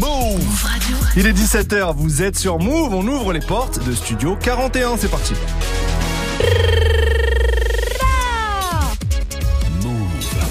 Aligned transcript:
Move 0.00 0.64
Radio. 0.64 0.96
Il 1.14 1.26
est 1.26 1.32
17h, 1.32 1.94
vous 1.94 2.22
êtes 2.22 2.38
sur 2.38 2.58
Move, 2.58 2.94
on 2.94 3.06
ouvre 3.06 3.34
les 3.34 3.40
portes 3.40 3.84
de 3.84 3.92
Studio 3.92 4.34
41, 4.40 4.96
c'est 4.96 5.10
parti. 5.10 5.34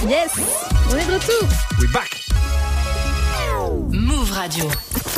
Yes 0.08 0.32
On 0.92 0.98
est 0.98 1.06
de 1.06 1.14
retour 1.14 1.50
We 1.80 1.92
back 1.92 2.25
Move 3.91 4.32
Radio. 4.32 4.66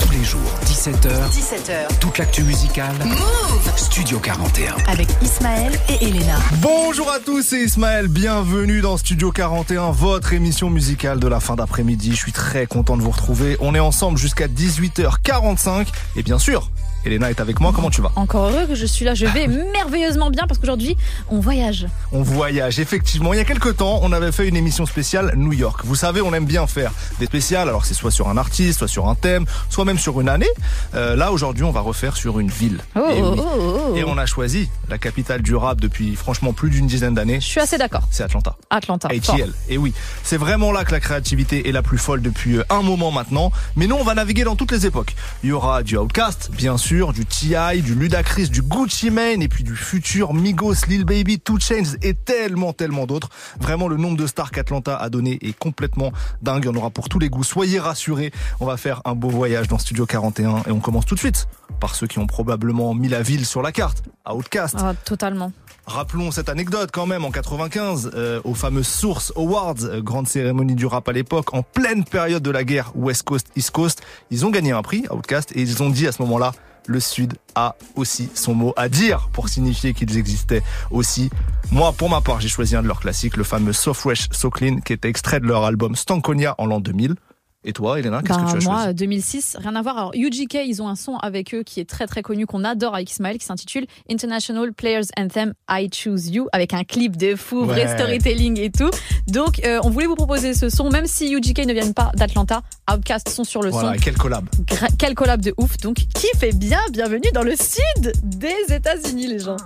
Tous 0.02 0.12
les 0.12 0.24
jours, 0.24 0.42
17h, 0.66 1.30
17h. 1.30 2.00
toute 2.00 2.18
l'actu 2.18 2.44
musicale. 2.44 2.96
Move 3.06 3.72
Studio 3.78 4.20
41. 4.20 4.76
Avec 4.88 5.08
Ismaël 5.22 5.72
et 5.90 6.04
Elena. 6.06 6.38
Bonjour 6.62 7.10
à 7.12 7.20
tous, 7.20 7.42
c'est 7.44 7.62
Ismaël, 7.62 8.08
bienvenue 8.08 8.82
dans 8.82 8.98
Studio 8.98 9.32
41, 9.32 9.92
votre 9.92 10.34
émission 10.34 10.70
musicale 10.70 11.20
de 11.20 11.28
la 11.28 11.40
fin 11.40 11.56
d'après-midi. 11.56 12.12
Je 12.12 12.18
suis 12.18 12.32
très 12.32 12.66
content 12.66 12.98
de 12.98 13.02
vous 13.02 13.12
retrouver. 13.12 13.58
On 13.60 13.76
est 13.76 13.80
ensemble 13.80 14.18
jusqu'à 14.18 14.48
18h45 14.48 15.88
et 16.16 16.24
bien 16.24 16.40
sûr, 16.40 16.70
Elena 17.06 17.30
est 17.30 17.40
avec 17.40 17.60
moi, 17.60 17.72
comment 17.74 17.90
tu 17.90 18.02
vas 18.02 18.12
Encore 18.16 18.50
heureux 18.50 18.68
que 18.68 18.76
je 18.76 18.86
suis 18.86 19.06
là, 19.06 19.14
je 19.14 19.26
vais 19.26 19.48
merveilleusement 19.48 20.30
bien 20.30 20.46
parce 20.48 20.60
qu'aujourd'hui, 20.60 20.98
on 21.30 21.40
voyage. 21.40 21.88
On 22.12 22.22
voyage, 22.22 22.80
effectivement. 22.80 23.34
Il 23.34 23.38
y 23.38 23.40
a 23.40 23.46
quelques 23.46 23.78
temps, 23.78 24.00
on 24.04 24.12
avait 24.12 24.32
fait 24.32 24.48
une 24.48 24.56
émission 24.56 24.86
spéciale 24.86 25.34
New 25.36 25.54
York. 25.54 25.82
Vous 25.84 25.96
savez, 25.96 26.22
on 26.22 26.34
aime 26.34 26.46
bien 26.46 26.68
faire 26.68 26.92
des 27.20 27.26
spéciales, 27.26 27.70
alors 27.70 27.86
c'est 27.86 27.94
soit 27.94 28.12
sur 28.12 28.30
un 28.30 28.38
artiste, 28.38 28.80
soit 28.80 28.88
sur 28.88 29.08
un 29.08 29.16
thème, 29.16 29.46
soit 29.70 29.86
même 29.86 29.98
sur 29.98 30.22
une 30.22 30.30
année. 30.30 30.50
Euh, 30.96 31.16
là, 31.16 31.32
aujourd'hui, 31.32 31.64
on 31.64 31.72
va 31.72 31.82
refaire 31.82 32.16
sur 32.16 32.40
une 32.40 32.50
ville. 32.50 32.80
Oh, 32.96 33.00
et, 33.10 33.22
oui. 33.22 33.40
oh, 33.40 33.44
oh, 33.44 33.78
oh. 33.90 33.96
Et 33.96 34.04
on 34.04 34.18
a 34.18 34.26
choisi 34.26 34.70
la 34.90 34.98
capitale 34.98 35.42
du 35.42 35.56
rap 35.56 35.80
depuis 35.82 36.16
franchement 36.16 36.54
plus 36.54 36.70
d'une 36.70 36.88
dizaine 36.88 37.14
d'années. 37.14 37.40
Je 37.42 37.48
suis 37.48 37.60
assez 37.60 37.78
d'accord. 37.78 38.04
C'est 38.12 38.24
Atlanta. 38.24 38.56
Atlanta. 38.70 39.08
ATL. 39.08 39.52
Et 39.70 39.78
oui, 39.78 39.94
c'est 40.24 40.38
vraiment 40.38 40.72
là 40.72 40.84
que 40.84 40.92
la 40.92 41.00
créativité 41.00 41.68
est 41.68 41.72
la 41.72 41.82
plus 41.82 41.98
folle 41.98 42.22
depuis 42.22 42.58
euh, 42.58 42.64
un 42.70 42.82
moment 42.82 43.12
maintenant. 43.12 43.52
Mais 43.76 43.88
nous, 43.88 43.96
on 43.96 44.04
va 44.04 44.14
naviguer 44.14 44.44
dans 44.44 44.56
toutes 44.56 44.72
les 44.72 44.86
époques. 44.86 45.16
Il 45.44 45.50
y 45.50 45.54
aura 45.54 45.84
du 45.84 45.98
Outkast, 45.98 46.52
bien 46.52 46.78
sûr, 46.78 46.91
du 46.92 47.26
T.I., 47.26 47.82
du 47.82 47.96
Ludacris, 47.96 48.50
du 48.50 48.62
Gucci 48.62 49.12
Mane, 49.12 49.42
et 49.42 49.48
puis 49.48 49.64
du 49.64 49.78
futur 49.78 50.34
Migos, 50.34 50.74
Lil 50.90 51.06
Baby, 51.06 51.40
Two 51.40 51.58
Chainz 51.58 51.98
et 52.02 52.14
tellement, 52.14 52.74
tellement 52.74 53.06
d'autres. 53.06 53.30
Vraiment, 53.62 53.88
le 53.88 53.96
nombre 53.96 54.18
de 54.18 54.28
stars 54.28 54.52
qu'Atlanta 54.52 54.98
a 54.98 55.10
donné 55.10 55.40
est 55.42 55.58
complètement 55.58 56.12
dingue. 56.42 56.64
Il 56.66 56.66
y 56.66 56.70
en 56.70 56.76
aura 56.76 56.90
pour 56.90 57.08
tous 57.08 57.18
les 57.18 57.30
goûts. 57.30 57.46
Soyez 57.46 57.80
rassurés. 57.80 58.34
On 58.60 58.66
va 58.66 58.76
faire 58.76 59.02
un 59.06 59.16
beau 59.16 59.30
voyage 59.30 59.70
dans 59.70 59.78
Studio 59.78 60.06
41 60.06 60.64
et 60.68 60.72
on 60.72 60.82
commence 60.82 61.06
tout 61.06 61.16
de 61.16 61.20
suite 61.22 61.48
par 61.80 61.96
ceux 61.96 62.08
qui 62.08 62.20
ont 62.20 62.28
probablement 62.28 62.94
mis 62.94 63.08
la 63.08 63.22
ville 63.22 63.46
sur 63.46 63.62
la 63.62 63.72
carte. 63.72 64.04
Outkast, 64.30 64.76
Ah, 64.78 64.94
totalement. 65.06 65.54
Rappelons 65.86 66.30
cette 66.32 66.50
anecdote 66.50 66.90
quand 66.92 67.06
même 67.06 67.24
en 67.24 67.32
95 67.32 68.12
euh, 68.14 68.42
aux 68.44 68.54
fameuses 68.54 68.88
Source 68.88 69.32
Awards, 69.38 69.76
euh, 69.84 70.02
grande 70.02 70.28
cérémonie 70.28 70.76
du 70.76 70.86
rap 70.86 71.08
à 71.08 71.14
l'époque, 71.14 71.54
en 71.54 71.64
pleine 71.64 72.04
période 72.04 72.44
de 72.44 72.52
la 72.52 72.66
guerre 72.66 72.92
West 72.96 73.24
Coast 73.24 73.48
East 73.56 73.72
Coast, 73.72 74.02
ils 74.30 74.46
ont 74.46 74.52
gagné 74.52 74.74
un 74.74 74.82
prix 74.82 75.06
Outcast 75.10 75.54
et 75.56 75.62
ils 75.62 75.82
ont 75.82 75.90
dit 75.90 76.06
à 76.06 76.12
ce 76.12 76.22
moment-là 76.22 76.52
le 76.88 77.00
Sud 77.00 77.34
a 77.56 77.76
aussi 77.96 78.30
son 78.34 78.54
mot 78.54 78.74
à 78.76 78.90
dire 78.90 79.30
pour 79.34 79.50
signifier 79.50 79.94
qu'ils 79.94 80.18
existaient 80.18 80.64
aussi. 80.90 81.30
Moi, 81.72 81.92
pour 81.94 82.10
ma 82.10 82.22
part, 82.22 82.42
j'ai 82.42 82.50
choisi 82.50 82.76
un 82.76 82.82
de 82.82 82.88
leurs 82.88 83.00
classiques, 83.00 83.38
le 83.38 83.44
fameux 83.44 83.74
So 83.74 83.94
Fresh, 83.94 84.30
So 84.32 84.50
Clean, 84.50 84.78
qui 84.78 84.94
était 84.94 85.10
extrait 85.10 85.40
de 85.40 85.46
leur 85.46 85.64
album 85.64 85.96
Stankonia 85.96 86.56
en 86.58 86.66
l'an 86.66 86.80
2000. 86.80 87.16
Et 87.64 87.74
toi, 87.74 88.00
Elena, 88.00 88.24
qu'est-ce 88.24 88.40
Ben, 88.40 88.46
que 88.46 88.52
tu 88.54 88.58
as 88.58 88.70
moi, 88.70 88.82
choisi 88.86 88.96
2006, 88.96 89.58
rien 89.60 89.76
à 89.76 89.84
voir. 89.84 89.96
Alors, 89.96 90.12
UGK, 90.16 90.58
ils 90.66 90.82
ont 90.82 90.88
un 90.88 90.96
son 90.96 91.18
avec 91.18 91.54
eux 91.54 91.62
qui 91.62 91.80
est 91.80 91.88
très 91.88 92.08
très 92.08 92.24
connu, 92.24 92.48
qu'on 92.48 92.64
adore 92.64 92.96
avec 92.96 93.12
Ismaël, 93.12 93.38
qui 93.38 93.46
s'intitule 93.46 93.86
International 94.10 94.74
Players 94.74 95.06
Anthem 95.16 95.54
I 95.70 95.88
Choose 95.94 96.30
You, 96.30 96.48
avec 96.54 96.74
un 96.74 96.84
clip 96.84 97.18
de 97.18 97.36
fou, 97.36 97.64
vrai 97.66 97.86
Ouais. 97.86 97.96
storytelling 97.96 98.60
et 98.60 98.72
tout. 98.72 98.90
Donc, 99.28 99.62
euh, 99.64 99.80
on 99.84 99.92
voulait 99.92 100.08
vous 100.08 100.16
proposer 100.16 100.56
ce 100.56 100.70
son, 100.70 100.90
même 100.90 101.06
si 101.06 101.32
UGK 101.36 101.68
ne 101.68 101.74
viennent 101.74 101.94
pas 101.94 102.12
d'Atlanta, 102.16 102.64
Outkast 102.92 103.30
sont 103.30 103.44
sur 103.44 103.62
le 103.62 103.70
Voilà, 103.70 103.94
son. 103.94 104.00
quel 104.00 104.16
collab. 104.18 104.46
Gra- 104.66 104.90
Quel 104.98 105.14
collab 105.14 105.42
de 105.42 105.54
ouf. 105.58 105.78
Donc, 105.78 105.98
qui 106.16 106.28
fait 106.40 106.54
bien 106.54 106.80
bienvenue 106.92 107.30
dans 107.34 107.44
le 107.44 107.54
sud 107.56 108.12
des 108.24 108.74
États-Unis, 108.74 109.28
les 109.28 109.40
gens. 109.40 109.58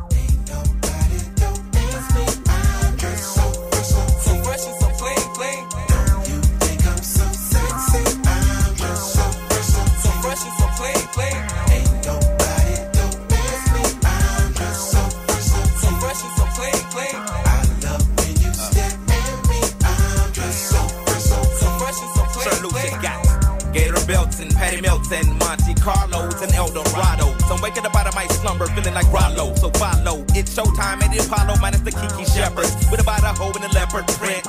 And 24.08 24.54
Patty 24.54 24.82
Melts 24.82 25.12
and 25.12 25.28
Monte 25.40 25.74
Carlos 25.82 26.40
and 26.40 26.54
El 26.54 26.68
Dorado. 26.70 27.36
So 27.50 27.56
I'm 27.56 27.62
waking 27.62 27.88
up 27.88 27.96
out 27.96 28.06
of 28.06 28.14
my 28.14 28.28
slumber 28.28 28.68
feeling 28.68 28.94
like 28.94 29.12
Rollo. 29.12 29.56
So 29.56 29.72
follow. 29.72 30.24
It's 30.38 30.54
showtime 30.54 31.02
at 31.02 31.10
the 31.10 31.26
Apollo 31.26 31.58
minus 31.60 31.82
the 31.82 31.90
Kiki 31.90 32.24
Shepherds. 32.24 32.76
With 32.92 33.02
about 33.02 33.24
a 33.24 33.34
hoe 33.34 33.52
and 33.58 33.66
a 33.66 33.74
leopard 33.74 34.06
print. 34.22 34.44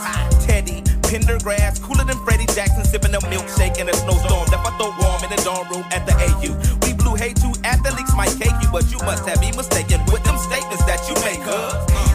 Teddy, 0.44 0.82
Pendergrass, 1.08 1.80
cooler 1.80 2.04
than 2.04 2.18
Freddie 2.18 2.44
Jackson, 2.52 2.84
sipping 2.84 3.14
a 3.14 3.18
milkshake 3.32 3.80
in 3.80 3.88
a 3.88 3.94
snowstorm. 3.94 4.44
Left 4.52 4.60
I 4.60 4.76
throw 4.76 4.92
warm 5.00 5.24
in 5.24 5.30
the 5.32 5.40
dorm 5.42 5.66
room 5.72 5.84
at 5.90 6.04
the 6.04 6.12
AU. 6.12 6.52
We 6.84 6.92
blew 6.92 7.14
hay 7.14 7.32
to 7.40 7.48
athletes 7.64 8.14
might 8.14 8.36
cake 8.36 8.52
you, 8.60 8.68
but 8.70 8.84
you 8.92 8.98
must 9.08 9.24
have 9.24 9.40
me 9.40 9.52
mistaken 9.56 10.04
with 10.12 10.22
them 10.24 10.36
statements 10.36 10.84
that 10.84 11.00
you 11.08 11.16
make, 11.24 11.40
huh? 11.40 12.05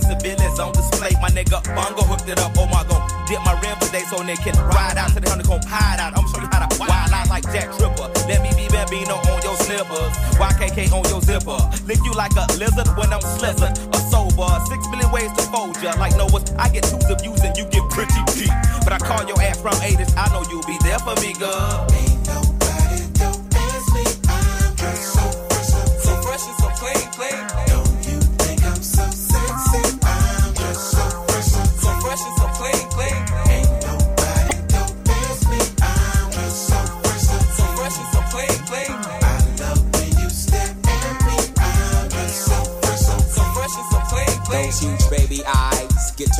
Nine 0.00 0.18
civilians 0.18 0.58
on 0.58 0.72
display. 0.72 1.10
My 1.20 1.28
nigga 1.30 1.62
Bongo 1.74 2.02
hooked 2.02 2.28
it 2.28 2.38
up. 2.38 2.52
Oh 2.56 2.66
my 2.66 2.84
god, 2.88 3.02
dip 3.28 3.40
my 3.44 3.58
rim 3.60 3.76
today 3.80 4.02
so 4.08 4.22
they 4.22 4.36
can 4.36 4.56
ride 4.68 4.96
out 4.96 5.12
to 5.12 5.20
the 5.20 5.28
honeycomb 5.28 5.60
hideout. 5.66 6.16
I'm 6.16 6.26
show 6.28 6.40
you 6.40 6.48
how 6.52 6.66
to 6.66 6.78
wild 6.78 7.12
out 7.12 7.28
like 7.28 7.44
Jack 7.52 7.70
Tripper. 7.76 8.08
Let 8.28 8.42
me 8.42 8.50
be 8.56 8.68
Bambino 8.68 9.16
on 9.16 9.42
your 9.42 9.56
slippers. 9.56 10.14
YKK 10.38 10.92
on 10.92 11.04
your 11.08 11.20
zipper. 11.20 11.60
Lick 11.86 12.00
you 12.04 12.12
like 12.14 12.32
a 12.36 12.46
lizard 12.58 12.88
when 12.96 13.12
I'm 13.12 13.24
slizzard. 13.38 13.76
A 13.94 13.98
sober. 14.10 14.50
Six 14.68 14.86
million 14.88 15.10
ways 15.12 15.32
to 15.36 15.42
fold 15.50 15.76
ya. 15.82 15.94
Like 15.98 16.16
Noah's, 16.16 16.44
I 16.56 16.68
get 16.68 16.84
twos 16.84 17.04
of 17.10 17.20
views 17.20 17.40
and 17.42 17.56
you 17.56 17.64
get 17.66 17.84
pretty 17.90 18.20
deep. 18.34 18.52
But 18.84 18.92
I 18.92 18.98
call 18.98 19.26
your 19.26 19.40
ass 19.42 19.60
from 19.60 19.74
80s. 19.74 20.14
I 20.16 20.32
know 20.32 20.44
you'll 20.50 20.66
be 20.66 20.78
there 20.82 20.98
for 21.00 21.14
me, 21.20 21.34
girl. 21.34 22.49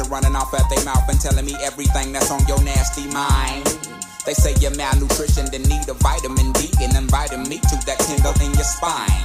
To 0.03 0.11
running 0.11 0.37
off 0.37 0.53
at 0.55 0.65
their 0.71 0.84
mouth 0.84 1.05
and 1.09 1.21
telling 1.21 1.44
me 1.44 1.55
everything 1.61 2.12
that's 2.12 2.31
on 2.31 2.41
your 2.47 2.62
nasty 2.62 3.06
mind. 3.09 3.65
They 4.25 4.34
say 4.34 4.55
you're 4.61 4.75
malnutrition, 4.77 5.47
then 5.50 5.62
need 5.65 5.88
a 5.88 5.94
vitamin 5.94 6.53
D 6.53 6.71
and 6.81 6.97
inviting 6.97 7.44
me 7.49 7.59
to 7.59 7.77
that 7.87 7.99
tingle 8.00 8.33
in 8.41 8.53
your 8.55 8.65
spine. 8.65 9.25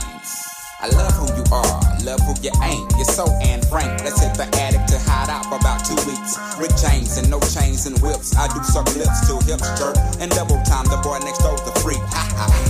I 0.81 0.91
love 0.91 1.13
who 1.15 1.27
you 1.35 1.45
are, 1.51 1.79
love 2.03 2.19
who 2.27 2.35
you 2.43 2.51
ain't. 2.63 2.91
You're 2.97 3.05
so 3.07 3.25
and 3.41 3.65
Frank. 3.67 4.03
Let's 4.03 4.19
hit 4.21 4.35
the 4.35 4.47
attic 4.59 4.85
to 4.91 4.99
hide 4.99 5.29
out 5.29 5.45
for 5.47 5.55
about 5.55 5.85
two 5.85 5.95
weeks. 6.03 6.35
Rick 6.59 6.75
chains 6.75 7.17
and 7.17 7.29
no 7.29 7.39
chains 7.39 7.85
and 7.85 7.97
whips. 7.99 8.35
I 8.35 8.47
do 8.51 8.61
suck 8.63 8.87
lips 8.95 9.27
till 9.27 9.39
hips 9.41 9.67
jerk. 9.79 9.95
And 10.19 10.31
double 10.31 10.61
time, 10.63 10.85
the 10.85 10.99
boy 11.03 11.19
next 11.23 11.39
door's 11.39 11.61
the 11.63 11.71
freak. 11.79 12.03
Ha 12.11 12.23
ha. 12.35 12.64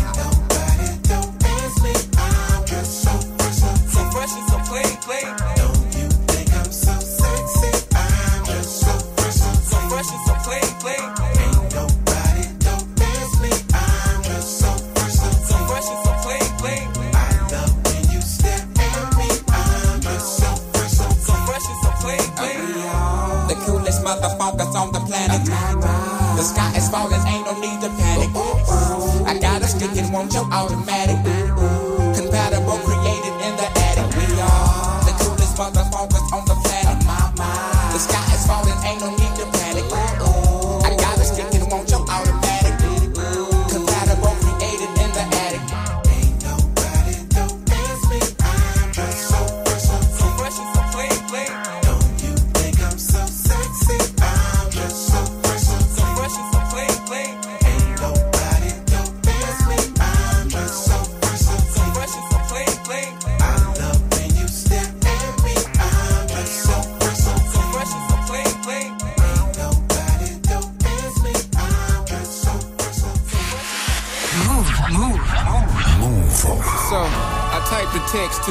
On 24.75 24.91
the 24.91 24.99
planet. 24.99 25.45
The 25.45 26.43
sky 26.43 26.75
is 26.75 26.89
falling, 26.89 27.21
ain't 27.27 27.45
no 27.45 27.59
need 27.59 27.79
to 27.81 27.89
panic. 27.89 28.29
I 29.25 29.37
got 29.39 29.61
a 29.61 29.67
stick 29.67 29.95
and 29.97 30.13
want 30.13 30.33
your 30.33 30.45
automatic. 30.51 30.84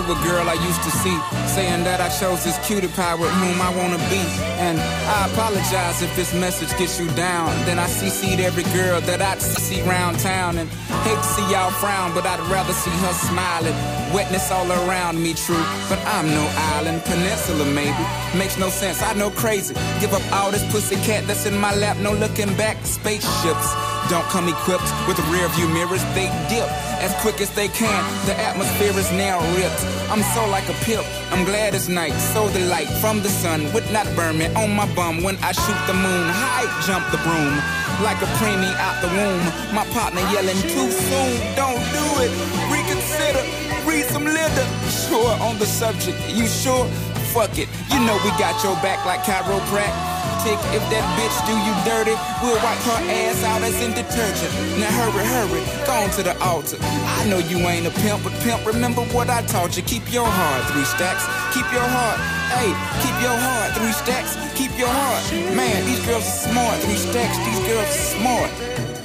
A 0.08 0.18
girl 0.24 0.48
I 0.48 0.54
used 0.54 0.82
to 0.82 0.90
see, 0.90 1.16
saying 1.46 1.84
that 1.84 2.00
I 2.00 2.08
chose 2.08 2.44
this 2.44 2.58
cutie 2.66 2.88
pie 2.88 3.14
with 3.14 3.30
whom 3.30 3.60
I 3.60 3.70
wanna 3.76 3.98
be. 4.10 4.22
And 4.58 4.78
I 4.80 5.28
apologize 5.32 6.02
if 6.02 6.14
this 6.16 6.34
message 6.34 6.70
gets 6.78 6.98
you 7.00 7.08
down. 7.12 7.48
Then 7.64 7.78
I 7.78 7.86
CC'd 7.86 8.40
every 8.40 8.64
girl 8.74 9.00
that 9.02 9.22
I'd 9.22 9.40
see 9.40 9.82
round 9.82 10.18
town. 10.18 10.58
And 10.58 10.68
hate 11.06 11.16
to 11.16 11.22
see 11.22 11.46
y'all 11.50 11.70
frown, 11.70 12.12
but 12.14 12.26
I'd 12.26 12.40
rather 12.50 12.72
see 12.72 12.90
her 12.90 13.12
smiling. 13.12 13.76
Wetness 14.12 14.50
all 14.50 14.70
around 14.70 15.22
me, 15.22 15.34
true. 15.34 15.64
But 15.88 15.98
I'm 16.06 16.28
no 16.28 16.44
island, 16.76 17.04
peninsula 17.04 17.64
maybe. 17.64 18.04
Makes 18.36 18.58
no 18.58 18.68
sense, 18.68 19.02
I 19.02 19.14
know 19.14 19.30
crazy. 19.30 19.74
Give 20.00 20.12
up 20.12 20.24
all 20.32 20.50
this 20.50 20.64
pussy 20.72 20.96
cat 20.96 21.26
that's 21.26 21.46
in 21.46 21.56
my 21.58 21.74
lap, 21.74 21.96
no 21.98 22.12
looking 22.12 22.54
back. 22.56 22.76
Spaceships 22.84 23.93
don't 24.08 24.28
come 24.28 24.48
equipped 24.48 24.90
with 25.08 25.18
rear 25.30 25.48
view 25.56 25.68
mirrors, 25.68 26.04
they 26.14 26.28
dip 26.48 26.68
as 27.00 27.14
quick 27.20 27.40
as 27.40 27.50
they 27.50 27.68
can. 27.68 28.02
The 28.26 28.34
atmosphere 28.38 28.96
is 28.98 29.10
now 29.12 29.40
ripped. 29.56 29.82
I'm 30.10 30.22
so 30.34 30.48
like 30.48 30.68
a 30.68 30.76
pip. 30.84 31.04
I'm 31.32 31.44
glad 31.44 31.74
it's 31.74 31.88
night, 31.88 32.16
so 32.32 32.48
the 32.48 32.60
light 32.60 32.88
from 33.00 33.22
the 33.22 33.28
sun 33.28 33.72
would 33.72 33.90
not 33.90 34.06
burn 34.16 34.38
me 34.38 34.46
on 34.54 34.74
my 34.74 34.86
bum 34.94 35.22
when 35.22 35.36
I 35.42 35.52
shoot 35.52 35.80
the 35.86 35.94
moon. 35.94 36.26
High 36.28 36.68
jump 36.86 37.04
the 37.10 37.18
broom 37.18 37.54
like 38.02 38.20
a 38.22 38.30
preemie 38.38 38.74
out 38.76 39.00
the 39.00 39.08
womb. 39.08 39.44
My 39.74 39.86
partner 39.92 40.20
yelling 40.32 40.60
too 40.62 40.90
soon. 40.90 41.32
Don't 41.54 41.84
do 41.92 42.06
it. 42.24 42.32
Reconsider. 42.72 43.44
Read 43.88 44.04
some 44.06 44.24
litter. 44.24 44.66
Sure 44.88 45.32
on 45.40 45.58
the 45.58 45.66
subject. 45.66 46.18
You 46.28 46.46
sure? 46.46 46.86
Fuck 47.34 47.58
it. 47.58 47.66
You 47.90 47.98
know 48.06 48.14
we 48.22 48.30
got 48.38 48.62
your 48.62 48.78
back 48.78 49.02
like 49.02 49.26
chiropractic. 49.26 50.54
If 50.70 50.86
that 50.86 51.02
bitch 51.18 51.34
do 51.50 51.54
you 51.66 51.74
dirty, 51.82 52.14
we'll 52.38 52.54
wipe 52.62 52.78
her 52.86 53.00
ass 53.10 53.42
out 53.42 53.58
as 53.66 53.74
in 53.82 53.90
detergent. 53.90 54.54
Now 54.78 54.86
hurry, 54.94 55.26
hurry, 55.26 55.62
go 55.82 55.98
on 55.98 56.10
to 56.14 56.22
the 56.22 56.38
altar. 56.38 56.78
I 56.80 57.26
know 57.26 57.38
you 57.38 57.58
ain't 57.66 57.88
a 57.88 57.94
pimp, 58.06 58.22
but 58.22 58.32
pimp, 58.46 58.64
remember 58.64 59.02
what 59.10 59.30
I 59.30 59.42
taught 59.50 59.76
you. 59.76 59.82
Keep 59.82 60.12
your 60.12 60.30
heart, 60.30 60.62
three 60.70 60.86
stacks. 60.86 61.26
Keep 61.50 61.66
your 61.74 61.82
heart, 61.82 62.22
hey, 62.54 62.70
keep 63.02 63.18
your 63.18 63.34
heart, 63.34 63.74
three 63.74 63.90
stacks. 63.90 64.38
Keep 64.54 64.78
your 64.78 64.86
heart. 64.86 65.24
Man, 65.58 65.84
these 65.86 66.06
girls 66.06 66.22
are 66.22 66.38
smart, 66.54 66.78
three 66.86 67.02
stacks. 67.02 67.34
These 67.50 67.66
girls 67.66 67.82
are 67.82 68.06
smart. 68.14 68.50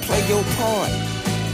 Play 0.06 0.22
your 0.30 0.44
part. 0.54 1.09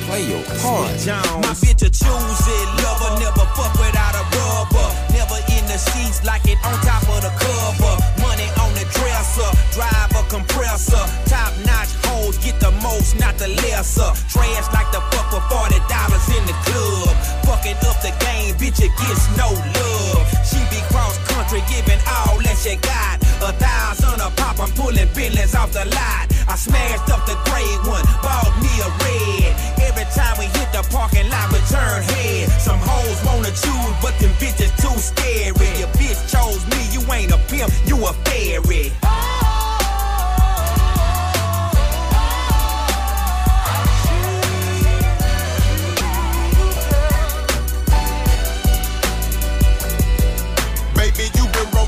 Play 0.07 0.23
your 0.31 0.43
part. 0.63 0.95
My 1.43 1.51
bitch 1.59 1.83
a 1.83 1.91
choose 1.91 2.47
it, 2.47 2.67
lover, 2.79 3.19
never 3.19 3.47
fuck 3.59 3.75
without 3.75 4.15
a 4.15 4.23
rubber. 4.39 4.89
Never 5.11 5.43
in 5.51 5.67
the 5.67 5.79
sheets 5.91 6.23
like 6.23 6.47
it 6.47 6.59
on 6.63 6.79
top 6.87 7.03
of 7.11 7.27
the 7.27 7.33
cover. 7.35 7.95
Money 8.23 8.47
on 8.63 8.71
the 8.79 8.87
dresser, 8.95 9.51
drive 9.75 10.15
a 10.15 10.23
compressor. 10.31 11.03
Top 11.27 11.51
notch 11.67 11.91
hoes 12.07 12.39
get 12.39 12.61
the 12.61 12.71
most, 12.87 13.19
not 13.19 13.37
the 13.39 13.49
lesser. 13.67 14.15
Trash 14.31 14.71
like 14.73 14.91
the 14.95 15.03
fuck 15.11 15.27
for 15.27 15.43
forty 15.51 15.83
dollars 15.91 16.27
in 16.31 16.43
the 16.47 16.55
club. 16.63 17.11
Fucking 17.43 17.75
up 17.83 17.99
the 17.99 18.15
game, 18.23 18.55
bitch, 18.63 18.79
it 18.79 18.95
gets 19.03 19.27
no 19.37 19.51
love. 19.51 20.36
She 20.47 20.63
be 20.71 20.81
cross 20.95 21.19
country, 21.27 21.63
giving 21.69 22.01
all 22.07 22.39
that 22.43 22.57
she 22.57 22.77
got. 22.79 23.19
A 23.43 23.53
thousand 23.59 24.21
a 24.23 24.31
pop, 24.39 24.59
I'm 24.61 24.71
pulling 24.73 25.09
billions 25.15 25.55
off 25.55 25.73
the 25.73 25.85
lot. 25.85 26.25
I 26.49 26.55
smashed 26.55 27.11
up 27.11 27.27
the 27.27 27.37
gray 27.51 27.67
one, 27.85 28.07
bought 28.23 28.55
me 28.63 28.73
a 28.81 28.89
red. 29.03 29.51
Every 29.83 30.07
time 30.15 30.39
we 30.39 30.47
hit 30.57 30.71
the 30.73 30.87
parking 30.91 31.29
lot, 31.29 31.53
we 31.53 31.59
turn 31.69 32.03
head. 32.15 32.49
Some 32.61 32.79
hoes 32.79 33.19
wanna 33.27 33.51
choose, 33.51 33.97
but 34.01 34.15
them 34.23 34.33
bitches 34.39 34.73
too 34.79 34.97
scary. 34.99 35.69
Your 35.79 35.91
bitch 35.99 36.19
chose 36.31 36.63
me, 36.71 36.81
you 36.95 37.03
ain't 37.13 37.33
a 37.33 37.39
pimp, 37.51 37.73
you 37.87 37.97
a 38.07 38.13
fairy. 38.25 38.67
Baby, 38.67 39.36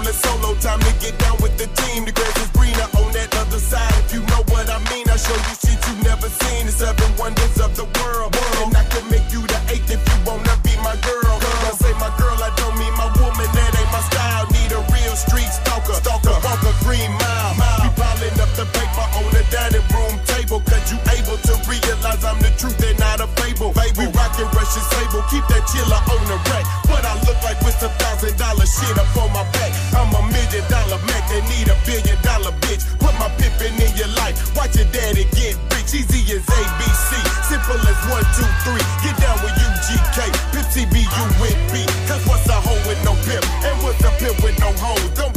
you 0.08 0.14
solo, 0.14 0.54
time 0.60 0.80
to 0.80 0.92
get 1.04 1.16
down 1.18 1.36
with 1.44 1.56
the 1.60 1.68
team. 1.84 2.04
The 2.04 2.12
grass 2.12 2.32
is 2.40 2.48
greener 2.56 2.88
on 2.96 3.12
that 3.12 3.28
other 3.36 3.60
side. 3.60 3.92
If 4.04 4.16
you 4.16 4.22
know 4.32 4.42
what 4.48 4.68
I 4.68 4.80
mean, 4.88 5.04
I 5.08 5.16
show 5.20 5.36
you 5.36 5.54
shit 5.60 5.80
you 5.84 5.94
never 6.02 6.28
seen. 6.28 6.66
The 6.66 6.72
seven 6.72 7.10
wonders 7.20 7.60
of 7.60 7.76
the 7.76 7.84
world. 8.00 8.32
And 8.64 8.72
I 8.72 8.84
can 8.88 9.04
make 9.12 9.28
you 9.32 9.44
the 9.44 9.60
eighth 9.68 9.90
if 9.92 10.00
you 10.00 10.18
wanna 10.24 10.56
be 10.64 10.72
my 10.80 10.96
girl. 11.04 11.34
When 11.36 11.58
I 11.68 11.72
say 11.76 11.92
my 12.00 12.08
girl, 12.16 12.36
I 12.40 12.50
don't 12.56 12.76
mean 12.80 12.94
my 12.96 13.08
woman, 13.20 13.48
that 13.52 13.70
ain't 13.76 13.92
my 13.92 14.02
style. 14.08 14.48
Need 14.56 14.72
a 14.72 14.80
real 14.96 15.16
street 15.16 15.50
stalker. 15.52 16.00
Stalker, 16.00 16.36
walk 16.40 16.62
a 16.64 16.72
green 16.84 17.12
mile. 17.12 17.52
We 17.84 17.88
piling 18.00 18.38
up 18.40 18.52
the 18.56 18.64
paper 18.72 19.06
on 19.20 19.28
the 19.36 19.44
dining 19.52 19.84
room 19.92 20.16
table. 20.24 20.64
Cause 20.64 20.88
you 20.88 20.98
able 21.12 21.36
to 21.36 21.54
realize 21.68 22.24
I'm 22.24 22.40
the 22.40 22.52
truth 22.56 22.80
and 22.80 22.96
not 22.98 23.20
a 23.20 23.28
fable. 23.36 23.76
We 23.98 24.06
rockin' 24.14 24.48
Russian 24.54 24.84
sable, 24.94 25.26
keep 25.28 25.44
that 25.52 25.66
chiller 25.68 26.00
on 26.00 26.22
the 26.30 26.38
rack. 26.48 26.64
What 26.88 27.04
I 27.04 27.18
look 27.26 27.36
like 27.42 27.60
with 27.60 27.76
some 27.76 27.92
thousand 27.98 28.38
dollar 28.38 28.64
shit 28.64 28.96
up 28.96 29.10
on 29.18 29.32
my 29.36 29.42
back. 29.58 29.87
I'm 30.08 30.24
a 30.24 30.32
million 30.32 30.64
dollar 30.72 30.96
Mac 31.04 31.28
that 31.28 31.44
need 31.52 31.68
a 31.68 31.76
billion 31.84 32.16
dollar 32.24 32.56
bitch. 32.64 32.80
Put 32.96 33.12
my 33.20 33.28
pimpin' 33.36 33.76
in 33.76 33.92
your 33.92 34.08
life. 34.16 34.40
Watch 34.56 34.76
your 34.76 34.88
daddy 34.88 35.28
get 35.36 35.52
rich. 35.76 35.92
Easy 35.92 36.24
as 36.32 36.44
ABC. 36.48 37.12
Simple 37.44 37.76
as 37.76 38.00
one, 38.08 38.24
two, 38.32 38.48
three. 38.64 38.84
Get 39.04 39.16
down 39.20 39.36
with 39.44 39.52
UGK. 39.52 40.32
Pimp 40.56 40.68
CBU 40.72 41.24
with 41.44 41.58
B. 41.72 41.84
Cause 42.08 42.24
what's 42.24 42.48
a 42.48 42.56
hoe 42.56 42.80
with 42.88 43.00
no 43.04 43.12
pimp? 43.28 43.44
And 43.68 43.76
what's 43.84 44.00
a 44.00 44.10
pimp 44.16 44.40
with 44.40 44.56
no 44.60 44.72
hoes? 44.80 45.12
Don't 45.12 45.36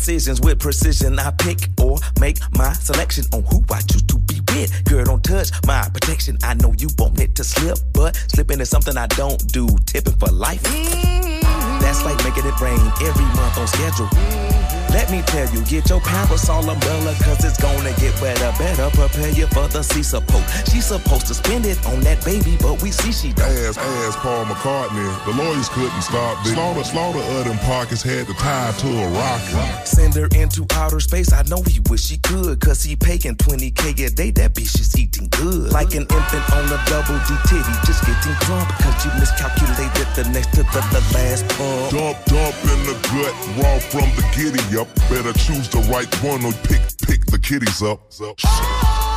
decisions 0.00 0.40
with 0.40 0.58
precision. 0.58 1.18
I 1.18 1.30
pick 1.32 1.68
or 1.78 1.98
make 2.20 2.38
my 2.56 2.72
selection 2.72 3.24
on 3.34 3.42
who 3.44 3.62
I 3.70 3.80
choose 3.82 4.02
to 4.04 4.18
be 4.20 4.40
with. 4.52 4.84
Girl, 4.84 5.04
don't 5.04 5.22
touch 5.22 5.50
my 5.66 5.86
protection. 5.92 6.38
I 6.42 6.54
know 6.54 6.72
you 6.78 6.88
want 6.98 7.20
it 7.20 7.34
to 7.36 7.44
slip, 7.44 7.78
but 7.92 8.16
slipping 8.28 8.60
is 8.60 8.70
something 8.70 8.96
I 8.96 9.06
don't 9.08 9.40
do. 9.52 9.68
Tipping 9.84 10.14
for 10.14 10.32
life. 10.32 10.62
Mm-hmm. 10.62 11.80
That's 11.80 12.02
like 12.04 12.16
making 12.24 12.46
it 12.46 12.60
rain 12.60 12.80
every 13.02 13.24
month 13.36 13.58
on 13.58 13.66
schedule. 13.66 14.49
Let 14.90 15.10
me 15.10 15.22
tell 15.22 15.48
you, 15.54 15.62
get 15.64 15.88
your 15.88 16.00
parasol 16.00 16.68
umbrella, 16.68 17.14
cause 17.22 17.44
it's 17.44 17.60
gonna 17.62 17.94
get 18.02 18.10
wetter. 18.20 18.52
Better 18.58 18.90
prepare 18.90 19.30
you 19.30 19.46
for 19.48 19.68
the 19.68 19.82
sea 19.82 20.02
support. 20.02 20.42
She's 20.66 20.86
supposed 20.86 21.26
to 21.28 21.34
spend 21.34 21.64
it 21.64 21.78
on 21.86 22.00
that 22.00 22.24
baby, 22.24 22.56
but 22.60 22.82
we 22.82 22.90
see 22.90 23.12
she 23.12 23.32
don't. 23.32 23.46
Ass, 23.46 23.78
ass 23.78 24.16
Paul 24.16 24.44
McCartney. 24.46 25.06
The 25.26 25.32
lawyers 25.42 25.68
couldn't 25.68 26.02
stop 26.02 26.42
this. 26.42 26.54
Slaughter, 26.54 26.82
slaughter 26.82 27.20
of 27.20 27.44
them 27.44 27.58
pockets 27.58 28.02
had 28.02 28.26
to 28.26 28.34
tie 28.34 28.72
to 28.78 28.88
a 28.88 29.08
rocket. 29.14 29.86
Send 29.86 30.14
her 30.14 30.28
into 30.34 30.66
outer 30.74 30.98
space. 30.98 31.32
I 31.32 31.42
know 31.44 31.62
he 31.62 31.78
wish 31.88 32.10
he 32.10 32.18
could, 32.18 32.60
cause 32.60 32.82
he 32.82 32.96
paying 32.96 33.36
20k 33.38 34.06
a 34.06 34.10
day. 34.10 34.30
That 34.32 34.54
bitch 34.54 34.74
is 34.80 34.98
eating 34.98 35.28
good. 35.30 35.70
Like 35.70 35.94
an 35.94 36.02
infant 36.02 36.46
on 36.50 36.66
a 36.66 36.78
double 36.90 37.18
D 37.30 37.38
titty, 37.46 37.74
just 37.86 38.02
getting 38.02 38.34
drunk, 38.42 38.66
cause 38.82 39.06
you 39.06 39.12
miscalculated 39.22 40.08
the 40.18 40.26
next 40.34 40.50
to 40.58 40.66
the, 40.66 40.82
the 40.90 41.02
last 41.14 41.46
pump. 41.54 41.94
Dump, 41.94 42.18
dump 42.26 42.54
in 42.74 42.80
the 42.90 42.96
gut, 43.14 43.34
raw 43.54 43.78
from 43.78 44.10
the 44.18 44.26
giddy 44.34 44.58
up. 44.80 44.94
Better 45.10 45.32
choose 45.34 45.68
the 45.68 45.80
right 45.92 46.12
one 46.24 46.44
or 46.44 46.52
pick, 46.64 46.80
pick 47.06 47.26
the 47.26 47.38
kitties 47.38 47.82
up. 47.82 48.00
Quel 48.10 49.09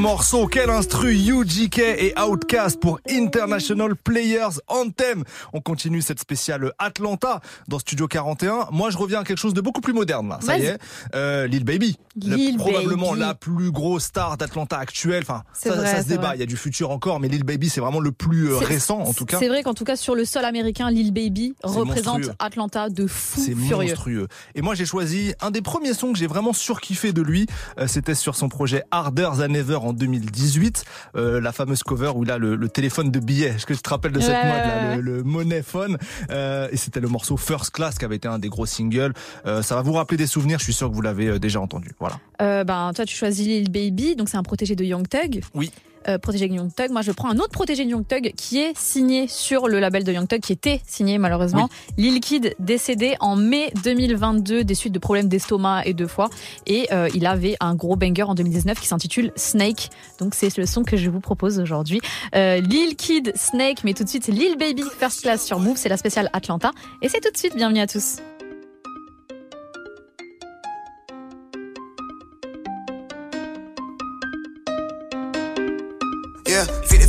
morceau, 0.00 0.46
quel 0.46 0.70
instru 0.70 1.12
UGK 1.14 1.78
et 1.78 2.14
Outcast 2.18 2.80
pour 2.80 3.00
International 3.08 3.94
Players 3.94 4.58
Anthem. 4.66 5.24
On 5.52 5.60
continue 5.60 6.00
cette 6.00 6.20
spéciale 6.20 6.72
Atlanta 6.78 7.40
dans 7.68 7.78
Studio 7.78 8.08
41. 8.08 8.68
Moi, 8.72 8.88
je 8.90 8.96
reviens 8.96 9.20
à 9.20 9.24
quelque 9.24 9.36
chose 9.38 9.52
de 9.52 9.60
beaucoup 9.60 9.82
plus 9.82 9.92
moderne 9.92 10.28
là. 10.30 10.38
Ça 10.42 10.58
y 10.58 10.64
est, 10.64 10.78
euh, 11.14 11.46
Lil 11.46 11.64
Baby, 11.64 11.96
Lil 12.16 12.56
probablement 12.56 13.10
Baby. 13.10 13.20
la 13.20 13.34
plus 13.34 13.70
grosse 13.70 14.04
star 14.04 14.36
d'Atlanta 14.38 14.78
actuelle. 14.78 15.22
Enfin, 15.22 15.42
ça, 15.52 15.74
vrai, 15.74 15.86
ça 15.94 16.02
se 16.02 16.08
débat. 16.08 16.28
vrai. 16.28 16.36
Il 16.36 16.40
y 16.40 16.44
a 16.44 16.46
du 16.46 16.56
futur 16.56 16.90
encore, 16.90 17.20
mais 17.20 17.28
Lil 17.28 17.44
Baby, 17.44 17.68
c'est 17.68 17.80
vraiment 17.82 18.00
le 18.00 18.12
plus 18.12 18.52
euh, 18.52 18.56
récent 18.58 19.00
en 19.00 19.12
tout 19.12 19.26
cas. 19.26 19.38
C'est 19.38 19.48
vrai 19.48 19.62
qu'en 19.62 19.74
tout 19.74 19.84
cas, 19.84 19.96
sur 19.96 20.14
le 20.14 20.24
sol 20.24 20.44
américain, 20.46 20.90
Lil 20.90 21.12
Baby 21.12 21.54
représente 21.62 22.18
monstrueux. 22.20 22.34
Atlanta 22.38 22.88
de 22.88 23.06
fou 23.06 23.40
C'est 23.44 23.54
furieux. 23.54 23.88
monstrueux. 23.90 24.28
Et 24.54 24.62
moi, 24.62 24.74
j'ai 24.74 24.86
choisi 24.86 25.34
un 25.40 25.50
des 25.50 25.62
premiers 25.62 25.92
sons 25.94 26.12
que 26.12 26.18
j'ai 26.18 26.26
vraiment 26.26 26.54
surkiffé 26.54 27.12
de 27.12 27.20
lui. 27.22 27.46
Euh, 27.78 27.86
C'était 27.86 28.14
sur 28.14 28.34
son 28.34 28.48
projet 28.48 28.82
Harder 28.90 29.28
Than 29.36 29.52
Ever 29.54 29.76
en 29.76 29.89
2018. 29.92 30.84
Euh, 31.16 31.40
la 31.40 31.52
fameuse 31.52 31.82
cover 31.82 32.12
où 32.14 32.24
il 32.24 32.30
a 32.30 32.38
le, 32.38 32.56
le 32.56 32.68
téléphone 32.68 33.10
de 33.10 33.18
billets. 33.20 33.48
Est-ce 33.48 33.66
que 33.66 33.74
tu 33.74 33.80
te 33.82 33.88
rappelles 33.90 34.12
de 34.12 34.20
cette 34.20 34.30
Ouais, 34.30 34.44
mode 34.44 34.56
là, 34.66 34.90
ouais, 34.90 34.96
le, 34.96 35.16
le 35.18 35.22
Money 35.22 35.62
Phone 35.62 35.98
Euh, 36.30 36.68
Et 36.72 36.76
c'était 36.76 37.00
le 37.00 37.08
morceau 37.08 37.36
First 37.36 37.70
Class 37.70 37.98
qui 37.98 38.04
avait 38.04 38.16
été 38.16 38.28
un 38.28 38.38
des 38.38 38.48
gros 38.48 38.66
singles. 38.66 39.12
Euh, 39.46 39.62
ça 39.62 39.74
va 39.74 39.82
vous 39.82 39.92
rappeler 39.92 40.16
des 40.16 40.26
souvenirs. 40.26 40.58
Je 40.58 40.64
suis 40.64 40.72
sûr 40.72 40.88
que 40.90 40.94
vous 40.94 41.02
l'avez 41.02 41.38
déjà 41.38 41.60
entendu. 41.60 41.92
Voilà. 41.98 42.18
Ben, 42.64 42.92
toi, 42.94 43.04
tu 43.04 43.14
choisis 43.16 43.46
Lil 43.46 43.70
Baby, 43.70 44.16
donc 44.16 44.28
c'est 44.28 44.36
un 44.36 44.42
protégé 44.42 44.74
de 44.76 44.84
Young 44.84 45.06
Thug. 45.08 45.42
Oui. 45.54 45.70
Euh, 46.08 46.18
protégé 46.18 46.48
de 46.48 46.54
Young 46.54 46.74
Thug. 46.74 46.90
Moi, 46.90 47.02
je 47.02 47.12
prends 47.12 47.30
un 47.30 47.38
autre 47.38 47.50
protégé 47.50 47.84
de 47.84 47.90
Young 47.90 48.06
Thug 48.06 48.32
qui 48.36 48.58
est 48.58 48.76
signé 48.76 49.28
sur 49.28 49.68
le 49.68 49.80
label 49.80 50.04
de 50.04 50.12
Young 50.12 50.26
Thug, 50.26 50.40
qui 50.40 50.52
était 50.52 50.80
signé 50.86 51.18
malheureusement. 51.18 51.68
Lil 51.98 52.20
Kid 52.20 52.54
décédé 52.58 53.16
en 53.20 53.36
mai 53.36 53.72
2022 53.84 54.64
des 54.64 54.74
suites 54.74 54.92
de 54.92 54.98
problèmes 54.98 55.28
d'estomac 55.28 55.82
et 55.84 55.94
de 55.94 56.06
foie. 56.06 56.30
Et 56.66 56.88
euh, 56.92 57.08
il 57.14 57.26
avait 57.26 57.56
un 57.60 57.74
gros 57.74 57.96
banger 57.96 58.22
en 58.22 58.34
2019 58.34 58.80
qui 58.80 58.86
s'intitule 58.86 59.32
Snake. 59.36 59.90
Donc 60.18 60.34
c'est 60.34 60.56
le 60.56 60.66
son 60.66 60.84
que 60.84 60.96
je 60.96 61.10
vous 61.10 61.20
propose 61.20 61.58
aujourd'hui. 61.58 62.00
Euh, 62.34 62.60
Lil 62.60 62.96
Kid, 62.96 63.32
Snake, 63.36 63.84
mais 63.84 63.94
tout 63.94 64.04
de 64.04 64.08
suite 64.08 64.28
Lil 64.28 64.56
Baby 64.56 64.84
First 64.98 65.22
Class 65.22 65.44
sur 65.44 65.58
Move. 65.58 65.76
C'est 65.76 65.88
la 65.88 65.96
spéciale 65.96 66.30
Atlanta. 66.32 66.72
Et 67.02 67.08
c'est 67.08 67.20
tout 67.20 67.30
de 67.30 67.36
suite. 67.36 67.56
Bienvenue 67.56 67.80
à 67.80 67.86
tous. 67.86 68.16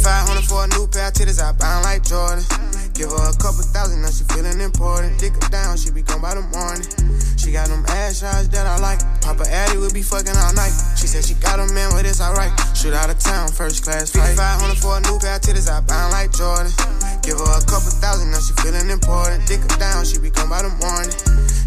Yeah, 0.02 0.26
5500 0.26 0.50
for 0.50 0.66
a 0.66 0.68
new 0.74 0.88
pair 0.90 1.08
of 1.08 1.14
titties, 1.14 1.42
I 1.42 1.54
bound 1.54 1.86
like 1.86 2.04
Jordan. 2.04 2.44
Give 2.94 3.10
her 3.10 3.30
a 3.30 3.36
couple 3.38 3.62
thousand, 3.62 4.02
now 4.02 4.10
she 4.10 4.24
feeling 4.34 4.60
important. 4.62 5.20
Dick 5.20 5.34
her 5.34 5.50
down, 5.50 5.78
she 5.78 5.92
be 5.92 6.02
gone 6.02 6.22
by 6.22 6.34
the 6.34 6.42
morning. 6.54 6.86
She 7.38 7.52
got 7.54 7.70
them 7.70 7.86
ass 7.88 8.22
shots 8.22 8.48
that 8.50 8.66
I 8.66 8.78
like. 8.82 9.00
Papa 9.22 9.46
Addy 9.50 9.78
will 9.78 9.94
be 9.94 10.02
fucking 10.02 10.34
all 10.34 10.54
night. 10.54 10.74
She 10.98 11.06
said 11.06 11.26
she 11.26 11.34
got 11.38 11.62
a 11.62 11.66
man, 11.74 11.92
but 11.94 12.06
it's 12.06 12.22
alright. 12.22 12.54
Shoot 12.74 12.94
out 12.94 13.10
of 13.10 13.20
town, 13.20 13.50
first 13.50 13.84
class 13.84 14.12
flight. 14.12 14.38
5500 14.38 14.78
for 14.82 14.98
a 14.98 15.02
new 15.06 15.18
pair 15.22 15.38
of 15.38 15.42
titties, 15.42 15.70
I 15.70 15.82
bound 15.82 16.14
like 16.14 16.34
Jordan. 16.34 16.74
Give 17.22 17.38
her 17.38 17.54
a 17.58 17.64
couple 17.66 17.94
thousand, 18.02 18.34
now 18.34 18.42
she 18.42 18.54
feeling 18.62 18.90
important. 18.90 19.46
Dick 19.46 19.62
her 19.62 19.78
down, 19.78 20.06
she 20.06 20.18
be 20.18 20.30
gone 20.34 20.50
by 20.50 20.66
the 20.66 20.74
morning. 20.82 21.14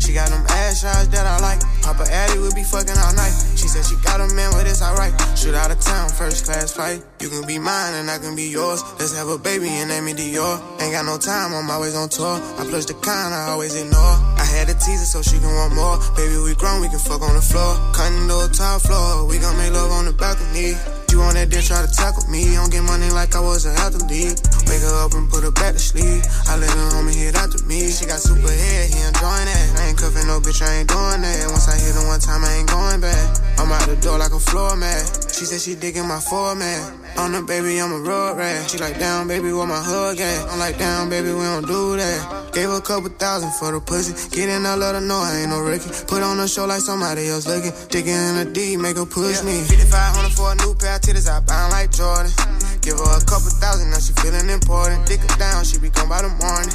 She 0.03 0.13
got 0.13 0.29
them 0.31 0.43
ass 0.51 0.83
shots 0.83 1.09
that 1.15 1.27
I 1.27 1.39
like. 1.39 1.63
Papa 1.83 2.05
Addy 2.11 2.39
will 2.39 2.55
be 2.55 2.67
fucking 2.67 2.99
all 2.99 3.15
night. 3.15 3.35
She 3.55 3.64
said 3.75 3.85
she 3.91 4.01
got 4.05 4.21
a 4.21 4.33
man, 4.35 4.53
but 4.53 4.67
it's 4.67 4.83
alright. 4.83 5.13
Shoot 5.37 5.55
out 5.55 5.71
of 5.71 5.81
town, 5.81 6.09
first 6.09 6.45
class 6.45 6.73
flight. 6.73 7.03
You 7.21 7.29
can 7.29 7.45
be 7.47 7.59
mine 7.59 7.95
and 7.95 8.09
I 8.09 8.19
can 8.19 8.37
be 8.37 8.47
yours. 8.47 8.83
Let's 8.99 9.17
have 9.19 9.27
a 9.27 9.39
baby 9.39 9.69
and 9.69 9.91
name 9.91 10.07
it 10.07 10.17
Dior. 10.17 10.63
Ain't 10.81 10.93
got 10.93 11.05
no 11.05 11.19
time, 11.19 11.53
I'm 11.53 11.69
always 11.69 11.97
on 11.97 12.09
tour. 12.09 12.39
I 12.59 12.63
flush 12.65 12.85
the 12.85 12.95
kind, 12.95 13.35
I 13.35 13.51
always 13.51 13.75
ignore. 13.75 14.17
I 14.39 14.47
had 14.47 14.69
to 14.69 14.75
tease 14.75 15.01
her 15.03 15.11
so 15.11 15.23
she 15.23 15.39
can 15.41 15.51
want 15.51 15.75
more. 15.75 15.99
Baby, 16.15 16.39
we 16.39 16.55
grown, 16.55 16.81
we 16.81 16.89
can 16.89 17.01
fuck 17.01 17.23
on 17.23 17.35
the 17.35 17.43
floor. 17.43 17.75
Cutting 17.95 18.31
a 18.31 18.47
top 18.55 18.83
floor, 18.83 19.27
we 19.27 19.39
gon' 19.39 19.57
make 19.59 19.73
love 19.73 19.91
on 19.91 20.05
the 20.07 20.13
balcony. 20.13 20.79
You 21.15 21.23
on 21.23 21.39
that 21.39 21.47
dick, 21.47 21.63
try 21.63 21.79
to 21.79 21.87
tackle 21.87 22.27
me. 22.27 22.43
Don't 22.59 22.75
get 22.75 22.83
money 22.83 23.07
like 23.15 23.39
I 23.39 23.41
was 23.41 23.71
an 23.71 23.79
athlete. 23.79 24.35
Wake 24.67 24.83
her 24.83 25.07
up 25.07 25.15
and 25.15 25.31
put 25.31 25.47
her 25.47 25.55
back 25.55 25.75
to 25.75 25.79
sleep. 25.79 26.27
I 26.51 26.59
let 26.59 26.67
her 26.67 26.91
homie 26.91 27.15
hit 27.15 27.39
after 27.39 27.63
me. 27.71 27.87
She 27.87 28.03
got 28.03 28.19
super 28.19 28.51
head, 28.51 28.91
he 28.91 28.99
enjoying 28.99 29.47
that. 29.47 29.79
I 29.79 29.95
ain't 29.95 29.99
cuffing 29.99 30.27
no 30.27 30.43
bitch, 30.43 30.59
I 30.59 30.83
ain't 30.83 30.91
doing 30.91 31.23
that. 31.23 31.47
Once 31.55 31.71
I 31.71 31.79
hit 31.79 31.95
her 31.95 32.03
one 32.11 32.19
time, 32.19 32.43
I 32.43 32.51
ain't 32.59 32.67
going 32.67 32.99
back. 32.99 33.31
I'm 33.63 33.71
out 33.71 33.87
the 33.87 33.95
door 34.03 34.19
like 34.19 34.35
a 34.35 34.43
floor 34.43 34.75
mat. 34.75 35.07
She 35.31 35.47
said 35.47 35.63
she 35.63 35.79
digging 35.79 36.09
my 36.11 36.19
format. 36.19 36.83
On 37.17 37.31
the 37.31 37.43
baby, 37.43 37.79
I'm 37.79 37.93
a 37.93 37.99
road 37.99 38.37
rat. 38.37 38.69
She 38.69 38.79
like, 38.79 38.99
down, 38.99 39.29
baby, 39.29 39.53
where 39.53 39.67
my 39.67 39.81
hug 39.81 40.19
at? 40.19 40.51
I'm 40.51 40.59
like, 40.59 40.79
down, 40.79 41.09
baby, 41.09 41.31
we 41.31 41.47
don't 41.47 41.67
do 41.67 41.97
that. 41.97 42.53
Gave 42.53 42.69
her 42.69 42.79
a 42.79 42.81
couple 42.81 43.09
thousand 43.09 43.53
for 43.55 43.71
the 43.71 43.81
pussy. 43.81 44.13
Get 44.35 44.49
in, 44.49 44.67
I 44.67 44.75
let 44.75 44.95
her 44.95 45.01
know 45.01 45.23
I 45.23 45.47
ain't 45.47 45.51
no 45.51 45.61
rookie. 45.61 45.91
Put 46.07 46.23
on 46.23 46.41
a 46.41 46.49
show 46.49 46.67
like 46.67 46.81
somebody 46.81 47.29
else 47.29 47.47
looking. 47.47 47.73
Digging 47.89 48.15
in 48.19 48.35
the 48.43 48.51
D, 48.51 48.77
make 48.77 48.97
her 48.97 49.07
push 49.07 49.43
me. 49.47 49.63
5500 49.63 50.35
for 50.35 50.51
a 50.51 50.55
new 50.67 50.75
pair 50.75 50.97
of 50.97 51.03
titties, 51.03 51.31
I 51.31 51.39
bound 51.39 51.71
like 51.71 51.95
Jordan. 51.95 52.35
Give 52.83 52.99
her 52.99 53.17
a 53.17 53.23
couple 53.25 53.51
thousand, 53.63 53.91
now 53.91 54.03
she 54.03 54.13
feeling 54.19 54.51
important. 54.51 55.07
Dick 55.07 55.21
her 55.23 55.39
down, 55.39 55.65
she 55.65 55.79
be 55.79 55.91
gone 55.91 56.09
by 56.11 56.21
the 56.21 56.35
morning. 56.43 56.75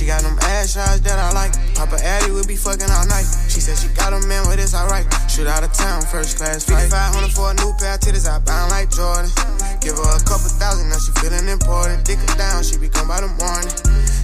She 0.00 0.06
got 0.06 0.24
them 0.24 0.32
ass 0.48 0.72
shots 0.72 1.04
that 1.04 1.20
I 1.20 1.28
like. 1.36 1.52
Papa 1.76 2.00
Addy 2.00 2.32
will 2.32 2.48
be 2.48 2.56
fucking 2.56 2.88
all 2.88 3.04
night. 3.04 3.28
She 3.52 3.60
said 3.60 3.76
she 3.76 3.92
got 3.92 4.16
a 4.16 4.20
man, 4.24 4.48
but 4.48 4.56
it's 4.56 4.72
alright. 4.72 5.04
Shoot 5.28 5.44
out 5.44 5.60
of 5.60 5.76
town, 5.76 6.00
first 6.08 6.40
class 6.40 6.64
flight. 6.64 6.88
5500 6.88 7.28
for 7.36 7.52
a 7.52 7.54
new 7.60 7.68
pair 7.76 7.92
of 7.92 8.00
titties, 8.00 8.24
I 8.24 8.40
bound 8.40 8.72
like 8.72 8.88
Jordan. 8.88 9.28
Give 9.84 9.92
her 9.92 10.08
a 10.16 10.24
couple 10.24 10.48
thousand, 10.56 10.88
now 10.88 10.96
she 10.96 11.12
feeling 11.20 11.44
important. 11.52 12.08
Dick 12.08 12.16
her 12.16 12.32
down, 12.40 12.64
she 12.64 12.80
be 12.80 12.88
gone 12.88 13.12
by 13.12 13.20
the 13.20 13.28
morning. 13.44 13.68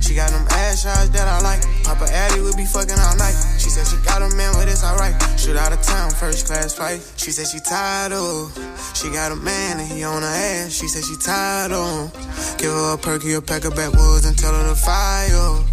She 0.01 0.17
got 0.17 0.33
them 0.33 0.49
ass 0.65 0.81
shots 0.81 1.13
that 1.13 1.29
I 1.29 1.45
like. 1.45 1.61
Papa 1.85 2.09
Addy 2.09 2.41
will 2.41 2.57
be 2.57 2.65
fucking 2.65 2.97
all 2.97 3.17
night. 3.21 3.37
She 3.61 3.69
said 3.69 3.85
she 3.85 4.01
got 4.01 4.25
a 4.25 4.33
man, 4.33 4.57
but 4.57 4.73
it's 4.73 4.81
alright. 4.81 5.13
Shoot 5.37 5.61
out 5.61 5.77
of 5.77 5.83
town, 5.85 6.09
first 6.09 6.49
class 6.49 6.73
flight. 6.73 7.05
She 7.21 7.37
said 7.37 7.53
she 7.53 7.61
tired 7.61 8.17
of. 8.17 8.49
She 8.97 9.13
got 9.13 9.29
a 9.29 9.37
man 9.37 9.77
and 9.77 9.93
he 9.93 10.05
on 10.09 10.25
her 10.25 10.37
ass. 10.65 10.73
She 10.73 10.89
said 10.89 11.05
she 11.05 11.21
tired 11.21 11.73
of. 11.73 12.17
Give 12.57 12.73
her 12.73 12.95
a 12.95 12.97
perky, 12.97 13.35
a 13.35 13.43
pack 13.43 13.69
of 13.69 13.77
backwoods 13.77 14.25
and 14.25 14.39
tell 14.39 14.55
her 14.57 14.73
to 14.73 14.75
fire. 14.75 15.66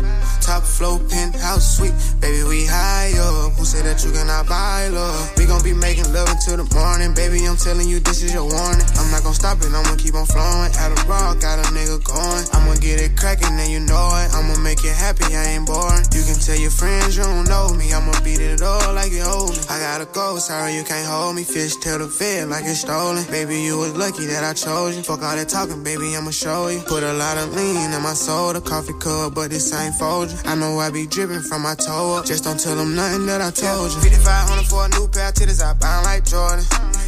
Top 0.43 0.63
flow, 0.63 1.00
penthouse 1.00 1.77
suite, 1.77 1.95
baby 2.19 2.43
we 2.43 2.65
high 2.67 3.15
up. 3.15 3.55
Who 3.55 3.63
said 3.63 3.88
that 3.88 4.03
you 4.03 4.12
cannot 4.12 4.45
buy 4.45 4.91
love? 4.91 5.31
We 5.38 5.47
gon' 5.47 5.63
be 5.63 5.73
making 5.73 6.12
love 6.12 6.27
until 6.27 6.59
the 6.59 6.67
morning, 6.75 7.15
baby. 7.15 7.39
I'm 7.47 7.55
telling 7.55 7.88
you 7.88 8.00
this 8.00 8.21
is 8.21 8.33
your 8.35 8.43
warning. 8.43 8.85
I'm 9.00 9.09
not 9.09 9.23
gon' 9.23 9.33
stop 9.33 9.63
it, 9.63 9.73
I'ma 9.73 9.95
keep 9.97 10.13
on 10.13 10.27
flowing. 10.27 10.71
At 10.75 10.91
a 10.91 11.00
rock, 11.07 11.41
got 11.41 11.63
a 11.63 11.67
nigga 11.73 11.97
going. 12.03 12.43
I'ma 12.53 12.75
get 12.77 13.00
it 13.01 13.17
cracking 13.17 13.55
and 13.57 13.71
you 13.71 13.79
know 13.81 14.07
it. 14.21 14.29
I'ma 14.35 14.59
make 14.62 14.83
you 14.83 14.91
happy, 14.91 15.31
I 15.31 15.57
ain't 15.57 15.65
boring. 15.65 16.05
You 16.13 16.23
can 16.27 16.38
tell 16.38 16.59
your 16.59 16.75
friends 16.75 17.17
you 17.17 17.23
don't 17.23 17.47
know 17.47 17.73
me. 17.73 17.89
I'ma 17.95 18.13
beat 18.21 18.43
it 18.43 18.62
all 18.62 18.93
like 18.93 19.15
you 19.15 19.23
hold 19.23 19.55
me. 19.55 19.63
I 19.71 19.79
gotta 19.79 20.05
go, 20.12 20.38
sorry 20.38 20.75
you 20.75 20.83
can't 20.83 21.07
hold 21.07 21.35
me. 21.35 21.43
Fish 21.47 21.79
tell 21.79 21.97
the 21.97 22.07
fed 22.07 22.51
like 22.51 22.67
it's 22.69 22.85
stolen. 22.85 23.25
Baby, 23.31 23.63
you 23.63 23.79
was 23.79 23.95
lucky 23.95 24.27
that 24.27 24.43
I 24.43 24.53
chose 24.53 24.95
you. 24.95 25.03
Fuck 25.03 25.23
all 25.23 25.35
that 25.35 25.50
talking, 25.50 25.83
baby, 25.83 26.15
I'ma 26.15 26.31
show 26.31 26.67
you. 26.67 26.83
Put 26.85 27.03
a 27.03 27.13
lot 27.13 27.41
of 27.41 27.55
lean 27.55 27.89
in 27.89 28.01
my 28.03 28.13
soda, 28.13 28.62
coffee 28.62 28.93
cup, 29.01 29.33
but 29.33 29.50
this 29.50 29.73
ain't 29.73 29.82
fold 29.91 30.31
you. 30.31 30.37
I 30.45 30.55
know 30.55 30.79
I 30.79 30.89
be 30.89 31.05
dripping 31.07 31.41
from 31.41 31.63
my 31.63 31.75
toe 31.75 32.15
up. 32.15 32.25
Just 32.25 32.43
don't 32.43 32.59
tell 32.59 32.75
them 32.75 32.95
nothing 32.95 33.25
that 33.25 33.41
I 33.41 33.51
told 33.51 33.91
you. 33.91 33.99
5500 33.99 34.63
for 34.69 34.85
a 34.85 34.89
new 34.95 35.07
pair 35.11 35.27
of 35.27 35.35
titties, 35.35 35.59
I 35.59 35.73
bound 35.73 36.05
like 36.05 36.23
Jordan. 36.23 36.63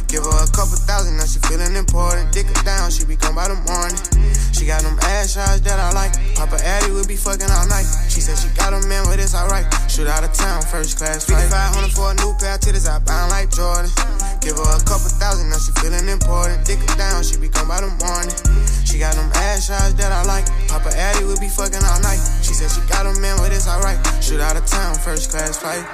Give 0.06 0.22
her 0.22 0.38
a 0.38 0.50
couple 0.54 0.78
thousand, 0.78 1.18
now 1.18 1.26
she 1.26 1.42
feeling 1.50 1.74
important. 1.74 2.30
Dick 2.30 2.46
her 2.46 2.62
down, 2.62 2.90
she 2.90 3.04
be 3.04 3.16
gone 3.16 3.34
by 3.34 3.48
the 3.50 3.58
morning. 3.66 3.98
She 4.54 4.64
got 4.64 4.82
them 4.86 4.94
ass 5.02 5.34
shots 5.34 5.60
that 5.66 5.78
I 5.82 5.90
like. 5.92 6.14
Papa 6.38 6.62
Addy 6.62 6.94
will 6.94 7.06
be 7.06 7.18
fucking 7.18 7.50
all 7.50 7.66
night. 7.66 7.86
She 8.06 8.22
said 8.22 8.38
she 8.38 8.48
got 8.54 8.70
a 8.70 8.80
man, 8.86 9.04
but 9.04 9.18
it's 9.18 9.34
alright. 9.34 9.66
Shoot 9.90 10.06
out 10.06 10.22
of 10.22 10.32
town, 10.32 10.62
first 10.62 10.96
class 10.96 11.26
flight. 11.26 11.50
5500 11.50 11.90
for 11.90 12.10
a 12.10 12.14
new 12.22 12.32
pair 12.38 12.54
of 12.54 12.62
titties, 12.62 12.86
I 12.86 13.02
bound 13.02 13.34
like 13.34 13.50
Jordan. 13.50 13.90
Give 14.40 14.54
her 14.54 14.70
a 14.72 14.82
couple 14.86 15.10
thousand, 15.10 15.50
now 15.50 15.58
she 15.58 15.74
feeling 15.82 16.06
important. 16.08 16.64
Dick 16.64 16.78
her 16.80 16.96
down, 16.96 17.20
she 17.26 17.36
be 17.36 17.50
gone 17.50 17.66
by 17.66 17.82
the 17.82 17.90
morning. 18.00 18.32
She 18.86 19.02
got 19.02 19.12
them 19.12 19.28
ass 19.44 19.68
shots 19.68 19.92
that 20.00 20.08
I 20.08 20.24
like. 20.24 20.48
Papa 20.72 20.88
Addy 20.96 21.28
will 21.28 21.36
be 21.36 21.52
fucking 21.52 21.84
all 21.84 22.00
night. 22.00 22.22
She 22.40 22.55
said 22.56 22.70
she 22.70 22.80
got 22.88 23.04
a 23.04 23.12
man, 23.20 23.36
but 23.36 23.52
it's 23.52 23.68
alright. 23.68 23.98
Shoot 24.24 24.40
out 24.40 24.56
of 24.56 24.64
town, 24.64 24.94
first 24.94 25.30
class 25.30 25.58
flight. 25.58 25.84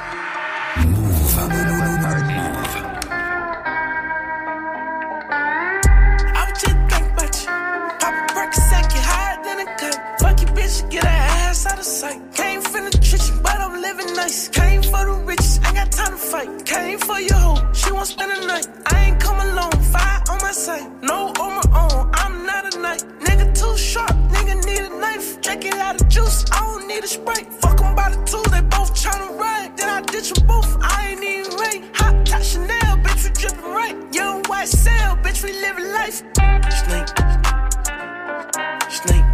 I 0.71 0.87
a 8.01 8.35
perk 8.35 8.55
sack, 8.55 8.93
get 10.89 11.05
a 11.05 11.09
her 11.09 11.27
ass 11.49 11.67
out 11.67 11.79
of 11.79 11.85
sight. 11.85 12.21
Came 12.33 12.61
from 12.61 12.85
the 12.85 12.91
trenches, 12.91 13.33
but 13.43 13.61
I'm 13.61 13.81
living 13.83 14.15
nice. 14.15 14.49
Came 14.49 14.83
for 14.83 15.05
the 15.05 15.15
riches, 15.27 15.59
ain't 15.67 15.75
got 15.75 15.91
time 15.91 16.13
to 16.13 16.17
fight. 16.17 16.65
Came 16.65 16.99
for 16.99 17.19
your 17.19 17.39
hoe, 17.39 17.73
she 17.73 17.91
won't 17.91 18.07
spend 18.07 18.31
the 18.31 18.47
night. 18.47 18.69
I 18.87 19.07
ain't 19.07 19.21
come 19.21 19.41
alone, 19.41 19.73
fire 19.93 20.23
on 20.31 20.39
my 20.41 20.53
side. 20.53 20.87
No 21.03 21.33
on 21.43 21.53
my 21.59 21.67
own, 21.83 22.11
I'm 22.15 22.47
not 22.47 22.73
a 22.73 22.79
knight. 22.79 23.32
Nigga 24.53 24.67
need 24.67 24.81
a 24.81 24.97
knife. 24.99 25.41
Drink 25.41 25.65
it 25.65 25.75
out 25.75 26.01
of 26.01 26.09
juice, 26.09 26.45
I 26.53 26.61
don't 26.61 26.87
need 26.87 27.05
a 27.05 27.07
sprite. 27.07 27.53
Fuck 27.53 27.81
'em 27.81 27.95
by 27.95 28.11
the 28.11 28.23
two, 28.25 28.43
they 28.51 28.61
both 28.61 28.93
tryna 28.95 29.39
ride. 29.39 29.77
Then 29.77 29.89
I 29.89 30.01
ditch 30.03 30.33
'em 30.37 30.47
both, 30.47 30.77
I 30.81 31.11
ain't 31.11 31.25
even 31.25 31.57
right. 31.57 31.83
Hot 31.97 32.27
top 32.27 32.43
Chanel, 32.43 32.99
bitch, 32.99 33.25
we 33.25 33.31
drippin' 33.31 33.73
right. 33.73 33.97
Young 34.15 34.43
white 34.45 34.69
cell, 34.69 35.17
bitch, 35.23 35.43
we 35.43 35.53
living 35.53 35.91
life. 35.93 36.23
Snake. 36.85 37.09
Snake. 38.91 39.32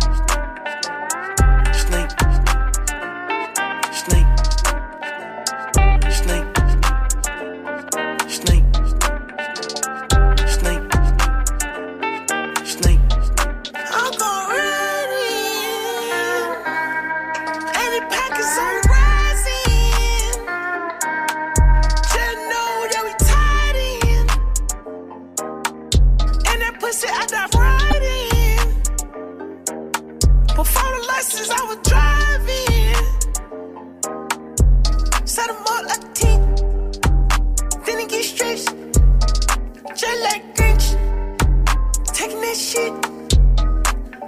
shit. 42.59 42.93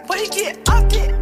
When 0.06 0.18
you 0.20 0.30
get 0.30 0.68
up, 0.68 0.88
get 0.88 1.19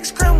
Get 0.00 0.08
it 0.08 0.39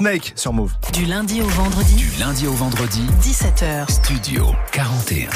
Snake 0.00 0.32
sur 0.34 0.54
Move. 0.54 0.72
Du 0.94 1.04
lundi 1.04 1.42
au 1.42 1.46
vendredi, 1.48 1.94
Du 1.94 2.10
lundi 2.18 2.46
au 2.46 2.54
vendredi, 2.54 3.02
17h. 3.20 3.90
Studio 3.92 4.46
41. 4.72 5.28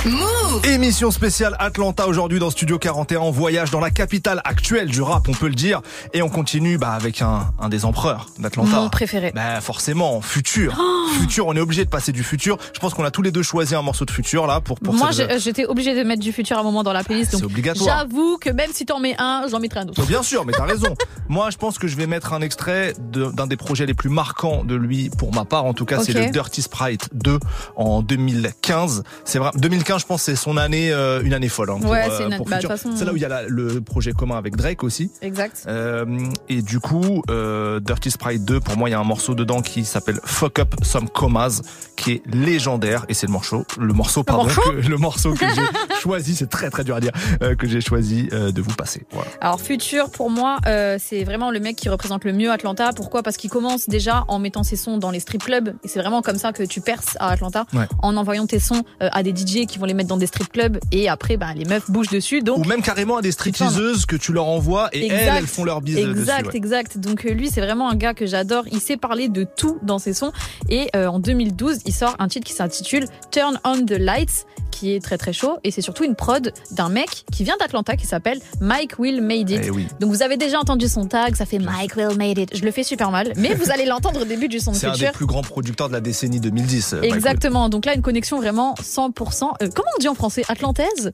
Émission 0.70 1.10
spéciale 1.10 1.54
Atlanta 1.58 2.06
aujourd'hui 2.08 2.38
dans 2.38 2.48
Studio 2.48 2.78
41. 2.78 3.18
On 3.20 3.30
voyage 3.30 3.70
dans 3.70 3.80
la 3.80 3.90
capitale 3.90 4.40
actuelle 4.46 4.88
du 4.88 5.02
rap, 5.02 5.28
on 5.28 5.32
peut 5.34 5.48
le 5.48 5.54
dire. 5.54 5.82
Et 6.14 6.22
on 6.22 6.30
continue 6.30 6.78
bah, 6.78 6.92
avec 6.92 7.20
un, 7.20 7.52
un 7.60 7.68
des 7.68 7.84
empereurs 7.84 8.30
d'Atlanta. 8.38 8.76
Mon 8.80 8.88
préféré. 8.88 9.32
Bah 9.34 9.60
forcément, 9.60 10.22
Futur. 10.22 10.80
Futur, 11.20 11.46
on 11.46 11.54
est 11.54 11.60
obligé 11.60 11.84
de 11.84 11.90
passer 11.90 12.12
du 12.12 12.22
Futur. 12.24 12.56
Je 12.74 12.80
pense 12.80 12.94
qu'on 12.94 13.04
a 13.04 13.10
tous 13.10 13.20
les 13.20 13.32
deux 13.32 13.42
choisi 13.42 13.74
un 13.74 13.82
morceau 13.82 14.06
de 14.06 14.10
Futur 14.10 14.46
là 14.46 14.62
pour 14.62 14.80
pour 14.80 14.94
Moi, 14.94 15.12
cette- 15.12 15.30
j'ai- 15.30 15.38
j'étais 15.40 15.66
obligée 15.66 15.94
de 15.94 16.02
mettre 16.08 16.22
du 16.22 16.32
futur 16.32 16.56
à 16.56 16.60
un 16.60 16.64
moment 16.64 16.82
dans 16.82 16.94
la 16.94 17.04
playlist. 17.04 17.32
C'est 17.32 17.36
donc 17.36 17.50
obligatoire. 17.50 17.98
J'avoue 17.98 18.38
que 18.38 18.48
même 18.48 18.70
si 18.72 18.86
t'en 18.86 18.98
mets 18.98 19.14
un, 19.18 19.44
j'en 19.50 19.60
mettrai 19.60 19.80
un 19.80 19.88
autre. 19.88 20.00
Oh, 20.02 20.06
Bien 20.06 20.22
sûr, 20.22 20.46
mais 20.46 20.54
t'as 20.54 20.64
raison. 20.64 20.94
Moi, 21.28 21.50
je 21.50 21.56
pense 21.56 21.78
que 21.78 21.87
je 21.88 21.96
vais 21.96 22.06
mettre 22.06 22.32
un 22.32 22.40
extrait 22.42 22.92
de- 22.98 23.30
d'un 23.30 23.46
des 23.46 23.56
projets 23.56 23.87
les 23.87 23.94
plus 23.94 24.10
marquants 24.10 24.64
de 24.64 24.74
lui, 24.74 25.10
pour 25.10 25.34
ma 25.34 25.44
part. 25.44 25.64
En 25.64 25.72
tout 25.74 25.84
cas, 25.84 26.00
c'est 26.02 26.12
le 26.12 26.30
Dirty 26.30 26.62
Sprite 26.62 27.08
2 27.14 27.38
en 27.76 28.02
2015. 28.02 29.02
C'est 29.24 29.38
vrai. 29.38 29.50
2015, 29.56 30.02
je 30.02 30.06
pense, 30.06 30.22
c'est 30.22 30.37
son 30.37 30.56
année, 30.56 30.92
euh, 30.92 31.22
une 31.22 31.32
année 31.34 31.48
folle. 31.48 31.70
hein, 31.70 31.78
pour, 31.80 31.90
Ouais, 31.90 32.06
euh, 32.10 32.28
c'est 32.30 32.44
bah, 32.44 32.60
façon- 32.60 32.90
C'est 32.96 33.04
là 33.04 33.12
où 33.12 33.16
il 33.16 33.22
y 33.22 33.24
a 33.24 33.28
la- 33.28 33.42
le 33.46 33.80
projet 33.80 34.12
commun 34.12 34.37
avec 34.37 34.56
Drake 34.56 34.82
aussi. 34.84 35.10
Exact. 35.22 35.64
Euh, 35.66 36.04
et 36.48 36.62
du 36.62 36.80
coup, 36.80 37.22
euh, 37.30 37.80
Dirty 37.80 38.10
Sprite 38.10 38.44
2, 38.44 38.60
pour 38.60 38.76
moi, 38.76 38.88
il 38.88 38.92
y 38.92 38.94
a 38.94 39.00
un 39.00 39.04
morceau 39.04 39.34
dedans 39.34 39.62
qui 39.62 39.84
s'appelle 39.84 40.20
Fuck 40.24 40.58
Up 40.58 40.74
Some 40.82 41.08
Comas, 41.08 41.60
qui 41.96 42.12
est 42.12 42.22
légendaire. 42.26 43.04
Et 43.08 43.14
c'est 43.14 43.26
le 43.26 43.32
morceau, 43.32 43.64
le 43.78 43.92
morceau, 43.92 44.22
pardon, 44.24 44.44
morceau 44.44 44.60
que, 44.72 44.88
le 44.88 44.96
morceau 44.98 45.32
que 45.34 45.46
j'ai 45.46 45.62
choisi, 46.02 46.34
c'est 46.37 46.48
très 46.50 46.70
très 46.70 46.84
dur 46.84 46.96
à 46.96 47.00
dire, 47.00 47.12
euh, 47.42 47.54
que 47.54 47.66
j'ai 47.66 47.80
choisi 47.80 48.28
euh, 48.32 48.52
de 48.52 48.60
vous 48.62 48.74
passer. 48.74 49.04
Voilà. 49.12 49.30
Alors 49.40 49.60
Future, 49.60 50.10
pour 50.10 50.30
moi, 50.30 50.58
euh, 50.66 50.98
c'est 51.14 51.22
vraiment 51.24 51.50
le 51.53 51.61
mec 51.61 51.77
qui 51.77 51.88
représente 51.88 52.24
le 52.24 52.33
mieux 52.33 52.50
Atlanta. 52.50 52.90
Pourquoi? 52.94 53.22
Parce 53.22 53.37
qu'il 53.37 53.48
commence 53.50 53.88
déjà 53.88 54.24
en 54.27 54.40
mettant 54.40 54.64
ses 54.64 54.74
sons 54.74 54.98
dans 54.98 55.12
les 55.12 55.20
strip 55.20 55.44
clubs. 55.44 55.74
Et 55.85 55.88
c'est 55.88 56.00
vraiment 56.00 56.22
comme 56.22 56.38
ça 56.38 56.53
que 56.53 56.64
tu 56.64 56.81
perces 56.81 57.16
à 57.20 57.29
Atlanta. 57.31 57.66
Ouais. 57.72 57.87
En 58.03 58.16
envoyant 58.16 58.46
tes 58.46 58.59
sons 58.59 58.83
euh, 59.00 59.09
à 59.12 59.22
des 59.22 59.31
DJ 59.31 59.66
qui 59.66 59.79
vont 59.79 59.87
les 59.87 59.94
mettre 59.94 60.09
dans 60.09 60.16
des 60.16 60.27
strip 60.27 60.50
clubs. 60.50 60.79
Et 60.90 61.09
après, 61.09 61.37
bah, 61.37 61.55
les 61.55 61.64
meufs 61.66 61.88
bougent 61.88 62.09
dessus. 62.11 62.40
Donc 62.42 62.59
Ou 62.59 62.64
même 62.64 62.83
carrément 62.83 63.18
à 63.18 63.22
des 63.22 63.31
stripteaseuses 63.31 64.07
que 64.07 64.16
tu 64.16 64.33
leur 64.33 64.46
envoies 64.46 64.88
et 64.92 65.05
Exact. 65.05 65.20
elles, 65.20 65.37
elles 65.38 65.46
font 65.46 65.62
leur 65.64 65.81
bise 65.83 65.98
Exact, 65.98 66.38
dessus. 66.40 66.50
ouais. 66.50 66.57
exact. 66.57 66.98
Donc 66.98 67.24
euh, 67.27 67.31
lui, 67.31 67.48
c'est 67.48 67.61
vraiment 67.61 67.88
un 67.88 67.94
gars 67.94 68.14
que 68.14 68.27
j'adore. 68.27 68.64
Il 68.72 68.81
sait 68.81 68.96
parler 68.96 69.29
de 69.29 69.44
tout 69.44 69.79
dans 69.83 70.00
ses 70.00 70.14
sons. 70.14 70.33
Et 70.68 70.88
euh, 70.96 71.07
en 71.07 71.20
2012, 71.20 71.79
il 71.87 71.94
sort 71.94 72.16
un 72.18 72.27
titre 72.27 72.46
qui 72.46 72.55
s'intitule 72.55 73.07
Turn 73.31 73.61
on 73.64 73.85
the 73.85 73.92
Lights, 73.92 74.46
qui 74.74 74.94
est 74.94 75.02
très 75.02 75.16
très 75.18 75.32
chaud. 75.32 75.58
Et 75.64 75.70
c'est 75.70 75.80
surtout 75.82 76.04
une 76.04 76.14
prod 76.16 76.52
d'un 76.72 76.88
mec 76.88 77.24
qui 77.32 77.44
vient 77.44 77.56
d'Atlanta 77.58 77.96
qui 77.96 78.06
s'appelle 78.06 78.40
Mike 78.60 78.98
Will 78.98 79.22
Made 79.22 79.50
It. 79.50 79.60
Eh 79.64 79.70
oui. 79.70 79.87
Donc 80.00 80.10
vous 80.10 80.22
avez 80.22 80.37
déjà 80.37 80.58
entendu 80.58 80.88
son 80.88 81.06
tag, 81.06 81.37
ça 81.37 81.46
fait 81.46 81.58
Mike 81.58 81.96
Will 81.96 82.16
Made 82.18 82.38
It. 82.38 82.56
Je 82.56 82.64
le 82.64 82.70
fais 82.70 82.82
super 82.82 83.10
mal, 83.10 83.32
mais 83.37 83.54
vous 83.54 83.70
allez 83.70 83.84
l'entendre 83.87 84.22
au 84.22 84.24
début 84.24 84.48
du 84.48 84.58
son 84.60 84.72
de 84.72 84.76
C'est 84.76 84.87
un 84.88 84.92
des 84.96 85.06
plus 85.12 85.26
grands 85.26 85.42
producteurs 85.42 85.88
de 85.88 85.92
la 85.94 86.00
décennie 86.00 86.40
2010. 86.40 86.94
euh, 86.94 87.02
Exactement. 87.02 87.68
Donc 87.68 87.87
là, 87.87 87.94
une 87.94 88.02
connexion 88.02 88.38
vraiment 88.38 88.74
100%. 88.74 89.44
euh, 89.62 89.68
comment 89.74 89.88
on 89.96 90.00
dit 90.00 90.08
en 90.08 90.14
français? 90.14 90.42
Atlantaise? 90.48 91.12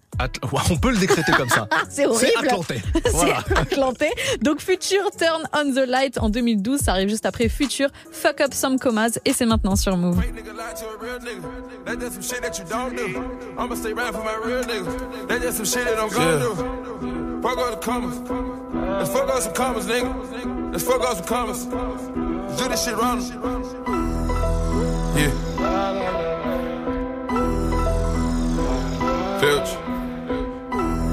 Ouais, 0.52 0.60
On 0.70 0.76
peut 0.76 0.90
le 0.90 0.96
décréter 0.98 1.32
comme 1.32 1.48
ça. 1.48 1.68
Ah, 1.72 1.82
c'est 1.88 2.06
horrible. 2.06 2.32
C'est 2.40 2.46
Atlantais. 2.48 2.82
Voilà. 3.12 3.44
C'est 3.46 3.58
Atlantais. 3.58 4.10
Donc 4.42 4.60
Future 4.60 5.10
Turn 5.16 5.42
on 5.54 5.72
the 5.72 5.86
Light 5.86 6.18
en 6.18 6.28
2012, 6.30 6.80
ça 6.80 6.92
arrive 6.92 7.08
juste 7.08 7.26
après 7.26 7.48
Future 7.48 7.88
Fuck 8.12 8.40
Up 8.40 8.54
Some 8.54 8.78
Comas 8.78 9.18
et 9.24 9.32
c'est 9.32 9.46
maintenant 9.46 9.76
sur 9.76 9.96
Move. 9.96 10.20
Fake 13.56 13.96
nigga 13.96 13.96
lie 13.96 14.10
to 14.10 14.18
a 14.18 14.46
real 14.46 14.62
nigga. 14.64 14.86
That's 14.88 14.94
just 14.94 14.96
some 14.96 14.96
shit 14.96 14.96
that 14.96 14.96
you 14.96 14.96
don't 14.96 15.00
do. 15.00 15.00
I'ma 15.00 15.04
stay 15.04 15.12
right 15.12 15.24
for 15.24 15.24
my 15.24 15.24
real 15.24 15.24
niggas. 15.24 15.28
That's 15.28 15.42
just 15.42 15.56
some 15.56 15.66
shit 15.66 15.84
that 15.86 15.98
I'm 15.98 16.08
gonna 16.08 16.38
do. 16.38 17.42
Fuck 17.42 17.58
all 17.58 17.70
the 17.70 17.76
commas. 17.76 18.18
Let's 18.98 19.10
fuck 19.10 19.28
up 19.28 19.42
some 19.42 19.54
commas, 19.54 19.86
nigga. 19.86 20.72
Let's 20.72 20.84
fuck 20.84 21.02
up 21.02 21.16
some 21.16 21.26
commas. 21.26 21.66
Let's 21.66 22.62
do 22.62 22.68
this 22.68 22.84
shit 22.84 22.96
wrong. 22.96 23.20
Yeah. 25.16 25.32
Filch. 29.40 29.70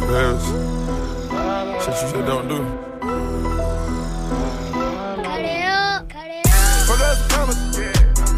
Filch. 0.08 0.46
Shit 1.84 1.94
you 1.94 2.02
just 2.02 2.26
don't 2.26 2.48
do. 2.48 2.58
Fuck 6.88 7.02
up 7.02 7.16
some 7.18 7.30
commas. 7.30 7.58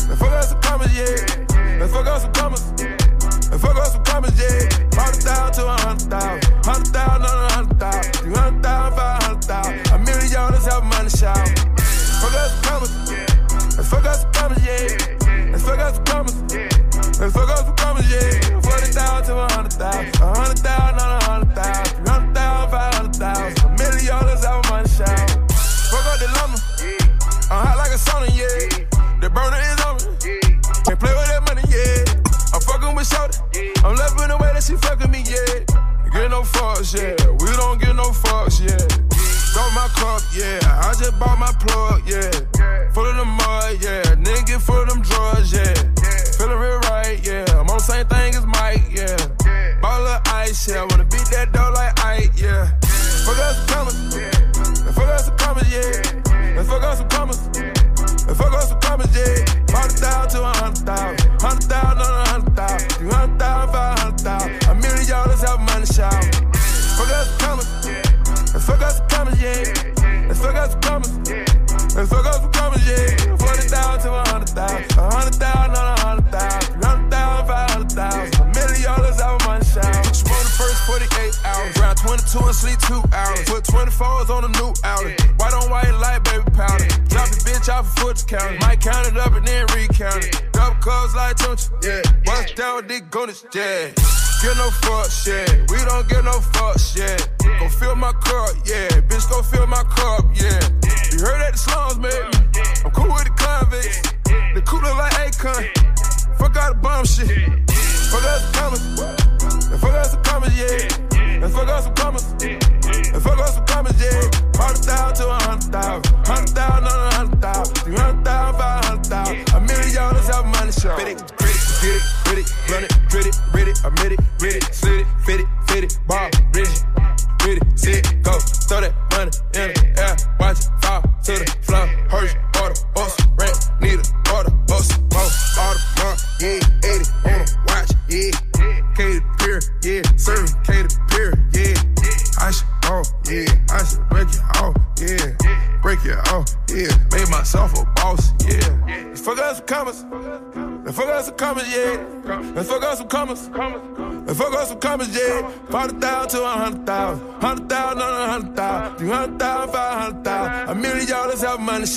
Let's 0.07 0.19
fuck 0.19 0.31
up 0.31 0.43
some 0.43 0.61
commas, 0.61 0.91
yeah. 0.97 1.79
Let's 1.79 1.91
fuck 1.93 2.07
up 2.07 2.21
some 2.21 2.33
commas. 2.33 2.63
Let's 2.71 2.98
fuck 3.59 3.75
up 3.75 3.87
some 3.87 4.03
commas, 4.03 4.39
yeah. 4.39 4.69
Hundred 4.93 5.23
thousand 5.23 5.53
to 5.53 5.67
a 5.67 5.77
hundred 5.81 6.09
thousand. 6.09 6.65
Hundred 6.65 6.93
thousand 6.93 7.25
on 7.25 7.45
a 7.45 7.53
hundred 7.53 7.79
thousand. 7.79 8.58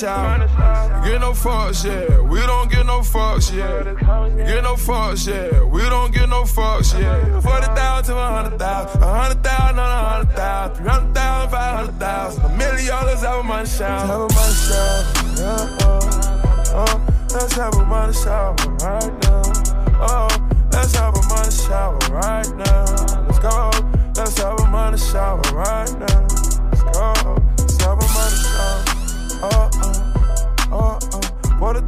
out. 0.03 1.03
Get 1.05 1.21
no 1.21 1.31
fucks, 1.31 1.83
yeah. 1.85 2.19
We 2.19 2.39
don't 2.41 2.69
get 2.71 2.85
no 2.85 2.99
fucks, 2.99 3.51
yeah. 3.51 3.83
Get 4.45 4.63
no 4.63 4.75
fucks, 4.75 5.27
yeah. 5.27 5.63
We 5.63 5.81
don't 5.81 6.13
get 6.13 6.29
no 6.29 6.43
fucks, 6.43 6.93
yeah. 6.99 7.39
Forty 7.41 7.67
thousand 7.67 8.15
to 8.15 8.21
a 8.21 8.27
hundred 8.27 8.59
thousand, 8.59 9.01
a 9.01 9.05
hundred 9.05 9.43
thousand 9.43 9.79
on 9.79 9.89
a 9.89 10.09
hundred 10.09 10.35
thousand, 10.35 10.75
three 10.75 10.89
hundred 10.89 11.13
thousand, 11.13 11.51
five 11.51 11.75
hundred 11.75 11.99
thousand, 11.99 12.45
a 12.45 12.49
million 12.57 12.87
dollars 12.87 13.23
out 13.23 13.39
of 13.39 13.45
my 13.45 13.63
shower. 13.63 14.07
Have 14.07 14.21
a 14.21 14.27
money 14.33 14.53
shower, 14.53 15.03
yeah. 15.37 15.77
Oh, 15.81 16.87
oh. 16.87 17.09
Let's 17.33 17.53
have 17.53 17.73
a 17.73 17.83
money 17.85 18.13
shower 18.13 18.53
right 18.53 19.11
now. 19.23 19.41
Oh, 20.05 20.27
let's 20.71 20.95
have 20.95 21.15
a 21.15 21.21
money 21.27 21.49
shower 21.49 21.97
right 22.11 22.47
now. 22.55 22.85
Let's 23.25 23.39
go. 23.39 23.71
Let's 24.15 24.37
have 24.37 24.59
a 24.59 24.67
money 24.67 24.99
shower 24.99 25.41
right 25.51 25.91
now. 25.97 26.27
Let's 26.69 26.83
go. 26.83 27.42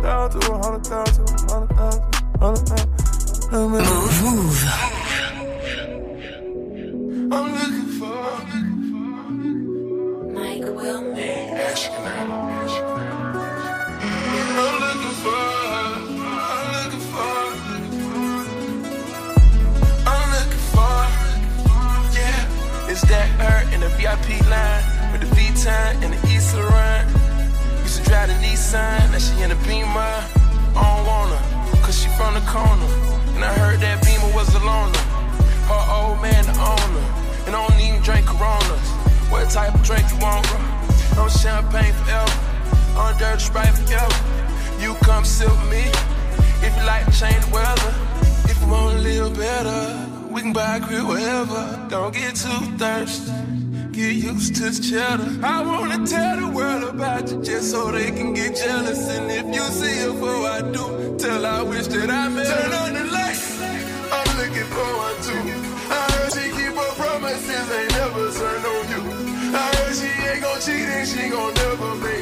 hundred 0.05 0.31
thousand, 0.31 0.43
a 0.43 0.57
hundred 0.57 0.85
thousand, 0.85 1.29
a 1.29 1.53
hundred 1.53 1.75
thousand, 1.75 2.03
a 2.33 2.45
hundred 2.45 2.67
thousand. 2.67 3.84
champagne 41.45 41.93
forever. 41.93 42.37
On 42.97 43.11
dirty 43.19 43.43
sprite 43.47 43.75
forever. 43.77 44.19
You 44.81 44.95
come 45.07 45.23
silk 45.23 45.59
me. 45.69 45.83
If 46.65 46.71
you 46.77 46.85
like 46.91 47.05
chain 47.19 47.41
weather. 47.53 47.93
If 48.51 48.57
you 48.61 48.67
want 48.67 48.97
to 48.97 49.01
live 49.09 49.37
better, 49.37 49.79
we 50.33 50.41
can 50.41 50.53
buy 50.53 50.77
a 50.77 50.81
crib 50.81 51.05
wherever. 51.07 51.63
Don't 51.89 52.13
get 52.13 52.35
too 52.43 52.61
thirsty. 52.81 53.31
Get 53.91 54.15
used 54.29 54.55
to 54.55 54.69
the 54.71 54.81
cheddar. 54.87 55.29
I 55.45 55.57
wanna 55.69 55.99
tell 56.07 56.35
the 56.41 56.49
world 56.57 56.83
about 56.95 57.29
you 57.29 57.37
just 57.43 57.69
so 57.71 57.91
they 57.91 58.09
can 58.17 58.33
get 58.33 58.55
jealous. 58.55 59.07
And 59.15 59.29
if 59.39 59.45
you 59.55 59.65
see 59.79 59.95
her 60.01 60.11
before 60.13 60.47
I 60.57 60.61
do, 60.77 60.85
tell 61.19 61.45
I 61.45 61.61
wish 61.61 61.87
that 61.93 62.09
I 62.09 62.27
met 62.29 62.47
Turn 62.47 62.73
on 62.81 62.93
the 62.97 63.05
lights. 63.17 63.45
I'm 64.15 64.29
looking 64.39 64.69
forward 64.75 65.17
to 65.27 65.54
She 70.65 70.71
thinks 70.71 71.13
she 71.13 71.29
gon' 71.29 71.53
never 71.53 71.93
make 71.93 72.14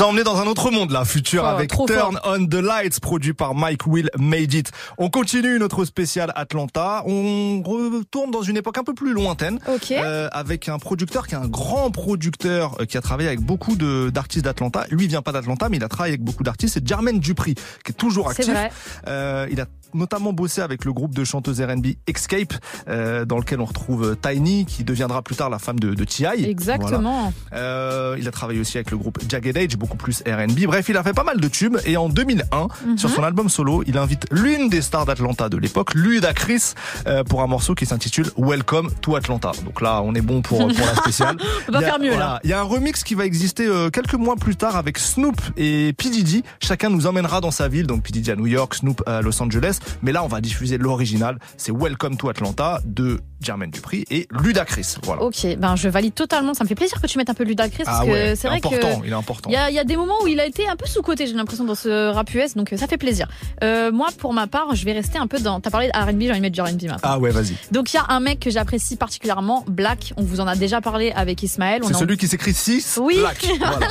decisão 0.00 0.09
dans 0.24 0.36
un 0.40 0.46
autre 0.46 0.70
monde 0.70 0.90
là, 0.90 1.04
futur 1.04 1.42
Oh, 1.44 1.48
avec 1.48 1.70
Turn 1.70 2.18
on 2.24 2.46
the 2.46 2.54
Lights, 2.54 3.00
produit 3.00 3.32
par 3.32 3.54
Mike 3.54 3.86
Will 3.86 4.10
Made 4.18 4.52
It. 4.54 4.70
On 4.98 5.08
continue 5.10 5.58
notre 5.58 5.84
spécial 5.84 6.32
Atlanta. 6.36 7.02
On 7.06 7.62
retourne 7.62 8.30
dans 8.30 8.42
une 8.42 8.56
époque 8.56 8.78
un 8.78 8.84
peu 8.84 8.94
plus 8.94 9.12
lointaine, 9.12 9.58
Ok. 9.72 9.92
euh, 9.92 10.28
avec 10.32 10.68
un 10.68 10.78
producteur 10.78 11.26
qui 11.26 11.34
est 11.34 11.38
un 11.38 11.48
grand 11.48 11.90
producteur 11.90 12.76
euh, 12.80 12.84
qui 12.86 12.96
a 12.96 13.00
travaillé 13.00 13.28
avec 13.28 13.40
beaucoup 13.40 13.76
de 13.76 14.10
d'artistes 14.10 14.44
d'Atlanta. 14.44 14.86
Lui, 14.90 15.04
il 15.04 15.08
vient 15.08 15.22
pas 15.22 15.32
d'Atlanta, 15.32 15.68
mais 15.68 15.76
il 15.78 15.84
a 15.84 15.88
travaillé 15.88 16.12
avec 16.14 16.22
beaucoup 16.24 16.42
d'artistes. 16.42 16.74
C'est 16.74 16.86
Jermaine 16.86 17.20
Dupri, 17.20 17.54
qui 17.54 17.92
est 17.92 17.94
toujours 17.94 18.28
actif. 18.30 18.46
vrai. 18.48 18.70
Euh, 19.08 19.46
il 19.50 19.60
a 19.60 19.66
notamment 19.92 20.32
bossé 20.32 20.60
avec 20.60 20.84
le 20.84 20.92
groupe 20.92 21.14
de 21.16 21.24
chanteuses 21.24 21.60
R&B 21.60 21.88
Escape, 22.06 22.54
euh, 22.88 23.24
dans 23.24 23.38
lequel 23.38 23.60
on 23.60 23.64
retrouve 23.64 24.16
Tiny, 24.22 24.64
qui 24.64 24.84
deviendra 24.84 25.20
plus 25.22 25.34
tard 25.34 25.50
la 25.50 25.58
femme 25.58 25.80
de, 25.80 25.94
de 25.94 26.04
T.I. 26.04 26.22
Voilà. 26.26 26.48
Exactement. 26.48 27.32
Euh, 27.52 28.16
il 28.18 28.28
a 28.28 28.30
travaillé 28.30 28.60
aussi 28.60 28.78
avec 28.78 28.92
le 28.92 28.98
groupe 28.98 29.18
Jagged 29.28 29.56
Edge, 29.56 29.76
beaucoup 29.76 29.96
plus 29.96 30.09
R&B. 30.26 30.66
Bref, 30.66 30.88
il 30.88 30.96
a 30.96 31.02
fait 31.02 31.12
pas 31.12 31.24
mal 31.24 31.40
de 31.40 31.48
tubes 31.48 31.78
et 31.84 31.96
en 31.96 32.08
2001, 32.08 32.68
Mhm. 32.86 32.98
sur 32.98 33.08
son 33.10 33.22
album 33.22 33.48
solo, 33.48 33.82
il 33.86 33.96
invite 33.98 34.26
l'une 34.30 34.68
des 34.68 34.82
stars 34.82 35.06
d'Atlanta 35.06 35.48
de 35.48 35.56
l'époque, 35.56 35.94
Ludacris, 35.94 36.74
euh, 37.06 37.24
pour 37.24 37.42
un 37.42 37.46
morceau 37.46 37.74
qui 37.74 37.86
s'intitule 37.86 38.26
Welcome 38.36 38.90
to 39.00 39.16
Atlanta. 39.16 39.52
Donc 39.64 39.80
là, 39.80 40.02
on 40.02 40.14
est 40.14 40.20
bon 40.20 40.42
pour, 40.42 40.58
pour 40.68 40.86
la 40.86 40.94
spéciale. 40.96 41.36
On 41.68 41.72
va 41.72 41.78
Il 41.78 41.82
y 41.82 41.84
a- 41.84 41.88
faire 41.88 41.98
mieux, 42.00 42.10
là. 42.10 42.14
voilà, 42.16 42.40
Il 42.44 42.50
y 42.50 42.52
a 42.52 42.60
un 42.60 42.64
remix 42.64 43.02
qui 43.04 43.14
va 43.14 43.24
exister 43.24 43.66
euh, 43.66 43.90
quelques 43.90 44.14
mois 44.14 44.36
plus 44.36 44.56
tard 44.56 44.76
avec 44.76 44.98
Snoop 44.98 45.40
et 45.56 45.92
P 45.96 46.10
Diddy. 46.10 46.42
Chacun 46.60 46.90
nous 46.90 47.06
emmènera 47.06 47.40
dans 47.40 47.50
sa 47.50 47.68
ville, 47.68 47.86
donc 47.86 48.02
P 48.02 48.12
Diddy 48.12 48.30
à 48.30 48.36
New 48.36 48.46
York, 48.46 48.74
Snoop 48.74 49.02
à 49.06 49.20
Los 49.22 49.40
Angeles. 49.42 49.78
Mais 50.02 50.12
là, 50.12 50.22
on 50.24 50.28
va 50.28 50.40
diffuser 50.40 50.78
l'original. 50.78 51.38
C'est 51.56 51.72
Welcome 51.72 52.16
to 52.16 52.28
Atlanta 52.28 52.80
de 52.84 53.20
Jermaine 53.40 53.70
Dupri 53.70 54.04
et 54.10 54.26
Ludacris. 54.30 54.96
Voilà. 55.02 55.22
Ok, 55.22 55.46
ben 55.58 55.76
je 55.76 55.88
valide 55.88 56.14
totalement. 56.14 56.54
Ça 56.54 56.64
me 56.64 56.68
fait 56.68 56.74
plaisir 56.74 57.00
que 57.00 57.06
tu 57.06 57.18
mettes 57.18 57.30
un 57.30 57.34
peu 57.34 57.44
Ludacris 57.44 57.84
parce 57.84 58.00
Ah 58.02 58.06
que 58.06 58.34
c'est 58.34 58.48
vrai 58.48 58.56
important, 58.58 59.00
que 59.00 59.06
il 59.06 59.10
est 59.12 59.14
important. 59.16 59.50
il 59.50 59.54
y 59.54 59.56
a, 59.56 59.70
y 59.70 59.78
a 59.78 59.84
des 59.84 59.96
moments 59.96 60.22
où 60.22 60.26
il 60.26 60.38
a 60.40 60.46
été 60.46 60.68
un 60.68 60.76
peu 60.76 60.86
sous 60.86 61.02
côté. 61.02 61.26
J'ai 61.26 61.34
l'impression 61.34 61.64
dans 61.64 61.74
ce 61.74 62.10
rap 62.12 62.32
US, 62.34 62.54
donc 62.54 62.72
euh, 62.72 62.76
ça 62.76 62.86
fait 62.86 62.98
plaisir. 62.98 63.28
Euh, 63.62 63.90
moi, 63.92 64.08
pour 64.18 64.32
ma 64.32 64.46
part, 64.46 64.74
je 64.74 64.84
vais 64.84 64.92
rester 64.92 65.18
un 65.18 65.26
peu 65.26 65.38
dans. 65.38 65.60
T'as 65.60 65.70
parlé 65.70 65.88
de 65.88 65.92
R&B, 65.98 66.20
j'ai 66.22 66.30
envie 66.30 66.38
de 66.38 66.42
mettre 66.42 66.54
du 66.54 66.60
R&B 66.60 66.82
maintenant. 66.82 66.98
Ah 67.02 67.18
ouais, 67.18 67.30
vas-y. 67.30 67.54
Donc 67.72 67.92
il 67.92 67.96
y 67.96 67.98
a 67.98 68.06
un 68.08 68.20
mec 68.20 68.40
que 68.40 68.50
j'apprécie 68.50 68.96
particulièrement, 68.96 69.64
Black. 69.66 70.12
On 70.16 70.22
vous 70.22 70.40
en 70.40 70.46
a 70.46 70.56
déjà 70.56 70.80
parlé 70.80 71.12
avec 71.12 71.42
Ismaël. 71.42 71.82
C'est 71.84 71.94
en- 71.94 71.98
celui 71.98 72.16
qui 72.16 72.28
s'écrit 72.28 72.52
6 72.54 72.98
Oui. 73.02 73.18
Black. 73.18 73.46
Voilà. 73.60 73.86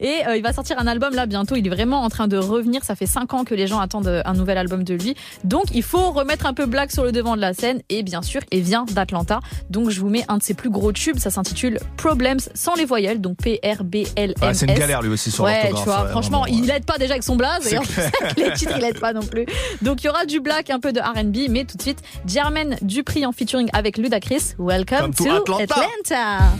Et 0.00 0.26
euh, 0.26 0.36
il 0.36 0.42
va 0.42 0.52
sortir 0.52 0.78
un 0.78 0.86
album 0.86 1.14
là 1.14 1.26
bientôt. 1.26 1.56
Il 1.56 1.66
est 1.66 1.70
vraiment 1.70 2.02
en 2.02 2.08
train 2.08 2.28
de 2.28 2.36
revenir. 2.36 2.84
Ça 2.84 2.94
fait 2.94 3.06
cinq 3.06 3.34
ans 3.34 3.44
que 3.44 3.54
les 3.54 3.66
gens 3.66 3.80
attendent 3.80 4.22
un 4.24 4.34
nouvel 4.34 4.58
album 4.58 4.84
de 4.84 4.94
lui. 4.94 5.14
Donc 5.44 5.64
il 5.74 5.82
faut 5.82 6.10
remettre 6.12 6.46
un 6.46 6.54
peu 6.54 6.66
Black 6.66 6.92
sur 6.92 7.04
le 7.04 7.12
devant 7.12 7.36
de 7.36 7.40
la 7.40 7.52
scène. 7.54 7.80
Et 7.88 8.02
bien 8.02 8.22
sûr, 8.22 8.40
il 8.50 8.62
vient 8.72 8.84
d'Atlanta. 8.90 9.40
Donc 9.68 9.90
je 9.90 10.00
vous 10.00 10.08
mets 10.08 10.24
un 10.28 10.38
de 10.38 10.42
ses 10.42 10.54
plus 10.54 10.70
gros 10.70 10.92
tubes. 10.92 11.18
Ça 11.18 11.30
s'intitule 11.30 11.78
Problems 11.98 12.40
sans 12.54 12.74
les 12.74 12.86
voyelles. 12.86 13.20
Donc 13.20 13.36
P-R-B-L-M-S. 13.36 14.42
Ouais, 14.42 14.54
c'est 14.54 14.66
une 14.66 14.78
galère 14.78 15.02
lui 15.02 15.10
aussi 15.10 15.30
sur 15.30 15.44
Ouais, 15.44 15.68
tu 15.68 15.74
vois, 15.84 16.04
ouais, 16.04 16.08
franchement, 16.10 16.40
vraiment, 16.40 16.56
ouais. 16.58 16.64
il 16.64 16.70
aide 16.70 16.86
pas 16.86 16.96
déjà 16.96 17.12
avec 17.12 17.22
son 17.22 17.36
blaze 17.36 17.70
et 17.70 17.76
en 17.76 17.82
plus 17.82 18.00
avec 18.00 18.36
les 18.38 18.52
titres, 18.54 18.72
il 18.78 18.84
aide 18.84 18.98
pas 18.98 19.12
non 19.12 19.20
plus. 19.20 19.44
Donc 19.82 20.02
il 20.02 20.06
y 20.06 20.08
aura 20.10 20.24
du 20.24 20.40
black, 20.40 20.70
un 20.70 20.80
peu 20.80 20.92
de 20.92 21.00
R&B, 21.00 21.50
mais 21.50 21.64
tout 21.64 21.76
de 21.76 21.82
suite, 21.82 21.98
Jermaine 22.26 22.78
Dupri 22.80 23.26
en 23.26 23.32
featuring 23.32 23.68
avec 23.74 23.98
Ludacris. 23.98 24.54
Welcome 24.58 25.12
Come 25.12 25.14
to 25.14 25.24
to 25.24 25.52
Atlanta. 25.52 25.74
Atlanta. 25.74 26.56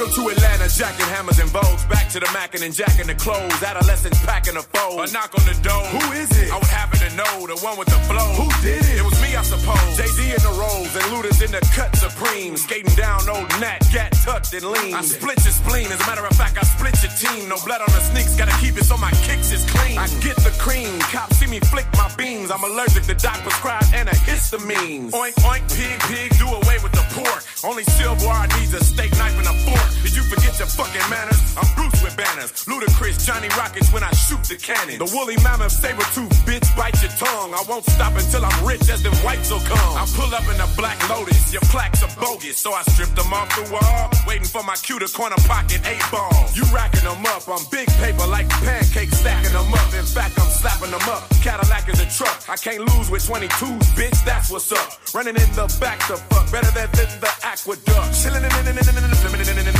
Welcome 0.00 0.24
to 0.24 0.30
Atlanta, 0.30 0.66
jacking 0.72 1.04
hammers 1.12 1.38
and 1.40 1.52
bows. 1.52 1.84
Back 1.84 2.08
to 2.16 2.20
the 2.20 2.30
mackin' 2.32 2.62
and 2.62 2.72
jacking 2.72 3.06
the 3.06 3.14
clothes. 3.14 3.62
Adolescents 3.62 4.16
packing 4.24 4.54
the 4.54 4.64
foes. 4.72 4.96
A 4.96 5.12
knock 5.12 5.36
on 5.36 5.44
the 5.44 5.52
door. 5.60 5.84
Who 5.92 6.00
is 6.16 6.32
it? 6.40 6.48
I 6.48 6.56
would 6.56 6.72
happen 6.72 7.04
to 7.04 7.10
know 7.20 7.44
the 7.44 7.60
one 7.60 7.76
with 7.76 7.92
the 7.92 8.00
flow. 8.08 8.24
Who 8.40 8.48
did 8.64 8.80
it? 8.80 8.96
It 8.96 9.04
was 9.04 9.20
me, 9.20 9.36
I 9.36 9.44
suppose. 9.44 9.92
JD 10.00 10.32
in 10.32 10.40
the 10.40 10.56
rolls 10.56 10.88
and 10.96 11.04
looters 11.12 11.44
in 11.44 11.52
the 11.52 11.60
cut 11.76 11.92
supreme. 12.00 12.56
Skating 12.56 12.96
down 12.96 13.28
old 13.28 13.44
Nat, 13.60 13.84
gat 13.92 14.16
tucked 14.24 14.56
and 14.56 14.64
lean. 14.72 14.96
I 14.96 15.04
split 15.04 15.36
your 15.44 15.52
spleen. 15.52 15.92
As 15.92 16.00
a 16.00 16.06
matter 16.08 16.24
of 16.24 16.32
fact, 16.32 16.56
I 16.56 16.64
split 16.64 16.96
your 17.04 17.12
team. 17.20 17.52
No 17.52 17.60
blood 17.60 17.84
on 17.84 17.92
the 17.92 18.00
sneaks, 18.00 18.40
gotta 18.40 18.56
keep 18.56 18.80
it 18.80 18.88
so 18.88 18.96
my 18.96 19.12
kicks 19.28 19.52
is 19.52 19.68
clean. 19.68 20.00
I 20.00 20.08
get 20.24 20.40
the 20.40 20.54
cream. 20.56 20.96
Cops 21.12 21.36
see 21.36 21.46
me 21.46 21.60
flick 21.68 21.84
my 22.00 22.08
beams. 22.16 22.48
I'm 22.48 22.64
allergic 22.64 23.04
to 23.04 23.14
doc 23.20 23.36
prescribed 23.44 23.92
antihistamines. 23.92 25.12
Oink, 25.12 25.36
oink, 25.44 25.64
pig, 25.76 26.00
pig, 26.08 26.32
do 26.40 26.48
away 26.48 26.80
with 26.80 26.96
the 26.96 27.04
pork. 27.12 27.44
Only 27.68 27.84
silverware 27.84 28.48
needs 28.56 28.72
a 28.72 28.80
steak 28.80 29.12
knife 29.20 29.36
and 29.36 29.44
a 29.44 29.56
fork. 29.68 29.89
Did 30.02 30.14
you 30.16 30.22
forget 30.24 30.58
your 30.58 30.68
fucking 30.68 31.06
manners? 31.10 31.40
I'm 31.56 31.68
Bruce 31.76 32.02
with 32.02 32.16
banners. 32.16 32.50
Ludacris, 32.66 33.26
Johnny 33.26 33.48
Rockets 33.58 33.92
when 33.92 34.02
I 34.02 34.12
shoot 34.12 34.42
the 34.44 34.56
cannon. 34.56 34.98
The 34.98 35.10
woolly 35.14 35.36
mammoth 35.42 35.72
saber 35.72 36.04
tooth 36.14 36.32
bitch 36.46 36.66
bite 36.76 36.96
your 37.02 37.12
tongue. 37.18 37.54
I 37.54 37.62
won't 37.68 37.84
stop 37.84 38.14
until 38.16 38.44
I'm 38.44 38.58
rich 38.66 38.88
as 38.88 39.02
the 39.02 39.10
whites 39.24 39.50
will 39.50 39.64
come. 39.66 39.92
I 39.96 40.06
pull 40.14 40.32
up 40.34 40.46
in 40.48 40.58
a 40.60 40.68
black 40.76 40.98
lotus. 41.08 41.52
Your 41.52 41.62
plaques 41.72 42.02
are 42.02 42.12
bogus, 42.20 42.58
so 42.58 42.72
I 42.72 42.82
stripped 42.92 43.16
them 43.16 43.32
off 43.32 43.48
the 43.56 43.66
wall. 43.72 44.10
Waiting 44.26 44.46
for 44.46 44.62
my 44.62 44.76
cue 44.76 44.98
to 44.98 45.08
corner 45.08 45.40
pocket 45.46 45.80
eight 45.86 46.04
ball. 46.10 46.32
You 46.54 46.64
racking 46.74 47.04
them 47.04 47.24
up. 47.26 47.48
I'm 47.48 47.64
big 47.70 47.88
paper 47.98 48.26
like 48.26 48.48
pancakes 48.62 49.18
stacking 49.18 49.52
them 49.52 49.72
up. 49.72 49.90
In 49.94 50.06
fact, 50.06 50.38
I'm 50.38 50.50
slapping 50.50 50.90
them 50.90 51.06
up. 51.10 51.28
Cadillac 51.42 51.88
is 51.88 52.00
a 52.00 52.08
truck. 52.10 52.38
I 52.48 52.56
can't 52.56 52.80
lose 52.94 53.10
with 53.10 53.26
22s, 53.26 53.84
bitch. 53.96 54.18
That's 54.24 54.50
what's 54.50 54.72
up. 54.72 54.88
Running 55.14 55.36
in 55.36 55.50
the 55.52 55.66
back 55.80 55.98
to 56.08 56.16
fuck. 56.30 56.50
Better 56.52 56.70
than, 56.72 56.90
the 56.92 57.30
aqueduct. 57.44 58.10
Chilling 58.22 58.44
in, 58.44 58.52
in, 58.60 58.66
in, 58.70 58.78
in, 58.78 58.86
in, 58.86 59.04
in, 59.04 59.10
in, 59.10 59.40
in, 59.40 59.58
in, 59.58 59.66
in 59.66 59.74
the 59.74 59.79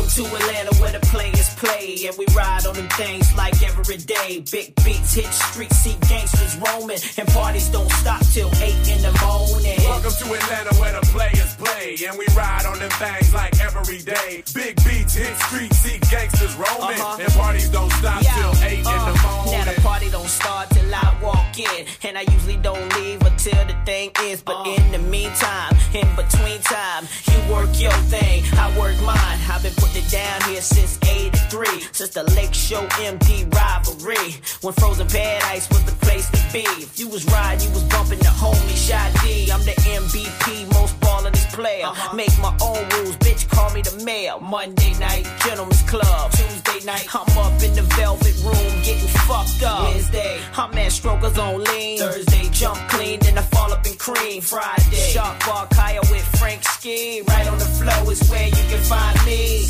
Welcome 0.00 0.24
to 0.24 0.34
Atlanta 0.34 0.74
where 0.80 0.92
the 0.92 1.00
players 1.12 1.54
play 1.56 2.06
and 2.08 2.16
we 2.16 2.24
ride 2.34 2.64
on 2.64 2.72
them 2.74 2.88
things 2.96 3.36
like 3.36 3.52
every 3.62 3.98
day. 3.98 4.40
Big 4.50 4.74
beats 4.82 5.12
hit 5.12 5.26
streets, 5.26 5.76
see 5.76 5.94
gangsters 6.08 6.56
roaming, 6.56 6.96
and 7.18 7.28
parties 7.28 7.68
don't 7.68 7.90
stop 8.00 8.24
till 8.32 8.48
eight 8.64 8.80
in 8.88 9.02
the 9.04 9.12
morning. 9.20 9.76
Welcome 9.84 10.12
to 10.16 10.24
Atlanta 10.32 10.72
where 10.80 10.98
the 10.98 11.04
players 11.12 11.54
play 11.56 11.96
and 12.08 12.16
we 12.16 12.24
ride 12.34 12.64
on 12.64 12.78
them 12.78 12.88
things 12.96 13.34
like 13.34 13.60
every 13.60 13.98
day. 13.98 14.42
Big 14.54 14.74
beats 14.88 15.12
hit 15.12 15.36
streets, 15.36 15.76
see 15.76 15.98
gangsters 16.10 16.54
roaming, 16.56 16.96
Uh-huh. 16.96 17.20
and 17.20 17.32
parties 17.34 17.68
don't 17.68 17.92
stop 17.92 18.22
Yeah, 18.22 18.32
till 18.40 18.64
eight 18.64 18.78
in 18.78 18.84
the 18.84 18.90
uh, 19.20 19.20
morning. 19.20 19.52
Now 19.52 19.64
the 19.68 19.80
party 19.82 20.08
don't 20.08 20.28
start 20.32 20.70
till 20.70 20.94
I 20.94 21.12
walk 21.22 21.58
in, 21.58 21.84
and 22.08 22.16
I 22.16 22.22
usually 22.22 22.56
don't 22.56 22.88
leave 22.96 23.20
until 23.20 23.66
the 23.68 23.76
thing 23.84 24.10
is. 24.24 24.40
But 24.40 24.64
Uh. 24.64 24.76
in 24.80 24.92
the 24.92 24.98
meantime, 25.12 25.76
in 25.92 26.08
between 26.16 26.58
time, 26.62 27.04
you 27.28 27.52
work 27.52 27.68
your 27.78 27.92
thing, 28.08 28.44
I 28.56 28.66
work 28.80 28.96
mine. 29.02 29.38
I've 29.52 29.62
been 29.64 29.74
putting 29.90 30.04
it 30.04 30.10
down 30.10 30.42
here 30.50 30.60
since 30.60 30.98
'83, 31.02 31.66
since 31.92 32.10
the 32.10 32.22
Lake 32.34 32.54
Show 32.54 32.86
MD 33.02 33.52
rivalry, 33.54 34.40
when 34.62 34.74
Frozen 34.74 35.08
Paradise 35.08 35.68
was 35.70 35.84
the 35.84 35.92
place 36.04 36.28
to 36.30 36.52
be. 36.52 36.64
If 36.82 36.98
you 36.98 37.08
was 37.08 37.24
riding, 37.26 37.68
you 37.68 37.74
was 37.74 37.84
bumping 37.84 38.18
the 38.18 38.26
homie 38.26 38.76
Shy 38.76 39.10
D. 39.22 39.50
I'm 39.50 39.60
the 39.64 39.72
MVP, 39.72 40.72
most 40.74 40.98
ballin' 41.00 41.32
player. 41.60 41.86
Uh-huh. 41.86 42.16
Make 42.16 42.36
my 42.38 42.54
own 42.62 42.82
rules, 42.94 43.16
bitch. 43.18 43.48
Call 43.50 43.70
me 43.74 43.82
the 43.82 44.02
mayor. 44.04 44.38
Monday 44.40 44.94
night, 44.98 45.26
gentlemen's 45.44 45.82
club. 45.82 46.32
Tuesday 46.32 46.80
night, 46.86 47.06
I'm 47.14 47.38
up 47.38 47.62
in 47.62 47.74
the 47.74 47.84
velvet 47.96 48.36
room 48.42 48.72
getting 48.82 49.12
fucked 49.28 49.62
up. 49.62 49.84
Wednesday, 49.84 50.40
I'm 50.56 50.76
at 50.78 50.92
Strokers 50.92 51.38
on 51.38 51.62
lean. 51.64 51.98
Thursday, 51.98 52.48
jump 52.50 52.78
clean, 52.88 53.20
then 53.20 53.38
I 53.38 53.42
fall 53.42 53.72
up 53.72 53.86
in 53.86 53.96
cream. 53.96 54.40
Friday, 54.40 54.96
Shark 55.12 55.38
Bar 55.46 55.68
Kaya 55.74 56.00
with 56.10 56.26
Frank 56.38 56.64
Ski. 56.64 57.22
Right 57.28 57.46
on 57.46 57.58
the 57.58 57.70
flow 57.78 58.10
is 58.10 58.22
where 58.30 58.48
you 58.48 58.64
can 58.70 58.82
find 58.84 59.18
me. 59.26 59.69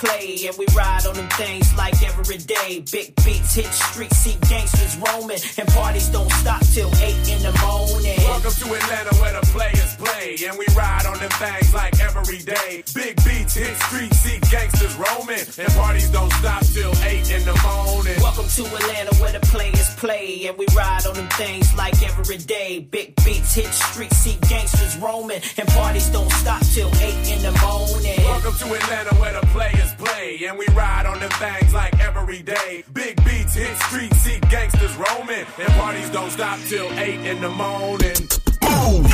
play 0.00 0.48
and 0.48 0.56
we 0.56 0.64
ride 0.74 1.04
on 1.04 1.14
them 1.14 1.28
things 1.36 1.76
like 1.76 1.94
every 2.02 2.38
day. 2.38 2.82
Big 2.90 3.14
beats 3.22 3.54
hit 3.54 3.66
streets, 3.66 4.16
see 4.16 4.36
gangsters 4.48 4.96
roaming, 4.96 5.38
and 5.58 5.68
parties 5.68 6.08
don't 6.08 6.32
stop 6.40 6.62
till 6.72 6.90
eight 7.04 7.28
in 7.28 7.40
the 7.44 7.52
morning. 7.60 8.18
Welcome 8.24 8.50
to 8.50 8.66
Atlanta 8.72 9.14
where 9.20 9.34
the 9.38 9.44
players 9.52 9.92
play 9.96 10.36
and 10.48 10.56
we 10.58 10.66
ride 10.74 11.04
on 11.04 11.18
them 11.18 11.30
things 11.36 11.74
like 11.74 12.00
every 12.00 12.38
day. 12.38 12.82
Big 12.94 13.14
beats 13.24 13.54
hit 13.54 13.76
streets, 13.76 14.16
see 14.24 14.38
gangsters 14.50 14.96
roaming, 14.96 15.44
and 15.60 15.68
parties 15.76 16.08
don't 16.08 16.32
stop 16.32 16.64
till 16.72 16.94
eight 17.04 17.30
in 17.30 17.44
the 17.44 17.56
morning. 17.60 18.16
Welcome 18.24 18.48
to 18.48 18.62
Atlanta 18.64 19.14
where 19.20 19.32
the 19.32 19.44
players 19.52 19.94
play 19.96 20.46
and 20.48 20.56
we 20.56 20.66
ride 20.74 21.04
on 21.06 21.14
them 21.14 21.28
things 21.36 21.68
like 21.76 22.00
every 22.02 22.38
day. 22.38 22.80
Big 22.90 23.14
beats 23.24 23.54
hit 23.54 23.68
streets, 23.68 24.16
see 24.16 24.38
gangsters 24.48 24.96
roaming, 24.96 25.42
and 25.58 25.68
parties 25.68 26.08
don't 26.08 26.32
stop 26.40 26.62
till 26.72 26.88
eight 27.04 27.20
in 27.28 27.42
the 27.42 27.52
morning. 27.60 28.18
Welcome 28.24 28.54
to 28.54 28.66
Atlanta 28.72 29.14
where 29.16 29.34
the 29.38 29.46
players 29.48 29.89
play 29.94 30.20
play. 30.20 30.48
And 30.48 30.58
we 30.58 30.66
ride 30.68 31.06
on 31.06 31.18
them 31.20 31.30
things 31.30 31.72
like 31.74 31.98
every 32.00 32.42
day. 32.42 32.84
Big 32.92 33.16
beats 33.24 33.54
hit 33.54 33.76
streets, 33.82 34.16
see 34.18 34.38
gangsters 34.50 34.94
roaming. 34.96 35.46
And 35.58 35.72
parties 35.74 36.10
don't 36.10 36.30
stop 36.30 36.58
till 36.66 36.90
8 36.92 37.20
in 37.26 37.40
the 37.40 37.50
morning. 37.50 38.16
Move! 38.62 39.06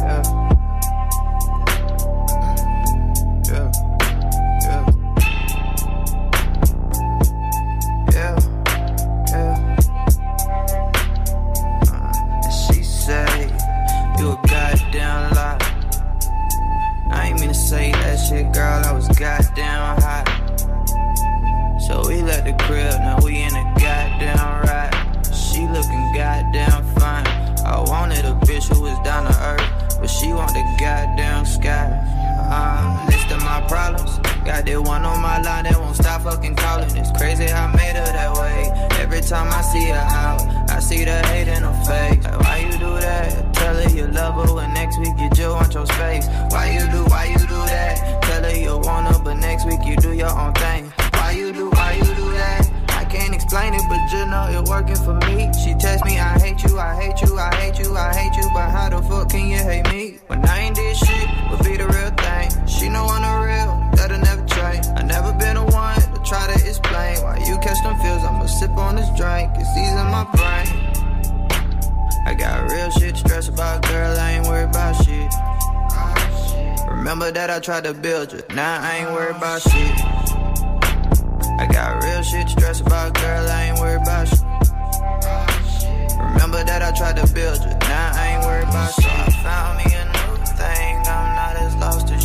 She 0.00 0.59
shit, 18.30 18.52
girl. 18.52 18.82
I 18.84 18.92
was 18.92 19.08
goddamn 19.08 19.98
hot. 20.00 20.26
So 21.86 22.08
we 22.08 22.22
left 22.22 22.44
the 22.46 22.54
crib, 22.64 22.94
now 23.00 23.18
we 23.24 23.42
in 23.42 23.54
a 23.54 23.64
goddamn 23.74 24.62
ride. 24.66 24.94
She 25.34 25.66
looking 25.66 26.04
goddamn 26.14 26.84
fine. 26.94 27.26
I 27.66 27.82
wanted 27.86 28.24
a 28.24 28.34
bitch 28.46 28.72
who 28.72 28.82
was 28.82 28.98
down 29.00 29.24
to 29.26 29.34
earth, 29.50 29.98
but 30.00 30.08
she 30.08 30.32
want 30.32 30.52
the 30.52 30.62
goddamn 30.78 31.44
sky. 31.44 31.90
Uh, 32.52 33.06
list 33.10 33.30
of 33.32 33.42
my 33.42 33.60
problems. 33.66 34.18
Got 34.44 34.64
that 34.66 34.80
one 34.80 35.04
on 35.04 35.20
my 35.20 35.42
line 35.42 35.64
that 35.64 35.78
won't 35.78 35.96
stop 35.96 36.22
fucking 36.22 36.54
calling. 36.54 36.96
It's 36.96 37.10
crazy 37.18 37.46
I 37.46 37.66
made 37.74 37.96
her 37.96 38.12
that 38.12 38.32
way. 38.38 38.89
Every 39.20 39.36
time 39.36 39.52
I 39.52 39.60
see 39.60 39.84
her 39.84 40.06
out, 40.16 40.70
I 40.70 40.80
see 40.80 41.04
the 41.04 41.20
hate 41.26 41.46
in 41.46 41.62
her 41.62 41.84
face. 41.84 42.24
Like, 42.24 42.40
why 42.40 42.56
you 42.64 42.72
do 42.72 42.98
that? 43.04 43.52
Tell 43.52 43.74
her 43.74 43.90
you 43.90 44.06
love 44.06 44.34
her, 44.48 44.58
and 44.60 44.72
next 44.72 44.98
week 44.98 45.12
you 45.18 45.28
just 45.28 45.54
want 45.54 45.74
your 45.74 45.84
space. 45.84 46.26
Why 46.48 46.72
you 46.72 46.90
do, 46.90 47.04
why 47.04 47.26
you 47.26 47.36
do 47.36 47.60
that? 47.68 48.22
Tell 48.22 48.42
her 48.42 48.56
you 48.56 48.78
want 48.78 49.14
her, 49.14 49.22
but 49.22 49.34
next 49.34 49.66
week 49.66 49.80
you 49.84 49.96
do 49.96 50.14
your 50.14 50.32
own 50.32 50.54
thing. 50.54 50.90
Why 51.12 51.32
you 51.32 51.52
do, 51.52 51.68
why 51.68 52.00
you 52.00 52.14
do 52.14 52.32
that? 52.32 52.64
I 52.96 53.04
can't 53.04 53.34
explain 53.34 53.74
it, 53.74 53.82
but 53.90 54.00
you 54.10 54.24
know 54.24 54.58
it 54.58 54.66
working 54.70 54.96
for 54.96 55.12
me. 55.28 55.52
She 55.62 55.74
text 55.74 56.02
me, 56.06 56.18
I 56.18 56.38
hate 56.38 56.64
you, 56.64 56.78
I 56.78 56.96
hate 56.96 57.20
you, 57.20 57.36
I 57.36 57.54
hate 57.56 57.78
you, 57.78 57.94
I 57.94 58.14
hate 58.14 58.34
you, 58.42 58.48
but 58.54 58.70
how 58.70 58.88
the 58.88 59.02
fuck 59.02 59.28
can 59.28 59.50
you 59.50 59.58
hate 59.58 59.86
me? 59.92 60.18
When 60.28 60.42
I 60.46 60.60
ain't 60.60 60.76
did 60.76 60.96
shit, 60.96 61.28
would 61.50 61.62
be 61.62 61.76
the 61.76 61.86
real 61.86 62.12
thing. 62.24 62.66
She 62.66 62.88
know 62.88 63.04
I'm 63.04 63.20
the 63.20 63.34
real, 63.46 63.90
that'll 63.96 64.18
never 64.18 64.46
change. 64.46 64.86
I 64.96 65.02
never 65.02 65.34
been 65.34 65.58
you 67.50 67.58
catch 67.58 67.82
them 67.82 67.98
feels. 67.98 68.22
I'ma 68.22 68.46
sip 68.46 68.70
on 68.76 68.94
this 68.96 69.10
drink, 69.18 69.50
it's 69.56 69.76
easing 69.76 70.10
my 70.14 70.24
brain. 70.38 70.68
I 72.24 72.34
got 72.38 72.70
real 72.70 72.90
shit 72.90 73.16
to 73.16 73.20
stress 73.20 73.48
about, 73.48 73.82
girl, 73.82 74.16
I 74.18 74.32
ain't 74.32 74.46
worried 74.46 74.70
about 74.70 74.94
shit. 75.04 75.30
Remember 76.88 77.32
that 77.32 77.50
I 77.50 77.58
tried 77.58 77.84
to 77.84 77.94
build 77.94 78.32
you, 78.32 78.42
now 78.54 78.80
I 78.80 78.98
ain't 78.98 79.10
worried 79.10 79.36
about 79.36 79.62
shit. 79.62 79.94
I 81.58 81.66
got 81.66 82.02
real 82.04 82.22
shit 82.22 82.46
to 82.46 82.52
stress 82.52 82.80
about, 82.80 83.14
girl, 83.14 83.48
I 83.48 83.62
ain't 83.64 83.78
worried 83.80 84.02
about 84.02 84.28
shit. 84.28 84.44
Remember 86.32 86.62
that 86.62 86.82
I 86.82 86.92
tried 86.92 87.16
to 87.16 87.26
build 87.34 87.58
you, 87.58 87.70
now 87.90 88.12
I 88.14 88.26
ain't 88.28 88.44
worried 88.44 88.68
about 88.68 88.94
shit. 88.94 89.04
So 89.04 89.10
I 89.10 89.30
found 89.42 89.78
me 89.78 89.86
a 89.92 90.04
new 90.04 90.36
thing, 90.54 90.96
I'm 90.98 91.34
not 91.34 91.56
as 91.56 91.74
lost 91.76 92.10
as 92.12 92.19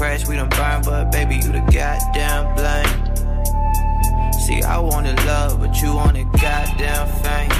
crash, 0.00 0.26
we 0.26 0.34
done 0.34 0.48
burn, 0.48 0.80
but 0.82 1.12
baby, 1.12 1.34
you 1.34 1.52
the 1.52 1.60
goddamn 1.70 2.54
blame. 2.56 4.32
See, 4.46 4.62
I 4.62 4.78
wanted 4.78 5.22
love, 5.26 5.60
but 5.60 5.78
you 5.82 5.94
wanted 5.94 6.24
goddamn 6.40 7.06
fame. 7.22 7.50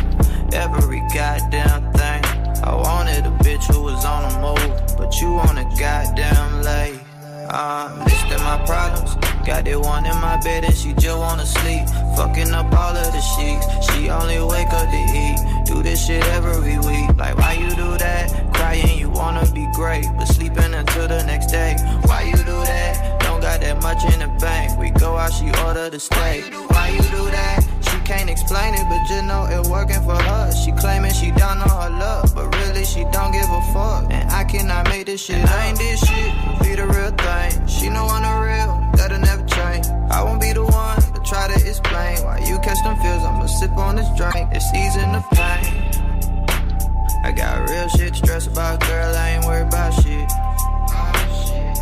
Every 0.50 1.00
goddamn 1.12 1.92
thing. 1.92 2.24
I 2.64 2.74
wanted 2.74 3.26
a 3.26 3.30
bitch 3.44 3.70
who 3.70 3.82
was 3.82 4.06
on 4.06 4.22
the 4.22 4.38
move, 4.40 4.96
but 4.96 5.20
you 5.20 5.32
want 5.34 5.58
a 5.58 5.64
goddamn 5.78 6.62
lay. 6.62 7.09
Uh, 7.52 7.90
listing 8.04 8.38
my 8.44 8.62
problems. 8.64 9.16
Got 9.44 9.64
that 9.64 9.80
one 9.80 10.06
in 10.06 10.14
my 10.20 10.36
bed 10.44 10.64
and 10.64 10.74
she 10.74 10.92
just 10.92 11.18
wanna 11.18 11.44
sleep. 11.44 11.84
Fucking 12.16 12.52
up 12.52 12.72
all 12.72 12.96
of 12.96 13.12
the 13.12 13.20
sheets. 13.34 13.66
She 13.90 14.08
only 14.08 14.38
wake 14.38 14.72
up 14.72 14.88
to 14.88 15.02
eat. 15.10 15.66
Do 15.66 15.82
this 15.82 16.06
shit 16.06 16.24
every 16.28 16.78
week. 16.78 17.10
Like, 17.16 17.36
why 17.36 17.54
you 17.54 17.70
do 17.70 17.98
that? 17.98 18.54
Crying, 18.54 18.96
you 18.96 19.10
wanna 19.10 19.50
be 19.52 19.66
great, 19.74 20.06
but 20.16 20.26
sleeping 20.26 20.74
until 20.74 21.08
the 21.08 21.24
next 21.24 21.46
day. 21.46 21.74
Why 22.04 22.22
you 22.22 22.36
do 22.36 22.58
that? 22.70 23.20
Don't 23.20 23.40
got 23.40 23.60
that 23.60 23.82
much 23.82 24.04
in 24.14 24.20
the 24.20 24.28
bank. 24.38 24.78
We 24.78 24.90
go 24.90 25.16
out, 25.16 25.32
she 25.32 25.50
order 25.66 25.90
the 25.90 25.98
steak. 25.98 26.54
Why 26.70 26.90
you 26.90 27.02
do 27.02 27.24
that? 27.30 27.69
Can't 28.10 28.28
explain 28.28 28.74
it, 28.74 28.84
but 28.88 29.06
just 29.06 29.24
know 29.24 29.46
it 29.46 29.70
working 29.70 30.02
for 30.02 30.16
her. 30.16 30.50
She 30.50 30.72
claiming 30.72 31.12
she 31.12 31.30
down 31.30 31.58
on 31.58 31.68
her 31.68 31.90
luck, 31.96 32.34
but 32.34 32.52
really 32.56 32.84
she 32.84 33.04
don't 33.12 33.30
give 33.30 33.46
a 33.48 33.62
fuck. 33.72 34.10
And 34.10 34.28
I 34.32 34.42
cannot 34.42 34.88
make 34.88 35.06
this 35.06 35.22
shit. 35.22 35.38
I 35.48 35.68
ain't 35.68 35.78
this 35.78 36.00
shit, 36.00 36.32
be 36.60 36.74
the 36.74 36.88
real 36.88 37.12
thing. 37.12 37.68
She 37.68 37.88
know 37.88 38.08
I'm 38.10 38.26
the 38.26 38.34
real, 38.42 38.90
that'll 38.96 39.20
never 39.20 39.46
change. 39.46 39.86
I 40.10 40.24
won't 40.24 40.40
be 40.40 40.52
the 40.52 40.64
one, 40.64 41.00
to 41.00 41.20
try 41.24 41.46
to 41.46 41.54
explain 41.54 42.24
why 42.24 42.38
you 42.48 42.58
catch 42.58 42.82
them 42.82 42.98
feels. 42.98 43.22
I'ma 43.22 43.46
sip 43.46 43.70
on 43.76 43.94
this 43.94 44.08
drink, 44.16 44.48
it's 44.50 44.66
easing 44.74 45.12
the 45.12 45.22
pain. 45.30 45.70
I 47.22 47.30
got 47.30 47.70
real 47.70 47.88
shit 47.90 48.14
to 48.14 48.18
stress 48.18 48.48
about, 48.48 48.80
girl. 48.80 49.14
I 49.14 49.30
ain't 49.36 49.44
worried 49.44 49.68
about 49.68 49.94
shit. 50.02 50.28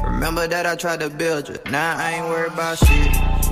Remember 0.05 0.47
that 0.47 0.67
I 0.67 0.77
tried 0.77 1.01
to 1.01 1.09
build 1.09 1.49
you, 1.49 1.57
now 1.71 1.97
I 1.97 2.17
ain't 2.17 2.29
worried 2.29 2.53
about 2.53 2.77
shit. 2.77 3.48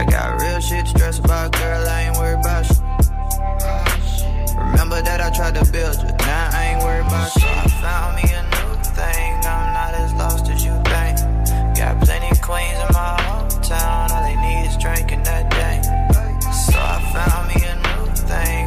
I 0.00 0.04
got 0.04 0.40
real 0.40 0.60
shit 0.60 0.86
to 0.86 0.90
stress 0.92 1.18
about, 1.18 1.52
girl. 1.52 1.86
I 1.86 2.08
ain't 2.08 2.16
worried 2.16 2.40
about 2.40 2.64
shit. 2.64 2.80
Remember 4.72 5.02
that 5.02 5.20
I 5.20 5.28
tried 5.28 5.54
to 5.60 5.64
build 5.70 5.96
you, 6.00 6.08
now 6.24 6.48
I 6.56 6.72
ain't 6.72 6.82
worried 6.82 7.04
about 7.04 7.30
shit. 7.32 7.42
So 7.42 7.48
I 7.48 7.68
found 7.84 8.16
me 8.16 8.24
a 8.32 8.42
new 8.48 8.80
thing, 8.96 9.28
I'm 9.44 9.74
not 9.76 9.92
as 10.00 10.14
lost 10.14 10.48
as 10.48 10.64
you 10.64 10.72
think. 10.88 11.20
Got 11.76 12.00
plenty 12.00 12.32
queens 12.40 12.80
in 12.80 12.90
my 12.96 13.12
hometown, 13.28 14.08
all 14.08 14.24
they 14.24 14.40
need 14.40 14.72
is 14.72 14.76
drinking 14.80 15.22
that 15.24 15.52
day. 15.52 15.84
So 16.48 16.80
I 16.80 16.96
found 17.12 17.52
me 17.52 17.60
a 17.60 17.76
new 17.76 18.08
thing, 18.24 18.59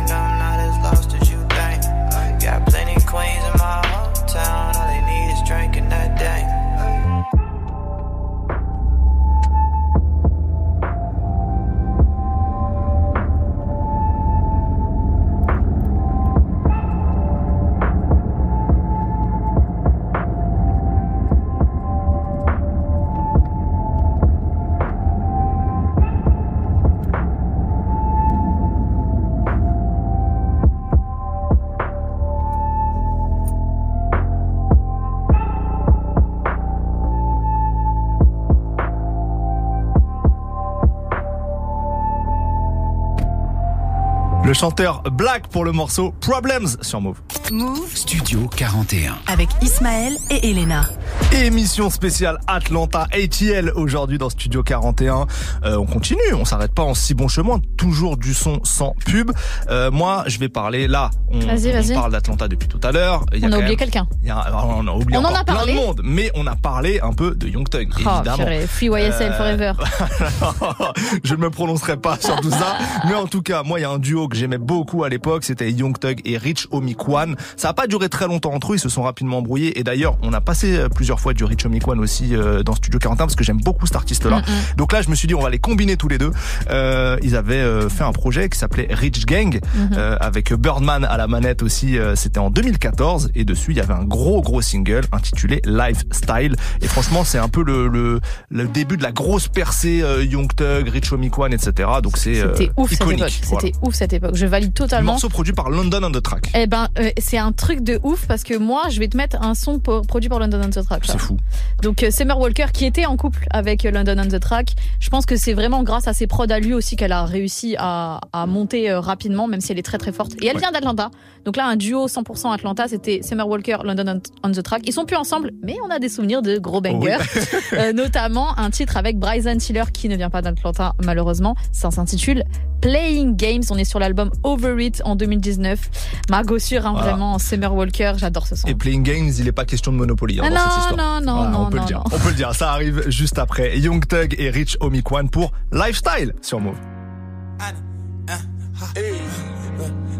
Le 44.53 44.59
chanteur 44.59 45.01
Black 45.11 45.47
pour 45.47 45.65
le 45.65 45.71
morceau 45.71 46.13
Problems 46.21 46.67
sur 46.81 47.01
Move. 47.01 47.17
Move 47.51 47.89
Studio 47.95 48.47
41. 48.55 49.15
avec 49.25 49.49
Ismaël 49.63 50.15
et 50.29 50.51
Elena. 50.51 50.85
Émission 51.31 51.89
spéciale 51.89 52.37
Atlanta 52.45 53.07
ATL 53.11 53.71
aujourd'hui 53.75 54.19
dans 54.19 54.29
Studio 54.29 54.61
41. 54.61 55.25
Euh, 55.65 55.77
on 55.77 55.87
continue, 55.87 56.19
on 56.35 56.45
s'arrête 56.45 56.71
pas 56.75 56.83
en 56.83 56.93
si 56.93 57.15
bon 57.15 57.27
chemin, 57.27 57.61
toujours 57.77 58.15
du 58.15 58.35
son 58.35 58.59
sans 58.63 58.93
pub. 59.07 59.31
Euh, 59.71 59.89
moi, 59.89 60.23
je 60.27 60.37
vais 60.37 60.49
parler 60.49 60.87
là. 60.87 61.09
On, 61.31 61.39
Vas-y, 61.39 61.69
on 61.71 61.73
vas-y. 61.73 61.93
parle 61.95 62.11
d'Atlanta 62.11 62.47
depuis 62.47 62.67
tout 62.67 62.79
à 62.83 62.91
l'heure. 62.91 63.25
Il 63.33 63.39
y 63.39 63.45
On 63.47 63.53
a 63.53 63.55
oublié 63.55 63.69
même- 63.69 63.75
quelqu'un. 63.77 64.05
il 64.21 64.27
y 64.27 64.31
a- 64.31 64.37
alors, 64.37 64.67
on 64.77 64.87
a 64.87 64.91
oublié 64.91 65.17
On 65.19 65.25
en 65.25 65.33
a 65.33 65.43
plein 65.43 65.55
parlé. 65.55 65.73
de 65.73 65.77
monde, 65.79 66.01
mais 66.03 66.29
on 66.35 66.45
a 66.45 66.55
parlé 66.55 66.99
un 67.01 67.13
peu 67.13 67.33
de 67.33 67.47
Young 67.47 67.67
Thug, 67.67 67.89
Oh, 67.91 68.09
évidemment. 68.17 68.45
Free 68.67 68.85
YSL 68.85 69.31
Euh, 69.31 69.37
Forever. 69.37 69.73
je 71.23 71.33
ne 71.33 71.39
me 71.41 71.49
prononcerai 71.49 71.97
pas 71.97 72.19
sur 72.21 72.39
tout 72.39 72.51
ça, 72.51 72.77
mais 73.07 73.15
en 73.15 73.25
tout 73.25 73.41
cas, 73.41 73.63
moi, 73.63 73.79
il 73.79 73.81
y 73.81 73.85
a 73.85 73.89
un 73.89 73.97
duo 73.97 74.27
que 74.27 74.42
j'aimais 74.43 74.57
beaucoup 74.57 75.05
à 75.05 75.09
l'époque, 75.09 75.45
c'était 75.45 75.71
Young 75.71 75.97
Thug 75.97 76.19
et 76.25 76.37
Rich 76.37 76.67
Homie 76.71 76.95
Kwan. 76.95 77.37
Ça 77.55 77.69
a 77.69 77.73
pas 77.73 77.87
duré 77.87 78.09
très 78.09 78.27
longtemps 78.27 78.51
entre 78.53 78.73
eux, 78.73 78.75
ils 78.75 78.79
se 78.79 78.89
sont 78.89 79.03
rapidement 79.03 79.37
embrouillés. 79.37 79.79
Et 79.79 79.83
d'ailleurs, 79.85 80.17
on 80.21 80.33
a 80.33 80.41
passé 80.41 80.75
euh, 80.75 80.89
plusieurs 80.89 81.21
fois 81.21 81.33
du 81.33 81.45
Rich 81.45 81.65
Homie 81.65 81.79
Kwan 81.79 81.97
aussi 82.01 82.35
euh, 82.35 82.61
dans 82.61 82.75
Studio 82.75 82.99
41 82.99 83.25
parce 83.25 83.35
que 83.37 83.43
j'aime 83.45 83.61
beaucoup 83.61 83.85
cet 83.87 83.95
artiste-là. 83.95 84.39
Mm, 84.39 84.43
Donc 84.77 84.91
là, 84.91 85.01
je 85.01 85.09
me 85.09 85.15
suis 85.15 85.29
dit, 85.29 85.33
on 85.35 85.41
va 85.41 85.49
les 85.49 85.59
combiner 85.59 85.95
tous 85.95 86.09
les 86.09 86.17
deux. 86.17 86.31
Euh, 86.69 87.17
ils 87.23 87.37
avaient 87.37 87.55
euh, 87.55 87.87
fait 87.87 88.03
un 88.03 88.11
projet 88.11 88.49
qui 88.49 88.59
s'appelait 88.59 88.87
Rich 88.91 89.25
Gang 89.25 89.61
Mhm. 89.75 89.89
euh, 89.97 90.17
avec 90.19 90.51
Birdman 90.53 91.05
à 91.05 91.15
la 91.15 91.27
manette 91.27 91.63
aussi. 91.63 91.97
euh, 91.97 92.15
C'était 92.15 92.39
en 92.39 92.49
2014 92.49 93.31
et 93.35 93.45
dessus, 93.45 93.71
il 93.71 93.77
y 93.77 93.81
avait 93.81 93.93
un 93.93 94.03
gros 94.03 94.41
gros 94.41 94.61
single 94.61 95.03
intitulé 95.13 95.61
Lifestyle. 95.65 96.55
Et 96.81 96.87
franchement, 96.87 97.23
c'est 97.23 97.37
un 97.37 97.47
peu 97.49 97.63
le, 97.63 97.87
le, 97.87 98.19
le 98.49 98.65
début 98.67 98.97
de 98.97 99.03
la 99.03 99.11
grosse 99.11 99.47
percée 99.47 100.01
euh, 100.01 100.23
Young 100.25 100.53
Thug, 100.53 100.89
Rich 100.89 101.11
Homie 101.13 101.29
Kwan, 101.29 101.53
etc. 101.53 101.89
Donc 102.01 102.17
c'est 102.17 102.41
euh, 102.41 102.53
C'était 102.55 102.71
ouf 102.77 102.89
cette 102.91 103.01
époque. 103.01 103.29
C'était 103.29 103.71
ouf 103.81 103.93
cette 103.95 104.13
époque. 104.13 104.32
Je 104.33 104.45
valide 104.45 104.73
totalement. 104.73 105.13
Morceau 105.13 105.29
produit 105.29 105.53
par 105.53 105.69
London 105.69 106.01
on 106.03 106.11
the 106.11 106.21
Track. 106.21 106.51
Eh 106.55 106.67
ben, 106.67 106.87
euh, 106.99 107.09
c'est 107.17 107.37
un 107.37 107.51
truc 107.51 107.81
de 107.83 107.99
ouf 108.03 108.25
parce 108.27 108.43
que 108.43 108.57
moi, 108.57 108.83
je 108.89 108.99
vais 108.99 109.07
te 109.07 109.15
mettre 109.17 109.41
un 109.41 109.53
son 109.53 109.79
produit 109.79 110.29
par 110.29 110.39
London 110.39 110.61
on 110.63 110.69
the 110.69 110.83
Track. 110.83 111.03
C'est 111.05 111.17
fou. 111.17 111.37
Donc, 111.81 112.03
euh, 112.03 112.11
Summer 112.11 112.37
Walker, 112.39 112.65
qui 112.73 112.85
était 112.85 113.05
en 113.05 113.17
couple 113.17 113.45
avec 113.51 113.85
euh, 113.85 113.91
London 113.91 114.15
on 114.19 114.27
the 114.27 114.39
Track, 114.39 114.73
je 114.99 115.09
pense 115.09 115.25
que 115.25 115.35
c'est 115.35 115.53
vraiment 115.53 115.83
grâce 115.83 116.07
à 116.07 116.13
ses 116.13 116.27
prods 116.27 116.45
à 116.49 116.59
lui 116.59 116.73
aussi 116.73 116.95
qu'elle 116.95 117.11
a 117.11 117.25
réussi 117.25 117.75
à, 117.77 118.19
à 118.31 118.45
monter 118.45 118.89
euh, 118.89 118.99
rapidement, 118.99 119.47
même 119.47 119.61
si 119.61 119.71
elle 119.71 119.79
est 119.79 119.83
très 119.83 119.97
très 119.97 120.11
forte. 120.11 120.33
Et 120.41 120.47
elle 120.47 120.57
vient 120.57 120.71
d'Atlanta. 120.71 121.11
Donc 121.45 121.57
là, 121.57 121.67
un 121.67 121.75
duo 121.75 122.07
100% 122.07 122.53
Atlanta, 122.53 122.87
c'était 122.87 123.21
Summer 123.21 123.47
Walker, 123.47 123.77
London 123.83 124.19
on, 124.43 124.49
on 124.49 124.51
the 124.51 124.63
Track. 124.63 124.83
Ils 124.85 124.93
sont 124.93 125.05
plus 125.05 125.17
ensemble, 125.17 125.51
mais 125.61 125.75
on 125.85 125.89
a 125.89 125.99
des 125.99 126.09
souvenirs 126.09 126.41
de 126.41 126.57
gros 126.57 126.81
bangers. 126.81 127.17
Euh, 127.73 127.91
notamment 127.91 128.57
un 128.59 128.69
titre 128.69 128.97
avec 128.97 129.17
Bryson 129.17 129.57
Tiller 129.57 129.83
qui 129.91 130.07
ne 130.07 130.15
vient 130.15 130.29
pas 130.29 130.41
d'Atlanta 130.41 130.93
malheureusement. 131.03 131.55
Ça 131.71 131.89
s'intitule 131.89 132.43
Playing 132.81 133.35
Games. 133.35 133.63
On 133.71 133.77
est 133.77 133.85
sur 133.85 133.99
l'album 134.13 134.31
Over 134.43 134.83
It 134.85 135.01
en 135.05 135.15
2019. 135.15 135.89
Ma 136.29 136.43
gossure, 136.43 136.85
hein, 136.85 136.91
Voilà. 136.93 137.11
vraiment, 137.11 137.39
Summer 137.39 137.73
Walker, 137.73 138.13
j'adore 138.17 138.47
ce 138.47 138.55
son. 138.55 138.67
Et 138.67 138.75
Playing 138.75 139.03
Games, 139.03 139.31
il 139.37 139.45
n'est 139.45 139.51
pas 139.51 139.65
question 139.65 139.91
de 139.91 139.97
Monopoly 139.97 140.39
hein, 140.39 140.43
Ah 140.45 140.49
dans 140.49 140.55
non, 140.55 140.61
cette 140.69 140.79
histoire. 140.91 141.21
non, 141.21 141.25
non, 141.25 141.35
Voilà, 141.35 141.49
non, 141.51 141.59
on 141.65 141.69
peut 141.69 141.75
non, 141.77 141.81
le 141.83 141.87
dire. 141.87 141.97
non. 141.97 142.03
On 142.15 142.19
peut 142.19 142.29
le 142.29 142.35
dire. 142.35 142.53
Ça 142.55 142.71
arrive 142.71 143.09
juste 143.09 143.39
après. 143.39 143.77
Young 143.79 144.05
Thug 144.07 144.35
et 144.37 144.49
Rich 144.49 144.77
Homie 144.79 145.01
Kwan 145.03 145.29
pour 145.29 145.51
Lifestyle 145.71 146.33
sur 146.41 146.59
Move. 146.59 146.77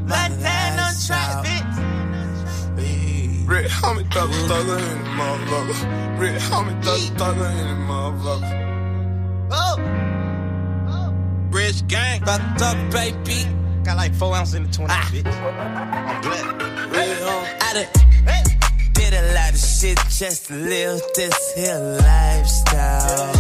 Montana 0.08 0.92
track, 1.08 1.44
bitch. 1.44 1.64
Red 3.46 3.70
homie 3.70 4.04
thugger, 4.10 4.48
thugger 4.48 4.78
in 4.80 5.04
the 5.04 5.10
motherfucker. 5.20 6.20
Red 6.20 6.42
homie 6.42 6.82
thugger, 6.82 7.12
thugger 7.18 7.52
in 7.52 7.68
the 7.68 7.76
motherfucker. 7.88 8.52
Oh. 9.52 9.78
Rich 11.52 11.88
gang. 11.88 12.22
Fucked 12.24 12.62
up, 12.62 12.78
baby. 12.92 13.46
Got 13.84 13.98
like 13.98 14.14
four 14.14 14.36
ounces 14.36 14.56
in 14.56 14.64
the 14.64 14.72
20, 14.72 14.94
ah. 14.94 15.10
bitch. 15.12 15.26
I'm. 15.26 16.92
Red 16.92 17.18
homie. 17.18 17.62
I 17.62 17.74
done 17.74 18.04
did 18.94 19.14
a 19.14 19.34
lot 19.34 19.52
of 19.52 19.60
shit 19.60 19.98
just 20.10 20.48
to 20.48 20.56
live 20.56 21.02
this 21.16 21.54
here 21.56 21.78
lifestyle. 22.02 23.34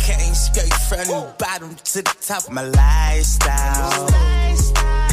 Came 0.00 0.34
straight 0.34 0.72
from 0.88 1.06
the 1.06 1.34
bottom 1.38 1.74
to 1.74 2.02
the 2.02 2.16
top 2.20 2.44
of 2.44 2.52
my 2.52 2.62
lifestyle. 2.62 4.06
Nigga 4.06 5.07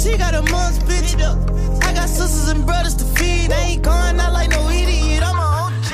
she 0.00 0.16
got 0.16 0.34
a 0.34 0.42
mom's 0.50 0.78
bitch. 0.80 1.14
I 1.84 1.92
got 1.92 2.08
sisters 2.08 2.48
and 2.48 2.64
brothers 2.64 2.94
to 2.96 3.04
feed. 3.04 3.52
I 3.52 3.60
ain't 3.72 3.82
going 3.82 4.18
out 4.18 4.32
like 4.32 4.50
no 4.50 4.68
idiot. 4.70 5.22
I'm 5.22 5.36
a 5.36 5.48
OG. 5.64 5.92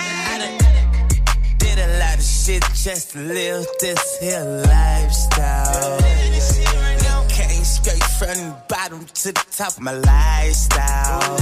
Did 1.59 1.79
a 1.79 1.99
lot 1.99 2.17
of 2.17 2.25
shit 2.25 2.63
just 2.75 3.13
to 3.13 3.19
live 3.19 3.67
this 3.81 4.19
here 4.21 4.45
lifestyle. 4.45 5.99
Came 7.29 7.65
straight 7.65 8.05
from 8.19 8.37
the 8.37 8.57
bottom 8.69 9.05
to 9.05 9.33
the 9.33 9.45
top 9.51 9.73
of 9.77 9.81
my 9.81 9.93
lifestyle. 9.93 11.37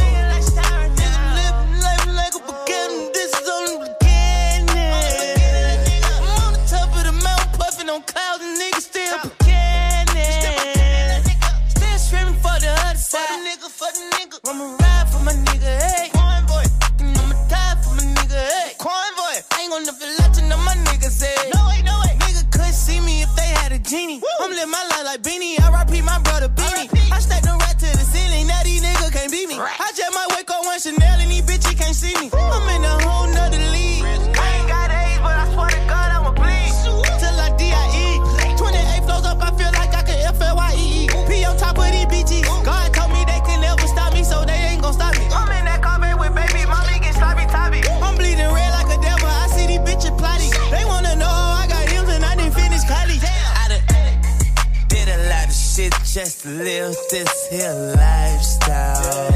Here 57.55 57.95
lifestyle. 57.97 59.31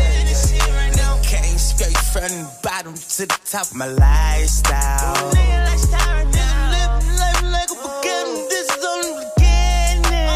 Came 1.23 1.59
straight 1.59 1.97
from 1.97 2.29
the 2.29 2.51
bottom 2.63 2.95
to 2.95 3.27
the 3.27 3.39
top 3.45 3.67
my 3.75 3.87
lifestyle. 3.87 5.31
Living 5.31 5.61
life 7.23 7.43
like 7.55 7.71
a 7.71 7.79
beginning, 7.79 8.49
this 8.51 8.67
is 8.75 8.85
only 8.85 9.25
beginning. 9.37 10.27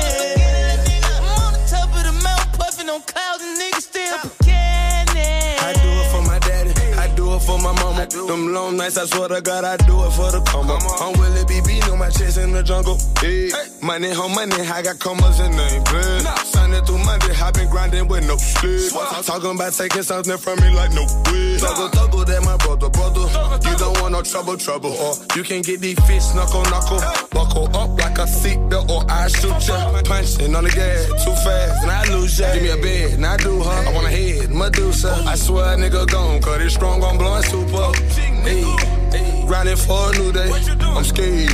I'm 1.10 1.26
on 1.42 1.52
the 1.54 1.62
top 1.66 1.90
of 1.90 2.02
the 2.06 2.14
mountain, 2.22 2.52
puffing 2.58 2.88
on 2.88 3.02
clouds, 3.02 3.42
and 3.42 3.82
still 3.82 4.18
beginning. 4.38 5.58
I 5.66 5.72
do 5.82 5.90
it 5.90 6.08
for 6.12 6.22
my 6.22 6.38
daddy, 6.38 6.74
I 6.94 7.08
do 7.16 7.34
it 7.34 7.42
for 7.42 7.58
my 7.58 7.72
mama. 7.82 8.06
Them 8.06 8.52
long 8.54 8.76
nights, 8.76 8.96
I 8.96 9.06
swear 9.06 9.28
to 9.28 9.40
God, 9.40 9.64
I 9.64 9.76
do 9.78 10.04
it 10.06 10.12
for 10.12 10.30
the 10.30 10.40
come 10.46 10.70
up. 10.70 10.82
I'm 11.00 11.18
Willie 11.18 11.44
BB, 11.50 11.88
know 11.88 11.96
my 11.96 12.10
chest 12.10 12.38
in 12.38 12.52
the 12.52 12.62
jungle. 12.62 12.98
Hey. 13.18 13.50
Money, 13.82 14.10
home 14.10 14.32
money, 14.32 14.54
I 14.54 14.80
got 14.80 15.00
commas 15.00 15.40
in 15.40 15.50
the 15.50 15.82
blood. 15.90 16.38
Sunday 16.46 16.80
through 16.82 16.98
Monday, 16.98 17.34
I 17.34 17.50
been 17.50 17.68
grinding 17.68 18.06
with 18.06 18.24
no 18.28 18.36
sleep. 18.36 18.92
Talking 19.26 19.56
about 19.56 19.72
taking 19.72 20.04
something 20.04 20.38
from 20.38 20.60
me 20.60 20.70
like 20.70 20.92
no 20.92 21.02
way. 21.02 21.58
Thuggle, 21.58 21.90
double, 21.90 22.24
that 22.24 22.44
my 22.44 22.56
brother, 22.58 22.88
brother. 22.90 23.26
You 23.68 23.76
don't 23.76 24.00
want 24.00 24.12
no 24.12 24.22
trouble, 24.22 24.56
trouble. 24.56 24.92
Or 24.92 25.14
you 25.34 25.42
can 25.42 25.62
get 25.62 25.80
these 25.80 25.98
fists 26.06 26.32
knuckle, 26.32 26.62
knuckle. 26.70 27.02
Buckle 27.34 27.76
up 27.76 27.90
like 27.98 28.18
a 28.18 28.26
seatbelt 28.30 28.88
or 28.88 29.02
I 29.10 29.26
shoot 29.26 29.66
ya. 29.66 30.00
Punching 30.04 30.54
on 30.54 30.62
the 30.62 30.70
gas 30.70 31.24
too 31.24 31.34
fast 31.42 31.82
and 31.82 31.90
I 31.90 32.04
lose 32.14 32.38
ya. 32.38 32.54
Give 32.54 32.62
me 32.62 32.70
a 32.70 32.76
bed 32.76 33.12
and 33.14 33.26
I 33.26 33.36
do 33.36 33.58
her. 33.58 33.88
I 33.88 33.92
want 33.92 34.06
a 34.06 34.10
head, 34.10 34.48
Medusa. 34.50 35.10
I 35.26 35.34
swear 35.34 35.74
a 35.74 35.76
nigga 35.76 36.06
gone, 36.06 36.40
cause 36.40 36.62
it's 36.62 36.74
strong 36.74 37.02
on 37.02 37.18
blowing 37.18 37.42
super. 37.42 37.90
Hey, 38.46 38.62
hey, 39.10 39.44
grinding 39.44 39.74
for 39.74 40.14
a 40.14 40.18
new 40.18 40.30
day. 40.30 40.50
I'm 40.82 41.02
scared, 41.02 41.50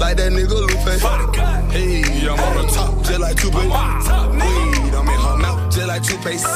like 0.00 0.16
that 0.16 0.32
nigga 0.32 0.56
Lupe. 0.56 1.47
Hey, 1.70 2.02
I'm 2.26 2.38
on 2.40 2.66
the 2.66 2.72
top, 2.72 3.04
just 3.04 3.20
like 3.20 3.36
two 3.36 3.50
Weed, 3.50 3.72
I'm 4.94 5.08
in 5.08 5.20
her 5.20 5.36
mouth, 5.36 5.72
just 5.72 5.86
like 5.86 6.02
toothpaste. 6.02 6.46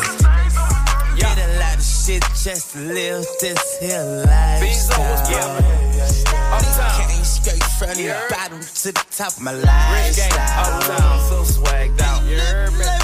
Did 1.16 1.38
a 1.38 1.58
lot 1.60 1.76
of 1.76 1.84
shit 1.84 2.22
just 2.42 2.72
to 2.72 2.78
live 2.78 3.26
this 3.40 3.78
here 3.78 4.24
lifestyle. 4.26 5.22
Came 6.98 7.24
straight 7.24 7.62
from 7.78 7.94
the 7.94 8.14
bottom 8.30 8.60
to 8.60 8.92
the 8.92 9.04
top 9.10 9.32
of 9.36 9.40
my 9.42 9.52
lifestyle. 9.52 10.80
Uptown, 10.80 11.20
so 11.28 11.60
swagged 11.60 12.00
out. 12.00 13.01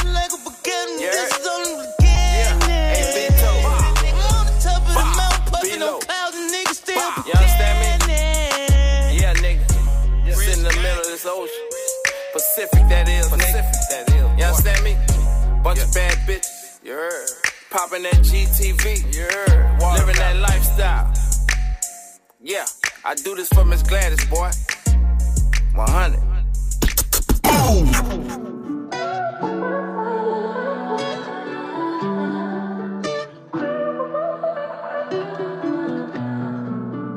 Pacific, 12.38 12.88
that 12.88 13.08
is, 13.08 13.26
nigga. 13.30 13.66
That 13.90 14.04
is, 14.06 14.14
you 14.14 14.44
understand 14.44 14.84
me? 14.84 14.94
Bunch 15.64 15.80
of 15.80 15.92
bad 15.92 16.14
bitches. 16.18 16.78
Yeah. 16.84 16.92
heard. 16.92 17.28
Popping 17.68 18.04
that 18.04 18.14
GTV. 18.14 19.12
Yeah. 19.12 19.24
heard. 19.24 19.98
Living 19.98 20.14
that 20.14 20.36
lifestyle. 20.36 21.12
Yeah, 22.40 22.64
I 23.04 23.16
do 23.16 23.34
this 23.34 23.48
for 23.48 23.64
Miss 23.64 23.82
Gladys, 23.82 24.24
boy. 24.26 24.50
100. 25.74 26.20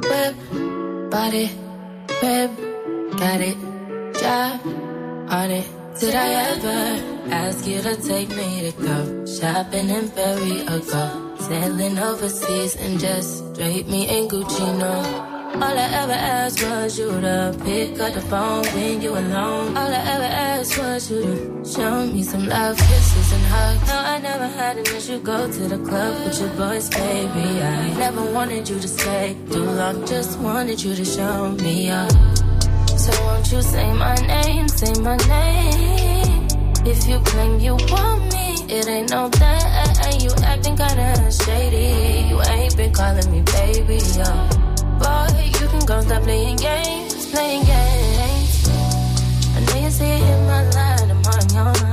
Whip, 0.09 1.11
body, 1.11 1.47
whip, 2.23 2.51
got 3.19 3.41
it, 3.41 3.57
job 4.19 4.80
on 5.31 5.49
it. 5.49 5.67
Did 5.99 6.15
I 6.15 6.29
ever 6.51 7.31
ask 7.31 7.65
you 7.65 7.81
to 7.81 7.95
take 7.95 8.29
me 8.29 8.69
to 8.69 8.71
go 8.81 9.25
shopping 9.25 9.89
in 9.89 10.09
Paris 10.09 10.61
or 10.69 10.79
go 10.91 11.37
sailing 11.39 11.97
overseas 11.99 12.75
and 12.75 12.99
just 12.99 13.53
drape 13.53 13.87
me 13.87 14.07
in 14.09 14.27
Gucci? 14.27 14.77
No. 14.77 15.27
All 15.53 15.77
I 15.77 15.89
ever 16.01 16.13
asked 16.13 16.63
was 16.63 16.97
you 16.97 17.09
to 17.09 17.55
pick 17.63 17.99
up 17.99 18.13
the 18.13 18.21
phone 18.21 18.65
when 18.73 19.01
you 19.01 19.11
alone. 19.11 19.77
All 19.77 19.91
I 19.93 20.01
ever 20.15 20.23
asked 20.23 20.77
was 20.77 21.11
you 21.11 21.21
to 21.21 21.65
show 21.65 22.05
me 22.07 22.23
some 22.23 22.47
love, 22.47 22.77
kisses 22.77 23.33
and 23.33 23.43
hugs. 23.43 23.87
No, 23.87 23.97
I 23.97 24.17
never 24.19 24.47
had 24.47 24.77
an 24.77 24.85
issue. 24.95 25.19
Go 25.19 25.51
to 25.51 25.67
the 25.67 25.77
club 25.77 26.25
with 26.25 26.39
your 26.39 26.49
boys, 26.55 26.89
baby. 26.89 27.61
I 27.61 27.93
never 27.97 28.23
wanted 28.31 28.67
you 28.69 28.79
to 28.79 28.87
stay 28.87 29.37
too 29.51 29.63
long. 29.63 30.05
Just 30.05 30.39
wanted 30.39 30.81
you 30.81 30.95
to 30.95 31.05
show 31.05 31.51
me 31.51 31.89
up. 31.89 32.40
So 33.01 33.11
won't 33.25 33.51
you 33.51 33.61
say 33.63 33.91
my 33.93 34.13
name, 34.27 34.67
say 34.67 34.93
my 35.01 35.17
name? 35.17 36.47
If 36.85 37.07
you 37.07 37.17
claim 37.29 37.59
you 37.59 37.73
want 37.89 38.31
me, 38.31 38.47
it 38.69 38.87
ain't 38.87 39.09
no 39.09 39.27
that. 39.27 40.21
You 40.21 40.29
acting 40.43 40.77
kinda 40.77 41.31
shady. 41.31 42.29
You 42.29 42.37
ain't 42.53 42.77
been 42.77 42.93
calling 42.93 43.29
me 43.31 43.41
baby, 43.41 43.97
yo. 44.17 44.29
Boy, 45.01 45.33
you 45.57 45.65
can 45.73 45.83
go 45.89 45.99
stop 46.01 46.21
playing 46.21 46.57
games, 46.57 47.25
playing 47.31 47.65
games. 47.65 48.69
I 48.69 49.59
know 49.65 49.77
you 49.83 49.89
see 49.89 50.05
it 50.05 50.21
in 50.21 50.45
my 50.45 50.61
line, 50.77 51.09
I'm 51.09 51.25
on 51.33 51.43
your 51.55 51.73
mind, 51.81 51.90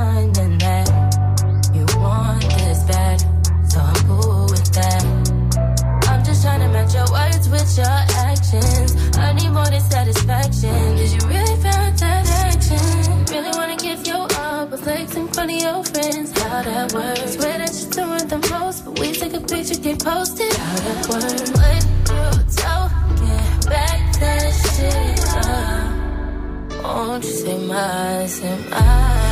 your 7.77 7.85
your 7.85 8.05
actions. 8.31 8.91
I 9.17 9.33
need 9.33 9.51
more 9.51 9.67
than 9.67 9.81
satisfaction. 9.81 10.97
Did 10.97 11.11
you 11.13 11.29
really 11.29 11.57
feel 11.63 11.87
that 12.03 12.25
action? 12.47 13.25
Really 13.33 13.53
wanna 13.59 13.77
give 13.77 14.07
you 14.07 14.15
up, 14.15 14.71
but 14.71 14.81
flex 14.81 15.15
in 15.17 15.29
front 15.29 15.51
of 15.53 15.61
your 15.61 15.85
friends. 15.85 16.29
How 16.41 16.63
that 16.63 16.93
works? 16.93 17.35
Swear 17.35 17.59
that 17.59 17.73
you're 17.79 17.95
doing 18.01 18.27
the 18.29 18.39
most, 18.51 18.85
but 18.85 18.99
we 18.99 19.13
take 19.13 19.35
a 19.35 19.41
picture, 19.41 19.81
get 19.81 19.99
posted. 20.05 20.53
How 20.53 20.77
that 20.87 21.01
works? 21.11 21.51
What 21.59 21.83
you 22.11 22.25
talking? 22.63 23.45
Back 23.73 24.01
that 24.21 24.51
shit 24.71 25.19
up. 25.37 26.85
Won't 26.85 27.25
you 27.25 27.31
say 27.31 27.59
my, 27.67 28.27
say 28.27 28.57
my? 28.71 29.29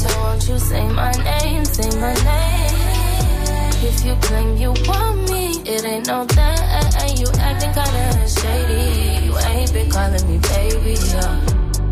So 0.00 0.08
won't 0.20 0.48
you 0.48 0.58
say 0.58 0.88
my 0.88 1.12
name, 1.12 1.64
say 1.64 1.90
my 2.00 2.14
name? 2.14 2.92
If 3.84 4.04
you 4.04 4.14
claim 4.22 4.56
you 4.56 4.70
want 4.86 5.30
me, 5.30 5.51
it 5.72 5.84
ain't 5.84 6.06
no 6.06 6.24
that. 6.24 7.18
You 7.18 7.26
acting 7.40 7.72
kinda 7.72 8.28
shady. 8.28 9.26
You 9.26 9.38
ain't 9.38 9.72
been 9.72 9.90
calling 9.90 10.24
me 10.28 10.38
baby, 10.38 10.94
yo. 11.12 11.24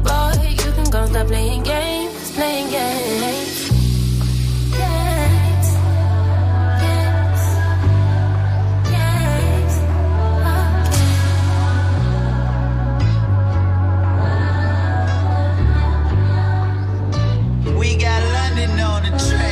Boy, 0.04 0.48
you 0.50 0.70
can 0.76 0.90
go 0.90 1.06
stop 1.06 1.26
playing 1.26 1.62
games, 1.62 2.30
playing. 2.32 2.70
Games. 2.70 3.70
We 17.78 17.96
got 17.96 18.22
London 18.34 18.80
on 18.80 19.02
the 19.04 19.10
train. 19.18 19.49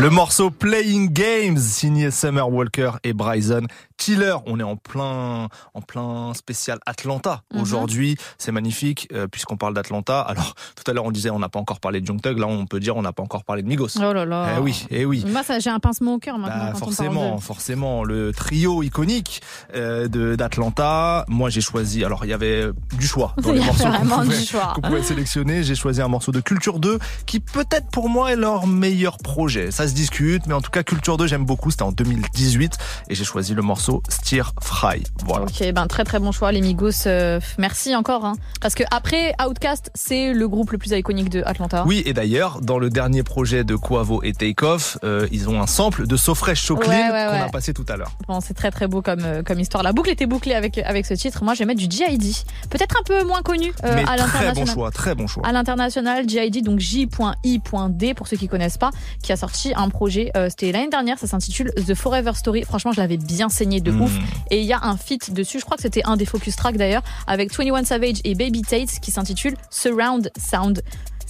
Le 0.00 0.08
morceau 0.08 0.50
Playing 0.50 1.12
Games, 1.12 1.58
signé 1.58 2.10
Summer 2.10 2.50
Walker 2.50 2.92
et 3.04 3.12
Bryson 3.12 3.66
Tiller. 4.00 4.34
On 4.46 4.58
est 4.58 4.62
en 4.64 4.76
plein, 4.76 5.48
en 5.74 5.80
plein 5.82 6.32
spécial 6.34 6.78
Atlanta 6.86 7.42
Mhm. 7.54 7.60
aujourd'hui. 7.60 8.16
C'est 8.38 8.50
magnifique, 8.50 9.06
euh, 9.12 9.26
puisqu'on 9.28 9.56
parle 9.58 9.74
d'Atlanta. 9.74 10.20
Alors, 10.22 10.54
tout 10.74 10.90
à 10.90 10.94
l'heure, 10.94 11.04
on 11.04 11.10
disait 11.10 11.28
on 11.30 11.38
n'a 11.38 11.50
pas 11.50 11.58
encore 11.60 11.80
parlé 11.80 12.00
de 12.00 12.06
Young 12.08 12.20
Thug. 12.20 12.38
Là, 12.38 12.46
on 12.46 12.64
peut 12.66 12.80
dire 12.80 12.96
on 12.96 13.02
n'a 13.02 13.12
pas 13.12 13.22
encore 13.22 13.44
parlé 13.44 13.62
de 13.62 13.68
Migos. 13.68 13.88
Oh 13.98 14.12
là 14.12 14.24
là. 14.24 14.54
Eh 14.56 14.60
oui, 14.60 14.86
eh 14.90 15.04
oui. 15.04 15.22
Moi, 15.28 15.42
ça, 15.42 15.58
j'ai 15.58 15.68
un 15.70 15.78
pincement 15.80 16.14
au 16.14 16.18
cœur 16.18 16.38
maintenant. 16.38 16.56
Bah, 16.58 16.70
quand 16.72 16.76
on 16.78 16.84
forcément, 16.86 17.28
parle 17.30 17.40
forcément, 17.42 18.04
le 18.04 18.32
trio 18.32 18.82
iconique 18.82 19.42
euh, 19.74 20.08
d'Atlanta. 20.36 21.24
Moi, 21.28 21.50
j'ai 21.50 21.60
choisi. 21.60 22.02
Alors, 22.04 22.24
il 22.24 22.28
y 22.28 22.32
avait 22.32 22.64
du 22.98 23.06
choix 23.06 23.34
dans 23.42 23.52
les 23.52 23.60
morceaux 23.60 23.84
qu'on 23.84 23.90
vraiment 23.90 24.18
pouvait, 24.22 24.38
du 24.38 24.44
choix. 24.46 24.72
qu'on 24.74 24.80
pouvait 24.80 25.02
sélectionner. 25.02 25.62
J'ai 25.62 25.74
choisi 25.74 26.00
un 26.00 26.08
morceau 26.08 26.32
de 26.32 26.40
Culture 26.40 26.78
2 26.80 26.98
qui 27.26 27.40
peut-être 27.40 27.88
pour 27.90 28.08
moi 28.08 28.32
est 28.32 28.36
leur 28.36 28.66
meilleur 28.66 29.18
projet. 29.18 29.70
Ça 29.70 29.86
se 29.86 29.92
discute, 29.94 30.46
mais 30.46 30.54
en 30.54 30.62
tout 30.62 30.70
cas, 30.70 30.82
Culture 30.82 31.16
2, 31.18 31.26
j'aime 31.26 31.44
beaucoup. 31.44 31.70
C'était 31.70 31.82
en 31.82 31.92
2018 31.92 32.78
et 33.08 33.14
j'ai 33.14 33.24
choisi 33.24 33.54
le 33.54 33.62
morceau 33.62 33.89
Stir 34.08 34.52
Fry. 34.62 35.02
Voilà. 35.26 35.44
Ok, 35.46 35.72
ben 35.72 35.86
très 35.86 36.04
très 36.04 36.18
bon 36.18 36.32
choix 36.32 36.52
les 36.52 36.60
Migos. 36.60 37.06
euh, 37.06 37.40
merci 37.58 37.94
encore, 37.96 38.24
hein. 38.24 38.34
parce 38.60 38.74
que 38.74 38.84
après 38.90 39.34
Outcast, 39.44 39.90
c'est 39.94 40.32
le 40.32 40.48
groupe 40.48 40.70
le 40.70 40.78
plus 40.78 40.90
iconique 40.92 41.28
de 41.30 41.42
Atlanta. 41.44 41.84
Oui, 41.86 42.02
et 42.06 42.12
d'ailleurs, 42.12 42.60
dans 42.60 42.78
le 42.78 42.90
dernier 42.90 43.22
projet 43.22 43.64
de 43.64 43.74
Quavo 43.76 44.22
et 44.22 44.32
Takeoff, 44.32 44.98
euh, 45.04 45.26
ils 45.32 45.48
ont 45.48 45.60
un 45.60 45.66
sample 45.66 46.06
de 46.06 46.16
So 46.16 46.34
Fresh 46.34 46.62
So 46.62 46.76
Clean 46.76 46.90
Ouais, 46.90 47.10
ouais, 47.10 47.26
qu'on 47.40 47.46
a 47.46 47.50
passé 47.50 47.74
tout 47.74 47.86
à 47.88 47.96
l'heure. 47.96 48.12
Bon, 48.28 48.40
c'est 48.40 48.54
très 48.54 48.70
très 48.70 48.86
beau 48.86 49.02
comme 49.02 49.20
euh, 49.24 49.42
comme 49.42 49.58
histoire. 49.60 49.82
La 49.82 49.92
boucle 49.92 50.10
était 50.10 50.26
bouclée 50.26 50.54
avec 50.54 50.78
avec 50.78 51.06
ce 51.06 51.14
titre. 51.14 51.42
Moi, 51.44 51.54
je 51.54 51.60
vais 51.60 51.64
mettre 51.66 51.80
du 51.80 51.90
G.I.D. 51.90 52.32
Peut-être 52.70 52.96
un 52.98 53.02
peu 53.04 53.24
moins 53.24 53.42
connu 53.42 53.72
euh, 53.84 53.92
Mais 53.94 54.02
à 54.02 54.04
très 54.04 54.16
l'international. 54.18 54.54
bon 54.54 54.66
choix, 54.72 54.90
très 54.90 55.14
bon 55.14 55.26
choix. 55.26 55.46
À 55.46 55.52
l'international, 55.52 56.28
G.I.D. 56.28 56.62
donc 56.62 56.78
J.I.D 56.78 58.14
pour 58.14 58.28
ceux 58.28 58.36
qui 58.36 58.48
connaissent 58.48 58.78
pas, 58.78 58.90
qui 59.22 59.32
a 59.32 59.36
sorti 59.36 59.72
un 59.74 59.88
projet. 59.88 60.30
C'était 60.48 60.72
l'année 60.72 60.88
dernière. 60.88 61.18
Ça 61.18 61.26
s'intitule 61.26 61.72
The 61.74 61.94
Forever 61.94 62.32
Story. 62.34 62.62
Franchement, 62.64 62.92
je 62.92 63.00
l'avais 63.00 63.16
bien 63.16 63.48
saigné 63.48 63.79
de 63.82 63.92
ouf. 63.92 64.12
Et 64.50 64.60
il 64.60 64.66
y 64.66 64.72
a 64.72 64.80
un 64.82 64.96
feat 64.96 65.32
dessus. 65.32 65.58
Je 65.58 65.64
crois 65.64 65.76
que 65.76 65.82
c'était 65.82 66.02
un 66.04 66.16
des 66.16 66.26
focus 66.26 66.56
tracks 66.56 66.76
d'ailleurs 66.76 67.02
avec 67.26 67.52
21 67.54 67.84
Savage 67.84 68.16
et 68.24 68.34
Baby 68.34 68.62
Tate 68.62 69.00
qui 69.00 69.10
s'intitule 69.10 69.56
Surround 69.70 70.30
Sound. 70.38 70.82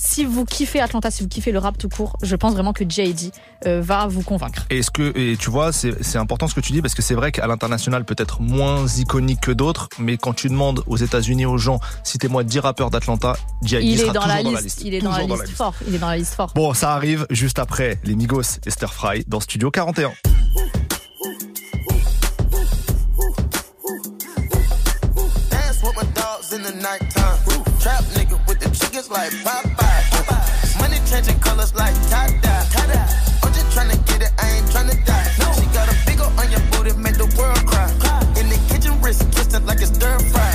Si 0.03 0.24
vous 0.24 0.46
kiffez 0.46 0.80
Atlanta, 0.80 1.11
si 1.11 1.22
vous 1.22 1.28
kiffez 1.28 1.53
le 1.53 1.59
rap 1.59 1.76
tout 1.76 1.90
court, 1.90 2.16
je 2.22 2.34
pense 2.34 2.55
vraiment 2.55 2.72
que 2.72 2.88
J.I.D. 2.88 3.32
euh, 3.66 3.82
va 3.82 4.07
vous 4.07 4.22
convaincre. 4.22 4.64
Et 4.70 4.82
ce 4.82 4.90
que 4.90 5.12
et 5.14 5.36
tu 5.36 5.51
vois, 5.51 5.72
c'est 5.72 6.16
important 6.16 6.48
ce 6.48 6.55
que 6.55 6.61
tu 6.61 6.72
dis 6.72 6.80
parce 6.80 6.94
que 6.94 7.03
c'est 7.03 7.12
vrai 7.14 7.32
qu'à 7.32 7.46
l'international 7.46 8.07
peut-être 8.07 8.40
moins 8.40 8.86
iconique 8.86 9.40
que 9.42 9.51
d'autres, 9.51 9.90
mais 9.98 10.16
quand 10.16 10.32
tu 10.32 10.48
demandes 10.48 10.82
aux 10.86 10.96
États-Unis 10.96 11.44
aux 11.44 11.59
gens, 11.59 11.80
citez-moi 12.03 12.44
10 12.44 12.61
rappeurs 12.61 12.88
d'Atlanta, 12.88 13.36
J.I.D. 13.62 13.84
Il 13.84 13.98
sera 13.98 14.11
est 14.11 14.14
dans 14.14 14.26
la 14.26 14.42
dans 14.42 14.48
liste. 14.48 14.55
la 14.55 14.61
liste. 14.62 14.82
Il 14.86 14.94
est 14.94 15.01
dans 15.03 15.12
la 15.12 15.22
liste 15.26 15.48
fort. 15.51 15.74
Il 15.86 15.94
est 15.94 15.98
dans 15.98 16.09
la 16.09 16.16
liste 16.16 16.32
fort. 16.34 16.53
Bon, 16.55 16.72
ça 16.72 16.94
arrive 16.94 17.26
juste 17.28 17.59
après 17.59 17.98
les 18.05 18.14
Migos 18.14 18.40
et 18.64 18.70
Stir 18.70 18.94
Fry 18.94 19.24
dans 19.28 19.40
Studio 19.40 19.70
41. 19.70 20.12
Like 29.11 29.32
Popeye. 29.42 30.78
Money 30.78 30.98
changing 31.11 31.38
colors 31.40 31.74
like 31.74 31.94
tie-dye. 32.08 32.66
I'm 33.42 33.52
just 33.52 33.66
tryna 33.76 33.98
get 34.06 34.22
it, 34.22 34.32
I 34.38 34.56
ain't 34.56 34.66
tryna 34.66 35.04
die. 35.04 35.54
She 35.58 35.66
got 35.74 35.88
a 35.88 35.96
big 36.06 36.20
on 36.20 36.50
your 36.50 36.61
booty, 36.70 36.96
make 36.96 37.16
the 37.16 37.26
world 37.36 37.66
cry. 37.66 37.90
In 38.38 38.48
the 38.48 38.58
kitchen, 38.68 39.00
wrist 39.02 39.26
kissed 39.32 39.61
like 39.66 39.80
it's 39.80 39.92
stir 39.94 40.18
fry. 40.30 40.49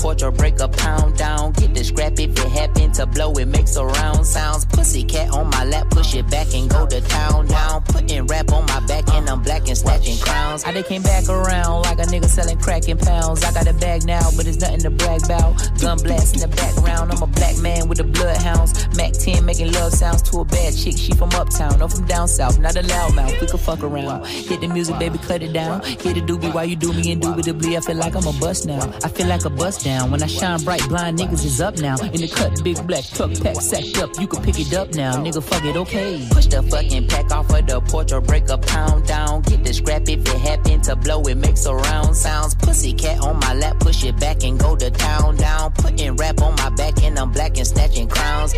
Porch 0.00 0.22
or 0.22 0.30
break 0.30 0.58
a 0.60 0.68
pound 0.68 1.16
down. 1.16 1.39
The 1.80 1.84
scrap 1.84 2.20
if 2.20 2.36
it 2.36 2.52
happen 2.52 2.92
to 2.92 3.06
blow, 3.06 3.32
it 3.32 3.48
makes 3.48 3.74
a 3.76 3.86
round 3.86 4.26
sounds. 4.26 4.66
Pussy 4.66 5.02
cat 5.02 5.30
on 5.30 5.48
my 5.48 5.64
lap, 5.64 5.88
push 5.88 6.14
it 6.14 6.28
back 6.28 6.52
and 6.52 6.68
go 6.68 6.86
to 6.86 7.00
town 7.00 7.46
down. 7.46 7.82
Putting 7.84 8.26
rap 8.26 8.52
on 8.52 8.66
my 8.66 8.80
back 8.80 9.08
and 9.14 9.26
I'm 9.30 9.40
black 9.40 9.66
and 9.66 9.78
snatching 9.78 10.18
crowns. 10.18 10.62
I 10.64 10.72
they 10.72 10.82
came 10.82 11.00
back 11.00 11.26
around 11.30 11.84
like 11.84 11.98
a 11.98 12.02
nigga 12.02 12.26
selling 12.26 12.58
crack 12.58 12.86
in 12.86 12.98
pounds. 12.98 13.42
I 13.44 13.54
got 13.54 13.66
a 13.66 13.72
bag 13.72 14.04
now, 14.04 14.28
but 14.36 14.46
it's 14.46 14.58
nothing 14.60 14.80
to 14.80 14.90
brag 14.90 15.24
about. 15.24 15.56
Gun 15.80 15.96
blast 16.02 16.34
in 16.34 16.40
the 16.40 16.54
background, 16.54 17.12
I'm 17.12 17.22
a 17.22 17.26
black 17.26 17.56
man 17.56 17.88
with 17.88 17.96
the 17.96 18.04
bloodhounds. 18.04 18.74
Mac 18.94 19.14
10 19.14 19.42
making 19.46 19.72
love 19.72 19.94
sounds 19.94 20.20
to 20.28 20.40
a 20.40 20.44
bad 20.44 20.76
chick, 20.76 20.98
she 20.98 21.14
from 21.14 21.30
uptown, 21.30 21.78
no 21.78 21.88
from 21.88 22.04
down 22.04 22.28
south, 22.28 22.58
not 22.58 22.76
a 22.76 22.82
loudmouth, 22.82 23.40
we 23.40 23.46
could 23.46 23.60
fuck 23.60 23.82
around. 23.82 24.26
Hit 24.26 24.60
the 24.60 24.68
music, 24.68 24.98
baby, 24.98 25.16
cut 25.16 25.42
it 25.42 25.54
down. 25.54 25.80
Hit 25.82 26.12
the 26.12 26.20
doobie 26.20 26.52
while 26.52 26.66
you 26.66 26.76
do 26.76 26.92
me 26.92 27.10
indubitably. 27.10 27.78
I 27.78 27.80
feel 27.80 27.96
like 27.96 28.14
I'm 28.14 28.26
a 28.26 28.38
bust 28.38 28.66
now. 28.66 28.82
I 29.02 29.08
feel 29.08 29.28
like 29.28 29.46
a 29.46 29.50
bust 29.50 29.82
down. 29.82 30.10
When 30.10 30.22
I 30.22 30.26
shine 30.26 30.62
bright, 30.62 30.86
blind 30.86 31.18
niggas 31.18 31.42
is 31.46 31.62
up 31.62 31.69
now. 31.78 31.96
In 31.98 32.20
the 32.20 32.28
cut, 32.28 32.62
big 32.62 32.84
black 32.86 33.04
truck 33.04 33.32
pack 33.40 33.56
sacked 33.60 33.98
up. 33.98 34.18
You 34.18 34.26
can 34.26 34.42
pick 34.42 34.58
it 34.58 34.74
up 34.74 34.94
now, 34.94 35.16
nigga. 35.16 35.42
Fuck 35.42 35.64
it, 35.64 35.76
okay. 35.76 36.26
Push 36.30 36.46
the 36.46 36.62
fucking 36.62 37.08
pack 37.08 37.30
off 37.30 37.50
of 37.50 37.66
the 37.66 37.80
porch 37.80 38.12
or 38.12 38.20
break 38.20 38.48
a 38.48 38.58
pound 38.58 39.06
down. 39.06 39.42
Get 39.42 39.64
the 39.64 39.72
scrap 39.72 40.08
if 40.08 40.20
it 40.20 40.40
happen 40.40 40.80
to 40.82 40.96
blow, 40.96 41.22
it 41.22 41.36
makes 41.36 41.66
a 41.66 41.74
round 41.74 42.16
sounds. 42.16 42.54
Pussy 42.54 42.92
cat 42.92 43.20
on 43.20 43.38
my 43.40 43.54
lap, 43.54 43.78
push 43.80 44.04
it 44.04 44.18
back 44.18 44.44
and 44.44 44.58
go 44.58 44.76
to 44.76 44.90
town 44.90 45.36
down. 45.36 45.72
Putting 45.72 46.16
rap 46.16 46.40
on 46.42 46.54
my 46.56 46.70
back 46.70 47.02
and 47.02 47.18
I'm 47.18 47.30
black 47.32 47.56
and 47.56 47.66
snatching 47.66 48.08
crowns. 48.08 48.54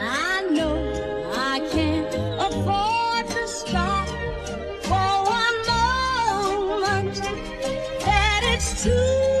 I 0.00 0.46
know 0.50 1.32
I 1.34 1.60
can't 1.70 2.14
afford 2.40 3.28
to 3.28 3.48
stop 3.48 4.08
for 4.82 5.08
one 5.24 5.58
moment. 6.70 7.14
That 8.04 8.40
it's 8.44 8.84
too 8.84 9.37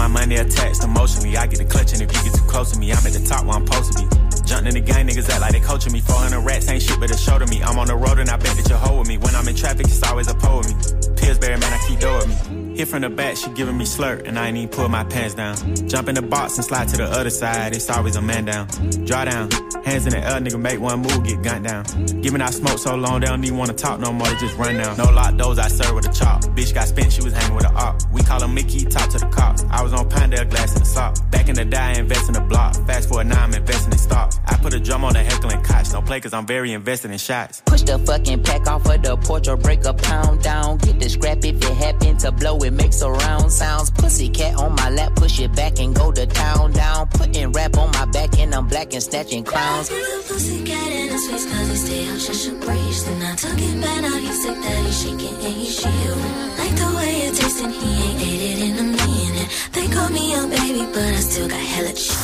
my 0.00 0.08
money 0.08 0.36
attached 0.36 0.82
emotionally. 0.82 1.36
I 1.36 1.46
get 1.46 1.58
the 1.58 1.66
clutch, 1.66 1.92
and 1.92 2.00
if 2.00 2.10
you 2.10 2.22
get 2.24 2.32
too 2.32 2.46
close 2.48 2.72
to 2.72 2.78
me, 2.78 2.90
I'm 2.90 3.04
at 3.06 3.12
the 3.12 3.20
top 3.20 3.44
where 3.44 3.56
I'm 3.56 3.66
supposed 3.66 3.92
to 3.92 3.98
be. 4.00 4.08
Jumped 4.46 4.66
in 4.66 4.74
the 4.74 4.80
gang, 4.80 5.06
niggas 5.06 5.28
act 5.28 5.42
like 5.42 5.52
they 5.52 5.60
coaching 5.60 5.92
me. 5.92 6.00
400 6.00 6.40
rats 6.40 6.68
ain't 6.70 6.82
shit, 6.82 6.98
but 6.98 7.10
a 7.10 7.18
show 7.18 7.38
to 7.38 7.46
me. 7.46 7.62
I'm 7.62 7.78
on 7.78 7.86
the 7.86 7.96
road 7.96 8.18
and 8.18 8.30
I 8.30 8.36
bet 8.38 8.56
that 8.56 8.66
you're 8.70 8.98
with 8.98 9.08
me. 9.08 9.18
When 9.18 9.34
I'm 9.34 9.46
in 9.46 9.54
traffic, 9.54 9.86
it's 9.86 10.02
always 10.02 10.28
a 10.28 10.34
pole 10.34 10.58
with 10.58 10.68
me. 10.68 10.74
Pillsbury, 11.16 11.58
man, 11.58 11.72
I 11.72 11.78
keep 11.86 12.00
doing 12.00 12.28
me. 12.30 12.59
Hit 12.80 12.88
from 12.88 13.02
the 13.02 13.10
back, 13.10 13.36
she 13.36 13.50
giving 13.50 13.76
me 13.76 13.84
slurp, 13.84 14.26
and 14.26 14.38
I 14.38 14.48
ain't 14.48 14.56
even 14.56 14.70
pull 14.70 14.88
my 14.88 15.04
pants 15.04 15.34
down. 15.34 15.54
Jump 15.86 16.08
in 16.08 16.14
the 16.14 16.22
box 16.22 16.56
and 16.56 16.64
slide 16.64 16.88
to 16.88 16.96
the 16.96 17.04
other 17.04 17.28
side, 17.28 17.76
it's 17.76 17.90
always 17.90 18.16
a 18.16 18.22
man 18.22 18.46
down. 18.46 18.68
Draw 19.04 19.26
down, 19.26 19.50
hands 19.84 20.06
in 20.06 20.12
the 20.12 20.20
air, 20.24 20.40
nigga, 20.40 20.58
make 20.58 20.80
one 20.80 21.00
move, 21.00 21.22
get 21.22 21.42
gunned 21.42 21.66
down. 21.66 21.84
Giving 22.22 22.40
out 22.40 22.54
smoke 22.54 22.78
so 22.78 22.94
long, 22.94 23.20
they 23.20 23.26
don't 23.26 23.44
even 23.44 23.58
wanna 23.58 23.74
talk 23.74 24.00
no 24.00 24.14
more, 24.14 24.26
they 24.28 24.36
just 24.36 24.56
run 24.56 24.78
down. 24.78 24.96
No 24.96 25.04
lock 25.12 25.36
doors, 25.36 25.58
I 25.58 25.68
serve 25.68 25.94
with 25.94 26.08
a 26.08 26.12
chop. 26.14 26.40
Bitch 26.56 26.72
got 26.72 26.88
spent, 26.88 27.12
she 27.12 27.22
was 27.22 27.34
hanging 27.34 27.54
with 27.54 27.66
a 27.66 27.72
op. 27.74 28.00
We 28.12 28.22
call 28.22 28.42
him 28.42 28.54
Mickey, 28.54 28.86
talk 28.86 29.10
to 29.10 29.18
the 29.18 29.26
cops. 29.26 29.62
I 29.68 29.82
was 29.82 29.92
on 29.92 30.08
Pinedale, 30.08 30.46
glass 30.46 30.72
in 30.72 30.78
the 30.78 30.86
sock. 30.86 31.30
Back 31.30 31.50
in 31.50 31.56
the 31.56 31.66
day, 31.66 31.98
invest 31.98 32.28
in 32.28 32.32
the 32.32 32.40
block. 32.40 32.76
Fast 32.86 33.10
forward 33.10 33.26
now, 33.26 33.44
I'm 33.44 33.52
investing 33.52 33.92
in 33.92 33.98
stocks. 33.98 34.40
I 34.46 34.56
put 34.56 34.72
a 34.72 34.80
drum 34.80 35.04
on 35.04 35.12
the 35.12 35.22
heckling 35.22 35.60
cots. 35.60 35.92
Don't 35.92 36.06
play 36.06 36.18
cause 36.20 36.32
I'm 36.32 36.46
very 36.46 36.72
invested 36.72 37.10
in 37.10 37.18
shots. 37.18 37.60
Push 37.66 37.82
the 37.82 37.98
fucking 37.98 38.42
pack 38.42 38.66
off 38.66 38.86
of 38.86 39.02
the 39.02 39.18
porch 39.18 39.48
or 39.48 39.58
break 39.58 39.84
a 39.84 39.92
pound 39.92 40.42
down. 40.42 40.78
Get 40.78 40.98
the 40.98 41.10
scrap 41.10 41.44
if 41.44 41.56
it 41.62 41.76
happen 41.76 42.16
to 42.18 42.32
blow, 42.32 42.56
it 42.58 42.69
makes 42.72 43.02
a 43.02 43.10
round 43.10 43.52
sounds. 43.52 43.90
Pussy 43.90 44.28
cat 44.28 44.56
on 44.56 44.74
my 44.74 44.90
lap, 44.90 45.14
push 45.16 45.40
it 45.40 45.54
back 45.54 45.78
and 45.80 45.94
go 45.94 46.12
to 46.12 46.26
town 46.26 46.72
down. 46.72 47.08
Putting 47.08 47.52
rap 47.52 47.76
on 47.76 47.90
my 47.92 48.04
back 48.06 48.38
and 48.38 48.54
I'm 48.54 48.66
black 48.66 48.92
and 48.92 49.02
snatching 49.02 49.44
crowns. 49.44 49.88
The 49.88 50.24
pussy 50.28 50.64
cat 50.64 50.92
in 50.92 51.08
his 51.10 51.26
face 51.28 51.46
cause 51.50 51.68
he 51.68 51.76
stay 51.76 52.08
out 52.08 52.20
shush 52.20 52.46
and 52.48 52.60
breeze. 52.60 53.04
Then 53.04 53.22
I 53.22 53.34
took 53.36 53.58
it 53.58 53.80
back, 53.80 54.02
now 54.02 54.16
he's 54.16 54.42
sick 54.42 54.56
that 54.56 54.84
he's 54.84 55.02
shaking 55.02 55.34
and 55.46 55.54
he's 55.54 55.80
shivering. 55.80 56.56
Like 56.58 56.74
the 56.76 56.92
way 56.96 57.12
it 57.26 57.34
tastes 57.34 57.60
and 57.60 57.72
he 57.72 57.90
ain't 58.06 58.20
ate 58.20 58.42
it 58.50 58.58
in 58.68 58.78
a 58.78 58.82
minute. 58.82 59.48
They 59.72 59.88
call 59.88 60.08
me 60.10 60.34
a 60.34 60.46
baby, 60.46 60.86
but 60.92 61.02
I 61.02 61.20
still 61.20 61.48
got 61.48 61.60
hella 61.60 61.94
shit. 61.96 62.16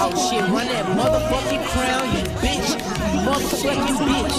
Oh 0.00 0.10
shit, 0.30 0.42
run 0.50 0.66
that 0.68 0.86
motherfucking 0.94 1.64
crown, 1.72 2.06
you 2.14 2.22
bitch. 2.38 2.68
You 3.12 3.20
motherfucking 3.26 3.96
bitch. 4.06 4.36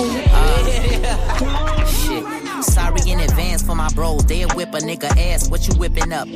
Shit. 1.89 2.48
Sorry 2.61 3.01
in 3.09 3.19
advance 3.19 3.63
for 3.63 3.75
my 3.75 3.89
bros. 3.93 4.25
They'll 4.25 4.49
whip 4.49 4.73
a 4.73 4.79
nigga 4.79 5.09
ass. 5.17 5.49
What 5.49 5.67
you 5.67 5.75
whipping 5.75 6.11
up? 6.11 6.27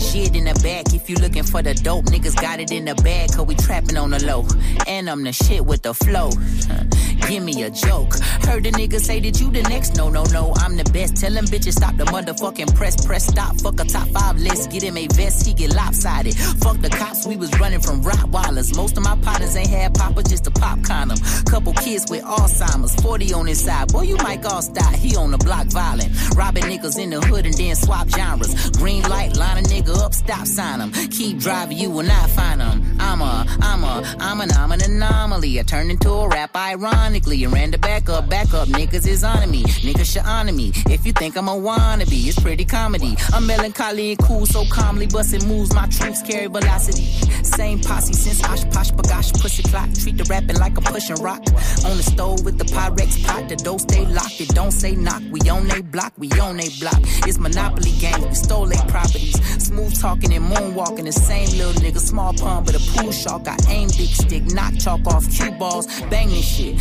Shit 0.00 0.34
in 0.34 0.44
the 0.44 0.58
back. 0.62 0.92
If 0.92 1.08
you 1.08 1.16
looking 1.16 1.44
for 1.44 1.62
the 1.62 1.74
dope, 1.74 2.06
niggas 2.06 2.40
got 2.40 2.60
it 2.60 2.72
in 2.72 2.84
the 2.84 2.94
bag. 2.96 3.32
Cause 3.32 3.46
we 3.46 3.54
trapping 3.54 3.96
on 3.96 4.10
the 4.10 4.24
low. 4.24 4.46
And 4.86 5.08
I'm 5.08 5.22
the 5.22 5.32
shit 5.32 5.64
with 5.64 5.82
the 5.82 5.94
flow. 5.94 6.30
Give 7.32 7.42
me 7.42 7.62
a 7.62 7.70
joke. 7.70 8.12
Heard 8.44 8.64
the 8.64 8.72
nigga 8.72 9.00
say 9.00 9.18
that 9.20 9.40
you 9.40 9.50
the 9.50 9.62
next. 9.62 9.96
No, 9.96 10.10
no, 10.10 10.24
no. 10.24 10.52
I'm 10.56 10.76
the 10.76 10.84
best. 10.92 11.16
Tell 11.16 11.32
them 11.32 11.46
bitches 11.46 11.72
stop 11.72 11.96
the 11.96 12.04
motherfucking 12.04 12.74
press. 12.74 13.06
Press 13.06 13.26
stop. 13.26 13.56
Fuck 13.56 13.80
a 13.80 13.84
top 13.84 14.06
five 14.08 14.36
list. 14.38 14.70
Get 14.70 14.82
him 14.82 14.98
a 14.98 15.06
vest. 15.06 15.46
He 15.46 15.54
get 15.54 15.74
lopsided. 15.74 16.36
Fuck 16.36 16.82
the 16.82 16.90
cops. 16.90 17.26
We 17.26 17.38
was 17.38 17.50
running 17.58 17.80
from 17.80 18.02
Rottweilers. 18.02 18.76
Most 18.76 18.98
of 18.98 19.04
my 19.04 19.16
partners 19.22 19.56
ain't 19.56 19.70
had 19.70 19.94
papa, 19.94 20.22
just 20.24 20.46
a 20.46 20.50
pop 20.50 20.82
condom. 20.84 21.16
Couple 21.46 21.72
kids 21.72 22.10
with 22.10 22.22
Alzheimer's. 22.22 22.94
40 22.96 23.32
on 23.32 23.46
his 23.46 23.64
side. 23.64 23.90
Boy, 23.90 24.02
you 24.02 24.16
Mike 24.18 24.42
Alstott. 24.42 24.94
He 24.96 25.16
on 25.16 25.30
the 25.30 25.38
block 25.38 25.68
violent. 25.68 26.12
Robbing 26.36 26.64
niggas 26.64 26.98
in 26.98 27.08
the 27.08 27.20
hood 27.22 27.46
and 27.46 27.54
then 27.54 27.74
swap 27.76 28.10
genres. 28.10 28.70
Green 28.72 29.04
light, 29.04 29.38
line 29.38 29.56
a 29.56 29.62
nigga 29.62 29.96
up, 30.04 30.12
stop 30.12 30.46
sign 30.46 30.80
him. 30.80 30.92
Keep 31.08 31.38
driving, 31.38 31.78
you 31.78 31.88
will 31.88 32.04
not 32.04 32.28
find 32.28 32.60
him. 32.60 32.96
I'm 33.00 33.22
a, 33.22 33.46
I'm 33.62 33.84
a, 33.84 34.16
I'm 34.20 34.40
an, 34.42 34.52
I'm 34.52 34.70
an 34.72 34.82
anomaly. 34.82 35.58
I 35.58 35.62
turned 35.62 35.90
into 35.90 36.10
a 36.10 36.28
rap 36.28 36.54
ironically 36.54 37.21
and 37.30 37.52
ran 37.52 37.70
the 37.70 37.78
back 37.78 38.08
up, 38.08 38.28
back 38.28 38.52
up. 38.52 38.68
Niggas 38.68 39.06
is 39.06 39.24
on 39.24 39.50
me. 39.50 39.62
Niggas 39.62 40.12
should 40.12 40.26
honor 40.26 40.52
me. 40.52 40.72
If 40.90 41.06
you 41.06 41.12
think 41.12 41.36
I'm 41.36 41.48
a 41.48 41.52
wannabe, 41.52 42.26
it's 42.26 42.38
pretty 42.38 42.64
comedy. 42.64 43.16
I'm 43.32 43.46
melancholy 43.46 44.10
and 44.10 44.18
cool, 44.18 44.44
so 44.44 44.64
calmly 44.66 45.06
busting 45.06 45.46
moves. 45.48 45.72
My 45.72 45.86
troops 45.86 46.20
carry 46.22 46.48
velocity. 46.48 47.04
Same 47.44 47.80
posse 47.80 48.12
since 48.12 48.42
Osh 48.44 48.64
Kosh 48.64 48.90
B'gosh 48.90 49.40
Pussy 49.40 49.62
Clock. 49.62 49.92
Treat 49.94 50.18
the 50.18 50.24
rapping 50.24 50.58
like 50.58 50.76
a 50.76 50.80
pushing 50.80 51.16
rock. 51.16 51.42
On 51.86 51.96
the 51.96 52.02
stove 52.02 52.44
with 52.44 52.58
the 52.58 52.64
Pyrex 52.64 53.24
pot. 53.24 53.48
The 53.48 53.56
dough 53.56 53.78
stay 53.78 54.04
locked. 54.06 54.40
It 54.40 54.48
don't 54.48 54.72
say 54.72 54.94
knock. 54.94 55.22
We 55.30 55.40
on 55.48 55.68
they 55.68 55.80
block. 55.80 56.12
We 56.18 56.30
on 56.32 56.56
they 56.56 56.68
block. 56.80 57.00
It's 57.26 57.38
Monopoly 57.38 57.92
game, 57.92 58.20
We 58.28 58.34
stole 58.34 58.66
they 58.66 58.76
properties. 58.88 59.38
Smooth 59.64 59.98
talking 60.00 60.32
and 60.32 60.44
moonwalking. 60.44 61.04
The 61.04 61.12
same 61.12 61.48
little 61.56 61.80
nigga. 61.82 61.98
Small 61.98 62.34
pun, 62.34 62.64
but 62.64 62.74
a 62.74 62.80
pool 62.92 63.12
shark. 63.12 63.46
I 63.46 63.56
aim 63.68 63.88
big 63.96 64.08
stick. 64.08 64.44
Knock 64.52 64.74
chalk 64.78 65.06
off 65.06 65.30
cue 65.30 65.52
balls. 65.52 65.86
Bang 66.10 66.28
this 66.28 66.44
shit. 66.44 66.76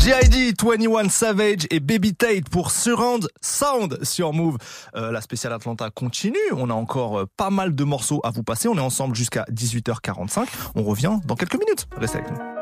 GID, 0.00 0.54
21 0.60 1.08
Savage 1.08 1.66
et 1.70 1.78
Baby 1.78 2.14
Tate 2.14 2.48
pour 2.50 2.70
Surround 2.70 3.28
Sound 3.40 4.02
sur 4.02 4.32
Move. 4.32 4.56
Euh, 4.96 5.12
la 5.12 5.20
spéciale 5.20 5.52
Atlanta 5.52 5.90
continue. 5.90 6.38
On 6.52 6.70
a 6.70 6.74
encore 6.74 7.20
euh, 7.20 7.26
pas 7.36 7.50
mal 7.50 7.74
de 7.74 7.84
morceaux 7.84 8.20
à 8.24 8.30
vous 8.30 8.42
passer. 8.42 8.68
On 8.68 8.76
est 8.76 8.80
ensemble 8.80 9.14
jusqu'à 9.14 9.44
18h45. 9.52 10.46
On 10.74 10.82
revient 10.82 11.18
dans 11.26 11.36
quelques 11.36 11.58
minutes. 11.58 11.86
Restez 11.96 12.18
avec 12.18 12.30
nous. 12.30 12.59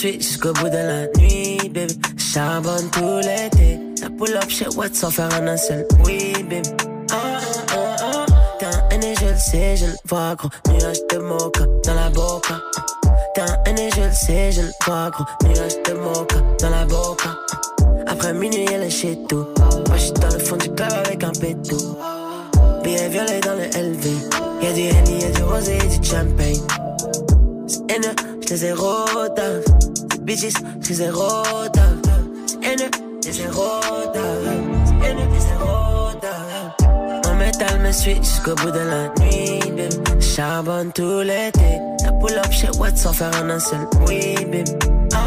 Jusqu'au 0.00 0.52
bout 0.52 0.68
de 0.68 0.76
la 0.76 1.06
nuit, 1.18 1.58
baby. 1.70 1.98
Charbonne 2.18 2.88
tout 2.90 3.18
l'été. 3.18 3.80
Ça 3.98 4.08
pull 4.10 4.36
up 4.36 4.48
chez 4.48 4.68
Watts 4.76 4.94
sans 4.94 5.10
faire 5.10 5.28
un 5.32 5.56
seul 5.56 5.86
oui, 6.04 6.32
baby. 6.48 6.68
Ah, 7.10 7.38
ah, 7.72 7.96
ah. 8.00 8.26
T'es 8.58 8.66
un 8.66 9.00
et 9.00 9.14
je 9.14 9.26
le 9.26 9.38
sais, 9.38 9.76
je 9.76 9.86
le 9.86 9.92
vois, 10.04 10.34
gros. 10.34 10.48
Nuage 10.68 10.98
de 11.10 11.18
mocha 11.18 11.66
dans 11.84 11.94
la 11.94 12.10
boca. 12.10 12.60
T'es 13.34 13.40
un 13.40 13.56
haine 13.66 13.78
et 13.78 13.90
je 13.90 14.02
le 14.02 14.12
sais, 14.12 14.52
je 14.52 14.62
le 14.62 14.72
vois, 14.86 15.10
gros. 15.10 15.24
Nuage 15.44 15.82
de 15.82 15.92
mocha 15.94 16.42
dans 16.60 16.70
la 16.70 16.84
boca. 16.84 17.30
Après 18.06 18.32
minuit, 18.34 18.66
elle 18.72 18.84
est 18.84 18.90
chez 18.90 19.18
tout. 19.28 19.46
Moi, 19.88 19.96
j'suis 19.96 20.12
dans 20.12 20.32
le 20.32 20.38
fond 20.38 20.56
du 20.56 20.70
club 20.70 20.92
avec 21.04 21.24
un 21.24 21.32
pétou. 21.32 21.96
Billet 22.82 23.08
violet 23.08 23.40
dans 23.40 23.54
le 23.54 23.64
LV. 23.64 24.06
Y'a 24.62 24.72
du 24.72 24.82
Henny, 24.82 25.22
y'a 25.22 25.30
du 25.30 25.42
rosé, 25.42 25.76
et 25.76 25.98
du 25.98 26.06
champagne. 26.06 26.60
C'est 27.66 27.82
haineux, 28.46 28.56
j'les 28.56 28.64
ai 28.64 28.72
rodave. 28.72 29.62
C'est 30.10 30.24
bitches. 30.24 30.40
C'est 30.40 30.52
haineux, 30.52 30.80
j'les 30.82 31.02
ai 31.02 31.10
rodave. 31.10 31.32
C'est 34.84 35.08
haineux, 35.08 35.28
j'les 35.32 35.42
ai 35.42 35.56
rodave. 35.58 36.72
Mon 37.24 37.34
métal 37.36 37.80
me 37.80 37.92
suit 37.92 38.16
jusqu'au 38.16 38.54
bout 38.54 38.70
de 38.70 38.78
la 38.78 39.08
nuit, 39.20 39.60
baby. 39.70 40.20
Charbonne 40.20 40.92
tout 40.92 41.20
l'été. 41.20 41.80
La 42.04 42.12
pull 42.12 42.38
up 42.38 42.50
chez 42.50 42.70
Watt 42.78 42.96
sans 42.96 43.12
faire 43.12 43.30
un 43.34 43.58
seul 43.58 43.86
oui, 44.06 44.34
baby. 44.50 44.64
Ah, 45.14 45.18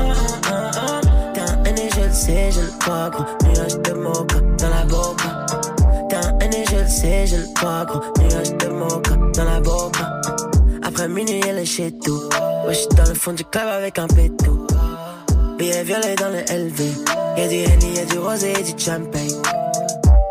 ah, 0.52 0.72
ah. 0.76 1.02
T'es 1.34 1.42
un 1.42 1.64
haineux, 1.66 1.90
je 1.96 2.02
le 2.02 2.14
sais, 2.14 2.52
je 2.52 2.62
le 2.62 2.72
vois, 2.86 3.10
gros. 3.10 3.26
Nuage 3.44 3.78
de 3.80 3.94
mocha 3.94 4.40
dans 4.58 4.70
la 4.70 4.86
boca. 4.86 5.46
T'es 6.10 6.16
un 6.16 6.40
haineux, 6.40 6.66
je 6.72 6.78
le 6.78 6.88
sais, 6.88 7.28
je 7.28 7.36
le 7.38 7.48
vois, 7.60 7.86
gros. 7.86 8.02
Nuage 8.20 8.58
de 8.58 8.68
mocha 8.68 9.16
dans 9.34 9.44
la 9.44 9.60
boca. 9.60 10.19
Après 11.00 11.08
minuit, 11.14 11.40
elle 11.48 11.60
est 11.60 11.66
chez 11.66 11.94
tout. 11.94 12.24
Moi, 12.64 12.74
j'suis 12.74 12.88
dans 12.90 13.08
le 13.08 13.14
fond 13.14 13.32
du 13.32 13.46
club 13.46 13.70
avec 13.70 13.98
un 14.00 14.08
pétou. 14.08 14.68
Billet 15.58 15.82
violet 15.86 16.16
dans 16.16 16.28
le 16.28 16.40
LV. 16.40 16.82
Y'a 17.38 17.48
du 17.48 17.56
Henny, 17.56 17.94
y'a 17.96 18.04
du 18.04 18.18
rosé 18.20 18.52
et 18.52 18.64
du 18.64 18.78
champagne. 18.78 19.32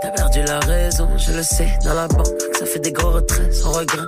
T'as 0.02 0.10
perdu 0.10 0.40
la 0.46 0.60
raison, 0.60 1.08
je 1.16 1.32
le 1.32 1.42
sais. 1.42 1.68
Dans 1.84 1.94
la 1.94 2.06
banque, 2.08 2.26
ça 2.58 2.66
fait 2.66 2.80
des 2.80 2.92
gros 2.92 3.12
retraits 3.12 3.50
sans 3.50 3.72
regret. 3.72 4.06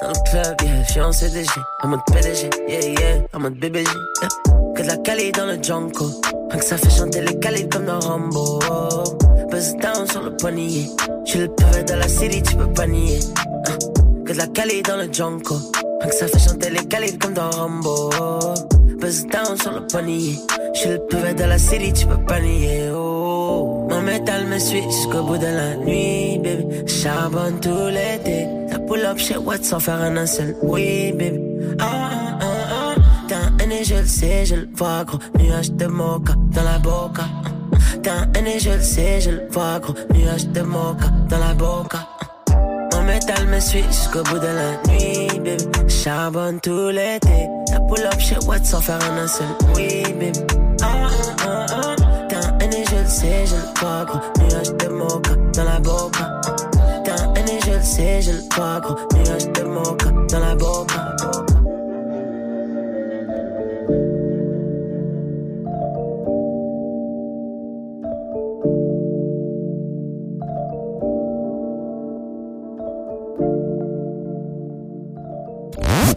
Dans 0.00 0.10
le 0.10 0.30
club, 0.30 0.60
yeah, 0.62 0.84
je 0.84 0.92
suis 0.92 1.00
en 1.00 1.10
CDG. 1.10 1.50
En 1.82 1.88
mode 1.88 2.00
PDG, 2.12 2.50
yeah, 2.68 2.80
yeah. 2.82 3.22
En 3.32 3.40
mode 3.40 3.54
BBG, 3.54 3.90
yeah. 4.22 4.28
Que 4.76 4.82
de 4.82 4.86
la 4.86 4.96
Cali 4.98 5.32
dans 5.32 5.46
le 5.46 5.60
Junko. 5.60 6.04
Rien 6.50 6.60
que 6.60 6.64
ça 6.64 6.76
fait 6.76 6.90
chanter 6.90 7.20
les 7.22 7.36
Cali 7.40 7.68
comme 7.68 7.86
dans 7.86 7.98
Rambo. 7.98 8.60
Buzz 9.50 9.74
down 9.82 10.08
sur 10.08 10.22
le 10.22 10.36
poignet. 10.36 10.86
J'suis 11.24 11.40
le 11.40 11.48
pavé 11.48 11.82
de 11.82 11.94
la 11.94 12.06
city, 12.06 12.44
tu 12.44 12.54
peux 12.54 12.72
pas 12.74 12.86
nier. 12.86 13.18
De 14.30 14.36
la 14.36 14.46
Cali 14.46 14.80
dans 14.82 14.96
le 14.96 15.12
Junko. 15.12 15.56
Que 16.00 16.14
ça 16.14 16.28
fait 16.28 16.38
chanter 16.38 16.70
les 16.70 16.86
Cali 16.86 17.18
comme 17.18 17.34
dans 17.34 17.50
Rambo. 17.50 18.10
Buzz 19.00 19.26
down 19.26 19.60
sur 19.60 19.72
le 19.72 19.84
poignet. 19.88 20.36
J'suis 20.72 20.90
le 20.90 20.98
pavé 21.00 21.34
de 21.34 21.42
la 21.42 21.58
city, 21.58 21.92
tu 21.92 22.06
peux 22.06 22.24
pas 22.26 22.38
nier. 22.38 22.92
Oh. 22.94 23.88
Mon 23.90 24.00
métal 24.02 24.46
me 24.46 24.56
suit 24.60 24.84
jusqu'au 24.84 25.24
bout 25.24 25.36
de 25.36 25.46
la 25.46 25.74
nuit, 25.78 26.38
baby. 26.38 26.64
Charbonne 26.86 27.58
tout 27.58 27.88
l'été. 27.88 28.46
La 28.70 28.78
pull 28.78 29.04
up 29.04 29.18
chez 29.18 29.36
Watt 29.36 29.64
sans 29.64 29.80
faire 29.80 30.00
un 30.00 30.26
seul 30.26 30.54
oui, 30.62 31.10
baby. 31.10 31.40
Ah, 31.80 31.88
ah, 31.90 32.38
ah, 32.40 32.46
ah. 32.70 32.94
T'es 33.26 33.34
un 33.34 33.58
haineux, 33.58 33.82
je 33.82 33.94
le 33.96 34.06
sais, 34.06 34.46
je 34.46 34.54
le 34.54 34.68
vois, 34.76 35.02
gros. 35.04 35.18
Nuage 35.40 35.72
de 35.72 35.86
mocha 35.86 36.34
dans 36.54 36.62
la 36.62 36.78
boca. 36.78 37.24
T'es 38.00 38.10
un 38.10 38.30
haineux, 38.36 38.60
je 38.60 38.70
le 38.70 38.80
sais, 38.80 39.20
je 39.22 39.30
le 39.30 39.48
vois, 39.50 39.80
gros. 39.80 39.94
Nuage 40.14 40.46
de 40.46 40.60
mocha 40.60 41.08
dans 41.28 41.38
la 41.38 41.52
boca. 41.54 42.06
Mon 43.00 43.06
métal 43.06 43.46
me 43.46 43.58
suit 43.58 43.82
jusqu'au 43.84 44.22
bout 44.24 44.38
de 44.38 44.46
la 44.46 44.72
nuit, 44.92 45.40
baby. 45.40 45.88
Charbonne 45.88 46.60
tout 46.60 46.90
l'été. 46.90 47.48
La 47.72 47.80
pull 47.80 48.04
up 48.04 48.20
chez 48.20 48.36
Watt 48.46 48.66
sans 48.66 48.82
faire 48.82 48.98
un 49.02 49.26
seul 49.26 49.46
oui, 49.74 50.02
baby. 50.02 50.38
Ah, 50.82 51.08
ah, 51.08 51.46
ah, 51.46 51.66
ah. 51.70 51.94
Un 52.30 52.58
haineux, 52.58 52.84
je 52.90 52.96
le 52.96 53.08
sais, 53.08 53.46
je 53.46 53.56
le 53.56 53.80
vois, 53.80 54.04
gros. 54.04 54.20
Nuage 54.38 54.76
de 54.76 54.88
mocha 54.88 55.34
dans 55.54 55.64
la 55.64 55.80
boca. 55.80 56.40
T'es 57.02 57.10
un 57.10 57.34
haineux, 57.36 57.60
je 57.64 57.70
le 57.70 57.82
sais, 57.82 58.20
je 58.20 58.32
le 58.32 58.42
vois, 58.54 58.80
gros. 58.80 58.96
Nuage 59.14 59.48
de 59.50 59.62
mocha 59.62 60.10
dans 60.28 60.38
la 60.38 60.54
boca. 60.54 60.99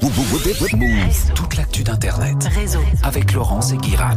Move. 0.04 1.34
Toute 1.34 1.56
l'actu 1.56 1.82
d'Internet. 1.82 2.36
Réseau. 2.54 2.82
Avec 3.04 3.32
Laurence 3.32 3.72
et 3.72 3.78
Guiran. 3.78 4.12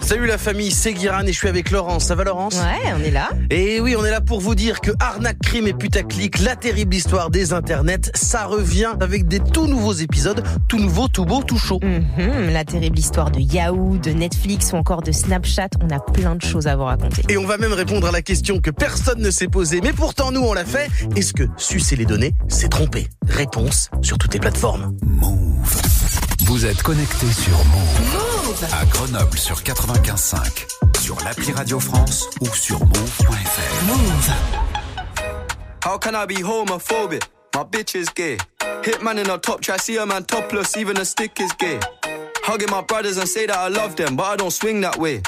Salut 0.00 0.26
la 0.26 0.38
famille, 0.38 0.72
c'est 0.72 0.92
Guiran 0.92 1.20
et 1.20 1.28
je 1.28 1.38
suis 1.38 1.46
avec 1.46 1.70
Laurence. 1.70 2.06
Ça 2.06 2.16
va 2.16 2.24
Laurence? 2.24 2.56
Ouais, 2.56 2.92
on 2.98 3.00
est 3.00 3.12
là. 3.12 3.28
Et 3.48 3.80
oui, 3.80 3.94
on 3.96 4.04
est 4.04 4.10
là 4.10 4.20
pour 4.20 4.40
vous 4.40 4.56
dire 4.56 4.80
que 4.80 4.90
arnaque, 4.98 5.38
crime 5.40 5.68
et 5.68 5.72
putaclic, 5.72 6.40
la 6.40 6.56
terrible 6.56 6.96
histoire 6.96 7.30
des 7.30 7.52
internets, 7.52 8.10
ça 8.14 8.46
revient 8.46 8.90
avec 8.98 9.28
des 9.28 9.38
tout 9.38 9.68
nouveaux 9.68 9.92
épisodes, 9.92 10.42
tout 10.66 10.80
nouveau, 10.80 11.06
tout 11.06 11.24
beau, 11.24 11.44
tout 11.44 11.58
chaud. 11.58 11.78
Mhm, 11.80 12.50
la 12.52 12.64
terrible 12.64 12.98
histoire 12.98 13.30
de 13.30 13.38
Yahoo, 13.38 13.98
de 13.98 14.10
Netflix 14.10 14.72
ou 14.72 14.76
encore 14.76 15.02
de 15.02 15.12
Snapchat, 15.12 15.68
on 15.80 15.90
a 15.94 16.00
plein 16.00 16.34
de 16.34 16.42
choses 16.42 16.66
à 16.66 16.74
vous 16.74 16.84
raconter. 16.84 17.22
Et 17.28 17.38
on 17.38 17.46
va 17.46 17.56
même 17.56 17.72
répondre 17.72 18.08
à 18.08 18.10
la 18.10 18.22
question 18.22 18.58
que 18.58 18.70
personne 18.70 19.20
ne 19.20 19.30
s'est 19.30 19.46
posée, 19.48 19.80
mais 19.80 19.92
pourtant 19.92 20.32
nous 20.32 20.42
on 20.42 20.54
l'a 20.54 20.64
fait. 20.64 20.90
Est-ce 21.14 21.32
que 21.32 21.44
sucer 21.56 21.94
les 21.94 22.04
données, 22.04 22.34
c'est 22.48 22.68
tromper? 22.68 23.06
Réponse 23.28 23.90
sur 24.02 24.18
toutes 24.18 24.34
les 24.34 24.40
plateformes. 24.40 24.96
Move. 25.06 25.82
Vous 26.46 26.64
êtes 26.66 26.82
connecté 26.82 27.26
sur 27.32 27.56
Move. 27.64 28.64
À 28.72 28.84
Grenoble 28.86 29.38
sur 29.38 29.56
95.5. 29.62 30.66
Sur 31.00 31.16
l'appli 31.24 31.52
Radio 31.52 31.78
France 31.78 32.28
ou 32.40 32.46
sur 32.54 32.78
move.fr. 32.80 33.84
Move. 33.86 34.30
How 35.84 35.98
can 35.98 36.14
I 36.14 36.26
be 36.26 36.42
homophobic? 36.42 37.22
My 37.54 37.64
bitch 37.64 37.94
is 37.94 38.06
gay. 38.14 38.38
Hitman 38.82 39.18
in 39.18 39.30
a 39.30 39.38
top 39.38 39.60
try, 39.60 39.76
see 39.76 39.96
a 39.98 40.06
man 40.06 40.24
topless, 40.24 40.76
even 40.76 40.96
a 40.96 41.04
stick 41.04 41.38
is 41.40 41.52
gay. 41.58 41.78
Hugging 42.42 42.70
my 42.70 42.82
brothers 42.82 43.18
and 43.18 43.28
say 43.28 43.46
that 43.46 43.56
I 43.56 43.68
love 43.68 43.96
them, 43.96 44.16
but 44.16 44.24
I 44.24 44.36
don't 44.36 44.52
swing 44.52 44.80
that 44.82 44.96
way. 44.98 45.22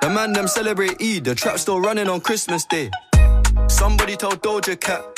The 0.00 0.08
man 0.08 0.32
them 0.32 0.48
celebrate 0.48 1.00
Eid, 1.02 1.24
the 1.24 1.34
trap 1.34 1.58
still 1.58 1.80
running 1.80 2.08
on 2.08 2.20
Christmas 2.20 2.64
Day. 2.64 2.90
Somebody 3.68 4.16
told 4.16 4.42
Doja 4.42 4.78
Cat 4.80 5.17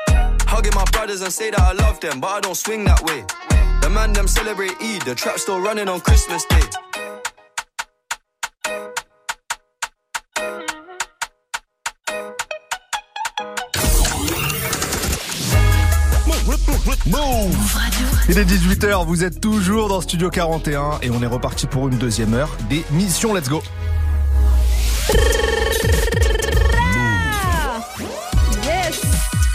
Hugging 0.53 0.75
my 0.75 0.83
brothers 0.91 1.21
and 1.21 1.31
say 1.31 1.49
that 1.49 1.59
I 1.59 1.71
love 1.71 1.99
them, 2.01 2.19
but 2.19 2.27
I 2.27 2.39
don't 2.41 2.57
swing 2.57 2.83
that 2.83 3.01
way. 3.03 3.23
The 3.81 3.89
man 3.89 4.13
them 4.13 4.27
celebrate 4.27 4.75
Eid, 4.81 5.01
the 5.03 5.15
trap 5.15 5.39
still 5.39 5.61
running 5.61 5.87
on 5.87 6.01
Christmas 6.01 6.45
Day. 6.45 6.61
Move 17.07 17.77
Il 18.29 18.37
est 18.37 18.45
18h, 18.45 19.05
vous 19.05 19.23
êtes 19.23 19.41
toujours 19.41 19.87
dans 19.87 20.01
Studio 20.01 20.29
41 20.29 20.99
et 21.01 21.09
on 21.09 21.21
est 21.21 21.27
reparti 21.27 21.65
pour 21.65 21.87
une 21.87 21.97
deuxième 21.97 22.33
heure 22.33 22.49
des 22.69 22.83
missions 22.91 23.33
Let's 23.33 23.49
Go. 23.49 23.61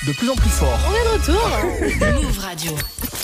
De 0.07 0.13
plus 0.13 0.31
en 0.31 0.37
plus 0.37 0.51
fort. 0.51 0.79
On 0.89 0.93
est 0.95 1.05
de 1.05 1.33
retour 1.33 2.23
Move 2.23 2.39
Radio. 2.39 2.73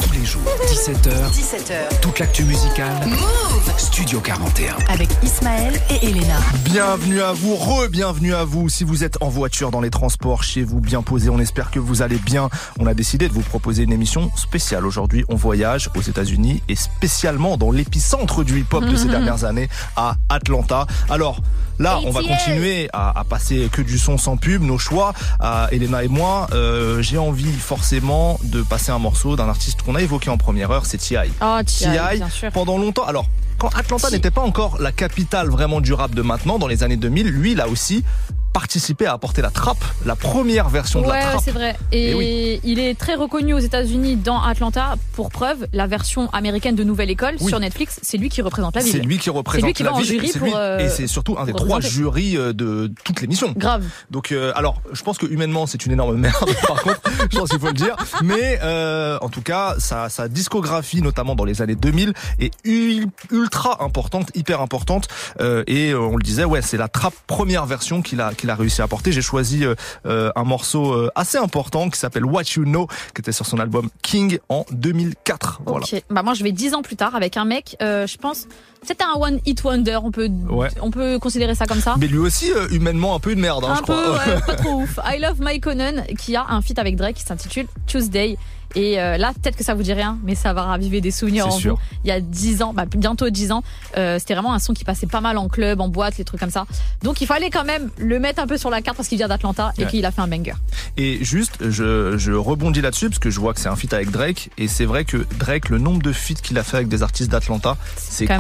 Tous 0.03 0.13
les 0.13 0.25
jours, 0.25 0.43
17h, 0.67 1.31
17h. 1.31 2.01
toute 2.01 2.19
l'actu 2.19 2.43
musicale. 2.45 3.07
Move 3.07 3.73
Studio 3.79 4.19
41. 4.21 4.75
avec 4.89 5.09
Ismaël 5.23 5.81
et 5.91 6.07
Elena. 6.09 6.41
Bienvenue 6.65 7.21
à 7.21 7.33
vous, 7.33 7.55
re-bienvenue 7.55 8.35
à 8.35 8.43
vous. 8.45 8.69
Si 8.69 8.83
vous 8.83 9.05
êtes 9.05 9.17
en 9.23 9.29
voiture, 9.29 9.71
dans 9.71 9.81
les 9.81 9.91
transports, 9.91 10.43
chez 10.43 10.65
vous, 10.65 10.81
bien 10.81 11.03
posé, 11.03 11.31
on 11.31 11.39
espère 11.39 11.71
que 11.71 11.79
vous 11.79 12.03
allez 12.03 12.19
bien. 12.19 12.51
On 12.81 12.87
a 12.87 12.95
décidé 12.95 13.29
de 13.29 13.33
vous 13.33 13.43
proposer 13.43 13.85
une 13.85 13.93
émission 13.93 14.31
spéciale. 14.35 14.85
Aujourd'hui, 14.85 15.25
on 15.29 15.37
voyage 15.37 15.89
aux 15.95 16.03
États-Unis 16.03 16.63
et 16.69 16.75
spécialement 16.75 17.57
dans 17.57 17.71
l'épicentre 17.71 18.43
du 18.43 18.61
hip-hop 18.61 18.85
de 18.85 18.97
ces 18.97 19.09
dernières 19.09 19.45
années, 19.45 19.69
à 19.95 20.17
Atlanta. 20.29 20.87
Alors, 21.11 21.41
là, 21.83 22.01
on 22.05 22.11
va 22.11 22.23
continuer 22.23 22.89
à, 22.93 23.19
à 23.19 23.25
passer 23.25 23.69
que 23.71 23.83
du 23.83 23.99
son 23.99 24.17
sans 24.17 24.37
pub, 24.37 24.63
nos 24.63 24.79
choix, 24.79 25.13
à 25.41 25.69
Elena 25.73 26.05
et 26.05 26.09
moi. 26.09 26.47
Euh, 26.53 27.03
J'ai 27.03 27.19
envie 27.19 27.53
forcément 27.53 28.39
de 28.45 28.63
passer 28.63 28.91
un 28.93 28.99
morceau 28.99 29.37
d'un 29.37 29.49
artiste 29.49 29.83
qu'on 29.83 29.95
a 29.97 30.01
évoqué 30.01 30.31
en 30.31 30.39
première 30.39 30.71
heure, 30.71 30.87
c'est 30.87 30.99
T.I. 30.99 31.31
Oh, 31.43 31.59
T.I., 31.67 32.23
pendant 32.53 32.79
longtemps. 32.79 33.05
Alors, 33.05 33.27
quand 33.59 33.69
Atlanta 33.77 34.11
n'était 34.11 34.31
pas 34.31 34.41
encore 34.41 34.81
la 34.81 34.93
capitale 34.93 35.49
vraiment 35.49 35.81
du 35.81 35.93
rap 35.93 36.15
de 36.15 36.23
maintenant, 36.23 36.59
dans 36.59 36.67
les 36.69 36.83
années 36.83 36.97
2000, 36.97 37.29
lui, 37.29 37.61
a 37.61 37.69
aussi 37.69 38.05
participé 38.53 39.07
à 39.07 39.13
apporter 39.13 39.43
la 39.43 39.51
trappe, 39.51 39.83
la 40.05 40.17
première 40.17 40.69
version 40.69 41.01
de 41.03 41.09
la 41.09 41.21
trappe. 41.23 41.41
c'est 41.45 41.51
vrai. 41.51 41.77
Et, 41.91 42.11
Eh 42.11 42.15
oui. 42.15 42.61
il 42.65 42.79
est 42.79 42.99
très 42.99 43.15
reconnu 43.15 43.55
aux 43.55 43.59
États-Unis 43.59 44.17
dans 44.17 44.41
Atlanta. 44.43 44.95
Pour 45.15 45.31
preuve, 45.31 45.67
la 45.73 45.87
version 45.87 46.29
américaine 46.31 46.75
de 46.75 46.85
Nouvelle 46.85 47.11
École 47.11 47.37
Oui. 47.41 47.49
sur 47.49 47.59
Netflix, 47.61 47.99
c'est 48.03 48.19
lui 48.19 48.29
qui 48.29 48.43
représente 48.43 48.75
la 48.77 48.83
ville. 48.83 48.93
C'est 48.93 48.99
lui 48.99 49.19
qui 49.19 49.31
représente 49.31 49.67
lui 49.67 49.73
qui 49.75 49.83
la 49.83 49.91
va 49.91 49.97
en 49.97 50.01
ville, 50.01 50.21
jury 50.21 50.33
pour, 50.39 50.57
euh, 50.57 50.79
et 50.79 50.89
c'est 50.89 51.07
surtout 51.07 51.37
un 51.39 51.45
des 51.45 51.53
trois 51.53 51.81
jurys 51.81 52.37
euh, 52.37 52.53
de 52.53 52.93
toute 53.05 53.21
l'émission. 53.21 53.53
Grave. 53.57 53.85
Donc 54.11 54.33
euh, 54.33 54.53
alors, 54.55 54.81
je 54.93 55.03
pense 55.03 55.19
que 55.19 55.27
humainement 55.27 55.67
c'est 55.67 55.85
une 55.87 55.93
énorme 55.93 56.17
merde. 56.17 56.49
Par 56.69 56.83
contre, 56.83 57.01
je 57.31 57.39
pense 57.39 57.51
qu'il 57.51 57.59
faut 57.61 57.67
le 57.69 57.73
dire. 57.73 57.97
Mais 58.23 58.59
euh, 58.63 59.19
en 59.21 59.29
tout 59.29 59.43
cas, 59.43 59.75
sa, 59.79 60.09
sa 60.09 60.29
discographie, 60.29 61.03
notamment 61.03 61.35
dans 61.35 61.45
les 61.45 61.63
années 61.63 61.75
2000, 61.77 62.13
est 62.39 62.53
ul- 62.65 63.07
ultra 63.31 63.83
importante, 63.85 64.31
hyper 64.35 64.61
importante. 64.61 65.09
Euh, 65.41 65.65
et 65.67 65.95
on 65.95 66.17
le 66.17 66.23
disait, 66.23 66.45
ouais, 66.45 66.63
c'est 66.63 66.77
la 66.77 66.89
trappe 66.89 67.15
première 67.27 67.67
version 67.67 68.03
qu'il 68.03 68.21
a 68.21 68.33
qu'il 68.43 68.51
a 68.51 68.57
réussi 68.57 68.81
à 68.81 68.85
apporter. 68.85 69.13
J'ai 69.13 69.23
choisi 69.23 69.65
euh, 69.65 69.77
euh, 70.05 70.33
un 70.35 70.43
morceau 70.43 70.93
euh, 70.93 71.11
assez 71.15 71.39
important 71.39 71.89
qui 71.89 71.99
s'appelle 71.99 72.25
What 72.25 72.43
You 72.57 72.65
Know, 72.65 72.89
qui 73.15 73.21
était 73.21 73.31
sur 73.31 73.47
son 73.47 73.59
album 73.61 73.89
King 74.03 74.39
en 74.49 74.67
2004. 74.73 75.63
Voilà. 75.65 75.87
Bah 76.11 76.25
moi 76.25 76.35
je 76.35 76.43
vais 76.43 76.51
dix 76.51 76.75
ans 76.75 76.83
plus 76.83 76.97
tard 76.97 77.15
avec 77.15 77.37
un 77.37 77.45
mec. 77.45 77.77
je 77.81 78.17
pense 78.17 78.49
c'était 78.87 79.05
un 79.05 79.19
one 79.19 79.41
hit 79.47 79.63
wonder. 79.65 79.99
On 80.03 80.11
peut 80.11 80.29
Ouais. 80.49 80.69
on 80.81 80.91
peut 80.91 81.19
considérer 81.19 81.55
ça 81.55 81.67
comme 81.67 81.81
ça. 81.81 81.95
Mais 81.99 82.07
lui 82.07 82.19
aussi, 82.19 82.51
euh, 82.53 82.69
humainement, 82.71 83.15
un 83.15 83.21
peu 83.21 83.33
une 83.33 83.41
merde, 83.41 83.65
hein, 83.65 83.73
un 83.73 83.77
je 83.77 83.83
peu, 83.83 83.93
crois. 83.93 84.13
ouais, 84.35 84.41
pas 84.47 84.55
trop 84.55 84.83
ouf. 84.83 84.99
I 85.05 85.19
Love 85.21 85.37
My 85.41 85.61
Conan 85.61 86.03
qui 86.19 86.37
a 86.37 86.45
un 86.49 86.61
feat 86.63 86.79
avec 86.79 86.97
Drake 86.97 87.17
qui 87.17 87.23
s'intitule 87.25 87.67
Tuesday. 87.87 88.37
Et 88.75 88.99
euh, 88.99 89.19
là, 89.19 89.33
peut-être 89.35 89.57
que 89.59 89.65
ça 89.65 89.75
vous 89.75 89.83
dit 89.83 89.93
rien, 89.93 90.17
mais 90.25 90.35
ça 90.35 90.55
va 90.55 90.63
raviver 90.63 91.03
des 91.03 91.11
souvenirs 91.11 91.45
C'est 91.47 91.53
en 91.55 91.59
sûr. 91.59 91.75
vous. 91.75 91.81
Il 92.05 92.09
y 92.09 92.11
a 92.11 92.23
10 92.23 92.63
ans, 92.63 92.73
bah, 92.73 92.87
bientôt 92.87 93.29
10 93.29 93.53
ans, 93.53 93.63
euh, 93.99 94.19
c'était 94.19 94.33
vraiment 94.33 94.55
un 94.55 94.59
son 94.59 94.73
qui 94.73 94.83
passait 94.83 95.07
pas 95.07 95.21
mal 95.21 95.37
en 95.37 95.49
club, 95.51 95.83
en 95.83 95.89
boîte, 95.89 96.17
les 96.17 96.25
trucs 96.25 96.41
comme 96.41 96.49
ça. 96.51 96.65
Donc 97.03 97.21
il 97.21 97.27
fallait 97.27 97.51
quand 97.51 97.65
même 97.65 97.91
le 97.99 98.19
mettre 98.19 98.41
un 98.43 98.47
peu 98.47 98.57
sur 98.57 98.71
la 98.71 98.81
carte 98.81 98.97
parce 98.97 99.11
qu'il 99.11 99.19
vient 99.19 99.29
d'Atlanta 99.29 99.75
et 99.77 99.83
Ouais. 99.85 99.91
qu'il 99.91 100.07
a 100.07 100.11
fait 100.11 100.23
un 100.23 100.27
banger. 100.27 100.55
Et 100.97 101.23
juste, 101.23 101.69
je, 101.69 102.17
je 102.17 102.33
rebondis 102.33 102.81
là-dessus 102.81 103.11
parce 103.11 103.19
que 103.19 103.29
je 103.29 103.39
vois 103.41 103.53
que 103.53 103.61
c'est 103.61 103.69
un 103.69 103.77
feat 103.77 103.93
avec 103.93 104.11
Drake 104.11 104.49
et 104.57 104.69
c'est 104.69 104.87
vrai 104.87 105.05
que 105.05 105.27
Drake, 105.39 105.69
le 105.69 105.77
nombre 105.77 106.01
de 106.03 106.13
feats 106.13 106.41
qu'il 106.43 106.57
a 106.59 106.63
fait 106.65 106.79
avec 106.79 106.89
des 106.89 107.03
artistes 107.03 107.31
d'Atlanta, 107.31 107.77
c'est 107.99 108.25
quand 108.27 108.39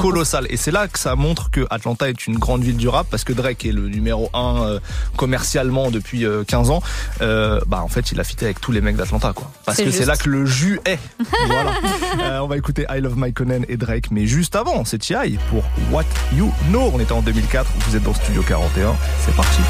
Et 0.48 0.56
c'est 0.56 0.70
là 0.70 0.88
que 0.88 0.98
ça 0.98 1.16
montre 1.16 1.50
que 1.50 1.66
Atlanta 1.70 2.08
est 2.08 2.26
une 2.26 2.38
grande 2.38 2.62
ville 2.62 2.76
du 2.76 2.88
rap 2.88 3.06
parce 3.10 3.24
que 3.24 3.32
Drake 3.32 3.66
est 3.66 3.72
le 3.72 3.88
numéro 3.88 4.30
un 4.32 4.62
euh, 4.62 4.80
commercialement 5.16 5.90
depuis 5.90 6.24
euh, 6.24 6.44
15 6.44 6.70
ans. 6.70 6.82
Euh, 7.20 7.60
bah 7.66 7.82
en 7.82 7.88
fait, 7.88 8.12
il 8.12 8.20
a 8.20 8.24
fité 8.24 8.46
avec 8.46 8.60
tous 8.60 8.72
les 8.72 8.80
mecs 8.80 8.96
d'Atlanta 8.96 9.32
quoi. 9.34 9.50
Parce 9.64 9.78
que 9.78 9.90
c'est 9.90 10.06
là 10.06 10.16
que 10.16 10.28
le 10.28 10.46
jus 10.46 10.80
est. 10.86 10.98
voilà. 11.46 11.72
Euh, 12.20 12.38
on 12.40 12.46
va 12.46 12.56
écouter 12.56 12.86
I 12.90 13.00
Love 13.00 13.16
My 13.16 13.32
Conan 13.32 13.62
et 13.68 13.76
Drake, 13.76 14.10
mais 14.10 14.26
juste 14.26 14.56
avant, 14.56 14.84
c'est 14.84 14.98
T.I. 14.98 15.38
pour 15.50 15.64
What 15.90 16.04
You 16.34 16.52
Know. 16.70 16.90
On 16.94 17.00
était 17.00 17.12
en 17.12 17.22
2004. 17.22 17.70
Vous 17.86 17.96
êtes 17.96 18.02
dans 18.02 18.14
Studio 18.14 18.42
41. 18.42 18.94
C'est 19.24 19.34
parti. 19.34 19.60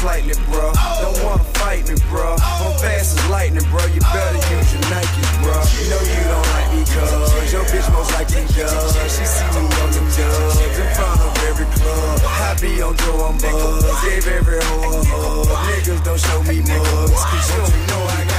Slightly, 0.00 0.34
bro. 0.48 0.72
Don't 1.04 1.18
wanna 1.24 1.44
fight 1.60 1.84
me, 1.88 1.94
bro. 2.08 2.32
I'm 2.40 2.72
fast 2.80 3.18
as 3.18 3.24
lightning, 3.28 3.64
bro. 3.68 3.84
You 3.92 4.00
better 4.00 4.40
use 4.48 4.72
your 4.72 4.84
Nikes, 4.88 5.30
bro. 5.44 5.52
You 5.76 5.84
know 5.92 6.00
you 6.00 6.24
don't 6.24 6.48
like 6.56 6.68
me, 6.72 6.82
cuz 6.88 7.52
your 7.52 7.64
bitch 7.68 7.88
most 7.92 8.10
likely 8.16 8.44
does. 8.56 8.96
She 9.12 9.24
see 9.28 9.44
me 9.52 9.62
on 9.82 9.90
them 9.92 10.08
dubs 10.16 10.56
in 10.56 10.88
front 10.96 11.20
of 11.20 11.32
every 11.48 11.68
club. 11.76 12.20
I 12.24 12.56
be 12.60 12.80
on 12.80 12.96
Joe, 12.96 13.28
I'm 13.28 13.36
buzz. 13.38 13.84
Gave 14.04 14.26
every 14.26 14.60
hoe 14.64 14.88
a 14.88 15.04
hug. 15.04 15.48
Niggas 15.68 16.02
don't 16.04 16.20
show 16.20 16.40
me 16.48 16.60
mugs. 16.64 17.22
Cause 17.30 17.50
you 17.76 17.86
know 17.92 18.02
I 18.16 18.29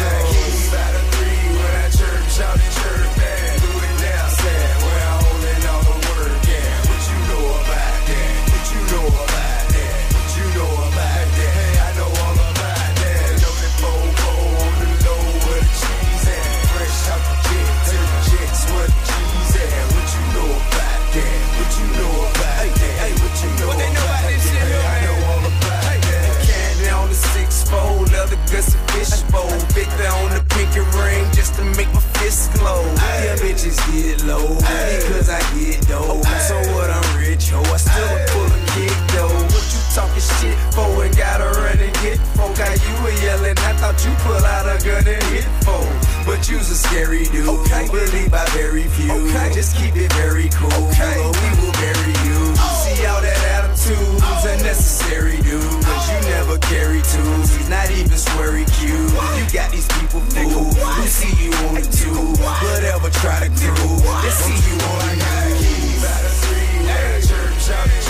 and. 29.12 29.62
Victor 29.72 30.08
on 30.08 30.30
the 30.36 30.44
pinky 30.52 30.84
ring 31.00 31.24
just 31.32 31.56
to 31.56 31.64
make 31.80 31.88
my 31.94 32.04
fist 32.20 32.52
glow. 32.60 32.84
Yeah, 33.24 33.36
bitches 33.40 33.80
get 33.88 34.24
low 34.26 34.56
because 34.56 35.30
I 35.30 35.40
get 35.56 35.88
dough. 35.88 36.22
So 36.48 36.60
what? 36.76 36.90
I'm 36.92 37.20
rich, 37.20 37.50
ho. 37.50 37.62
I 37.62 37.78
still 37.78 38.04
a 38.04 38.20
pull 38.32 38.52
a 38.52 38.60
kick 38.76 38.96
though. 39.16 39.32
What 39.32 39.66
you 39.72 39.82
talking 39.96 40.20
shit 40.20 40.58
for? 40.76 41.06
And 41.06 41.16
gotta 41.16 41.48
run 41.60 41.80
and 41.80 41.94
get 42.04 42.20
folk. 42.36 42.58
How 42.58 42.74
you 42.74 42.94
were 43.04 43.16
yelling? 43.24 43.58
I 43.64 43.74
thought 43.80 43.98
you 44.04 44.12
pull 44.28 44.44
out 44.44 44.68
a 44.68 44.76
gun 44.84 45.08
and 45.08 45.24
hit 45.32 45.48
folk. 45.64 45.88
But 46.26 46.50
you's 46.50 46.70
a 46.70 46.76
scary 46.76 47.26
dude. 47.26 47.48
Okay. 47.48 47.88
Believe 47.88 48.32
by 48.32 48.46
very 48.52 48.88
few. 48.92 49.12
Okay. 49.12 49.52
Just 49.54 49.78
keep 49.78 49.96
it 49.96 50.12
very 50.14 50.50
cool. 50.50 50.72
Okay. 50.92 51.16
Or 51.20 51.32
we 51.32 51.50
will 51.64 51.76
bury 51.80 52.16
you. 52.28 52.54
Oh. 52.60 52.86
See 52.86 53.06
all 53.06 53.22
that 53.22 53.40
attitude's 53.82 54.46
unnecessary, 54.46 55.38
dude. 55.42 55.62
Cause 55.84 56.10
you 56.10 56.30
never 56.30 56.58
carry 56.60 57.02
tools. 57.02 57.70
Not 57.70 57.90
even 57.92 58.12
sweary 58.12 58.66
cute. 58.78 58.92
You 58.92 59.46
got 59.54 59.72
these 59.72 59.88
people 59.88 60.22
fooled 60.22 60.78
who 60.78 61.08
see 61.08 61.44
you 61.44 61.52
on 61.68 61.76
the 61.76 61.82
tube. 61.82 62.38
Whatever 62.40 63.10
try 63.10 63.48
to 63.48 63.50
crew. 63.50 63.98
They 64.22 64.30
see 64.30 64.60
you 64.70 64.76
on 64.78 65.00
the 65.10 65.16
news. 65.16 66.02
By 66.02 66.18
the 66.22 66.30
three, 66.42 66.86
where 66.86 67.20
the 67.20 67.28
church, 67.28 68.01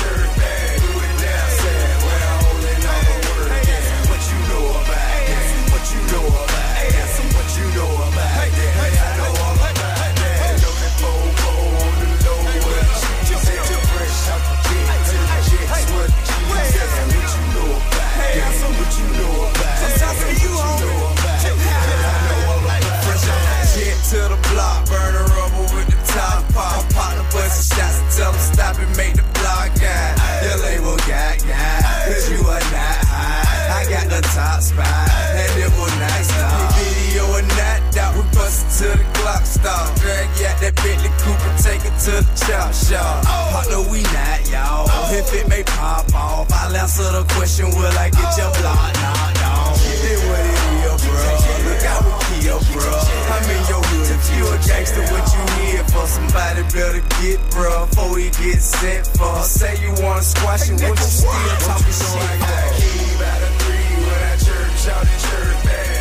y'all. 42.48 43.24
Partner, 43.52 43.82
we 43.90 44.02
not 44.04 44.42
y'all. 44.50 44.88
If 45.12 45.34
it 45.34 45.48
may 45.48 45.64
pop 45.64 46.14
off, 46.14 46.52
I'll 46.52 46.76
answer 46.76 47.04
the 47.12 47.24
question, 47.36 47.68
will 47.72 47.96
I 47.98 48.10
get 48.10 48.38
your 48.38 48.52
block 48.60 48.94
knocked 49.00 49.44
off? 49.44 49.78
It 49.82 50.20
what 50.28 50.44
it 50.44 50.60
is, 50.82 51.02
bro. 51.06 51.22
Look 51.68 51.84
out 51.86 52.02
with 52.06 52.20
Kia, 52.28 52.58
bro. 52.74 52.92
I'm 53.32 53.46
in 53.50 53.62
your 53.70 53.84
hood. 53.84 54.08
If 54.12 54.26
you 54.36 54.44
a 54.48 54.58
gangster, 54.68 55.04
what 55.12 55.26
you 55.34 55.44
here 55.62 55.84
for? 55.92 56.08
Somebody 56.08 56.64
better 56.74 57.04
get, 57.22 57.40
bro, 57.52 57.86
before 57.86 58.18
he 58.18 58.30
get 58.32 58.62
set 58.62 59.08
for. 59.18 59.42
Say 59.44 59.78
you 59.82 59.92
wanna 60.04 60.22
squash 60.22 60.70
it, 60.70 60.82
what 60.82 60.98
you 60.98 61.06
still 61.06 61.30
talking 61.68 61.94
shit? 61.94 62.18
I 62.18 62.38
got 62.40 62.64
a 62.64 62.82
key 62.82 63.12
by 63.20 63.36
the 63.40 63.50
three 63.62 63.92
when 64.06 64.22
I 64.24 64.36
church 64.38 64.88
out 64.90 65.04
in 65.04 65.18
church 65.20 65.66
band. 65.66 65.92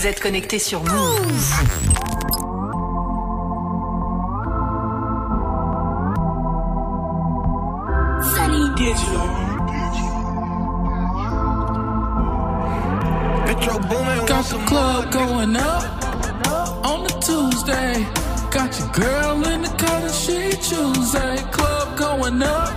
Vous 0.00 0.06
êtes 0.06 0.20
connecté 0.20 0.58
sur 0.58 0.82
Move. 0.82 1.54
Sunny 8.34 8.70
Digital. 8.76 9.28
Got 14.26 14.44
the 14.44 14.58
club 14.64 15.12
going 15.12 15.54
up 15.56 15.84
on 16.82 17.04
a 17.04 17.20
Tuesday. 17.20 18.06
Got 18.50 18.78
your 18.78 18.88
girl 18.92 19.46
in 19.52 19.60
the 19.60 19.68
cut 19.76 20.02
and 20.02 20.14
she 20.14 20.56
Tuesday. 20.62 21.36
Club 21.52 21.98
going 21.98 22.42
up 22.42 22.72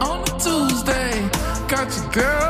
on 0.00 0.22
a 0.22 0.38
Tuesday. 0.40 1.28
Got 1.68 1.94
your 1.94 2.10
girl 2.10 2.41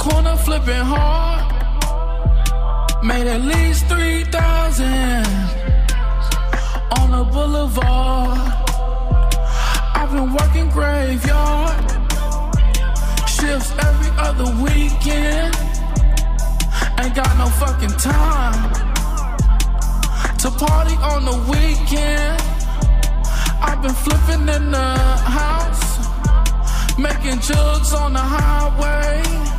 corner 0.00 0.36
flipping 0.36 0.84
hard. 0.92 1.44
Made 3.04 3.26
at 3.26 3.42
least 3.42 3.86
3,000 3.86 5.26
on 6.98 7.06
the 7.16 7.24
boulevard. 7.32 8.38
I've 9.98 10.10
been 10.10 10.32
working 10.32 10.68
graveyard 10.70 11.76
shifts 13.28 13.72
every 13.88 14.12
other 14.26 14.48
weekend. 14.64 15.54
Ain't 17.00 17.14
got 17.14 17.32
no 17.42 17.48
fucking 17.62 17.96
time 18.12 18.60
to 20.42 20.50
party 20.64 20.96
on 21.12 21.20
the 21.30 21.36
weekend. 21.52 22.40
I've 23.68 23.82
been 23.82 23.98
flipping 24.04 24.48
in 24.56 24.70
the 24.70 24.90
house, 25.40 25.86
making 26.98 27.40
jugs 27.40 27.92
on 27.92 28.14
the 28.14 28.26
highway. 28.36 29.49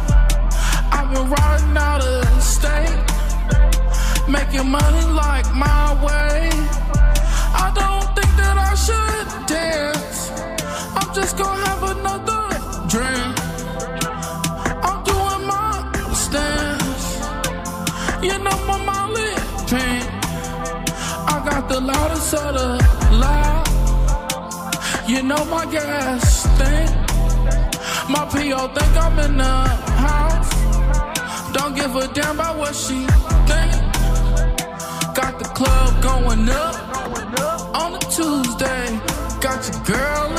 Out 1.74 2.02
of 2.04 2.44
state, 2.44 3.00
making 4.28 4.70
money 4.70 5.06
like 5.14 5.48
my 5.56 5.94
way. 6.04 6.50
I 7.56 7.72
don't 7.74 8.08
think 8.16 8.32
that 8.36 8.58
I 8.58 8.76
should 8.76 9.48
dance. 9.48 10.32
I'm 10.98 11.14
just 11.16 11.38
gonna 11.38 11.66
have 11.66 11.84
another 11.96 12.44
drink. 12.92 13.34
I'm 14.84 15.00
doing 15.04 15.44
my 15.48 15.72
stance. 16.14 17.06
You 18.22 18.38
know 18.44 18.58
my 18.68 18.78
Molly 18.90 19.32
pink. 19.72 20.04
I 21.34 21.42
got 21.50 21.70
the 21.70 21.80
loudest 21.80 22.34
of 22.34 22.54
the 22.54 22.68
loud. 23.24 23.68
You 25.08 25.24
know 25.24 25.44
my 25.46 25.66
gas 25.72 26.44
stink. 26.44 26.92
My 28.10 28.26
PO 28.26 28.68
think 28.76 28.98
I'm 28.98 29.20
in 29.20 29.38
the 29.38 29.56
house. 30.04 30.31
Don't 31.74 31.80
give 31.80 31.96
a 31.96 32.14
damn 32.14 32.36
about 32.36 32.58
what 32.58 32.76
she 32.76 33.06
think. 33.48 33.72
Got 35.16 35.40
the 35.40 35.50
club 35.56 36.04
going 36.04 36.50
up 36.50 36.76
on 37.74 37.96
a 37.96 38.00
Tuesday. 38.12 39.00
Got 39.40 39.72
your 39.72 39.84
girl 39.86 40.32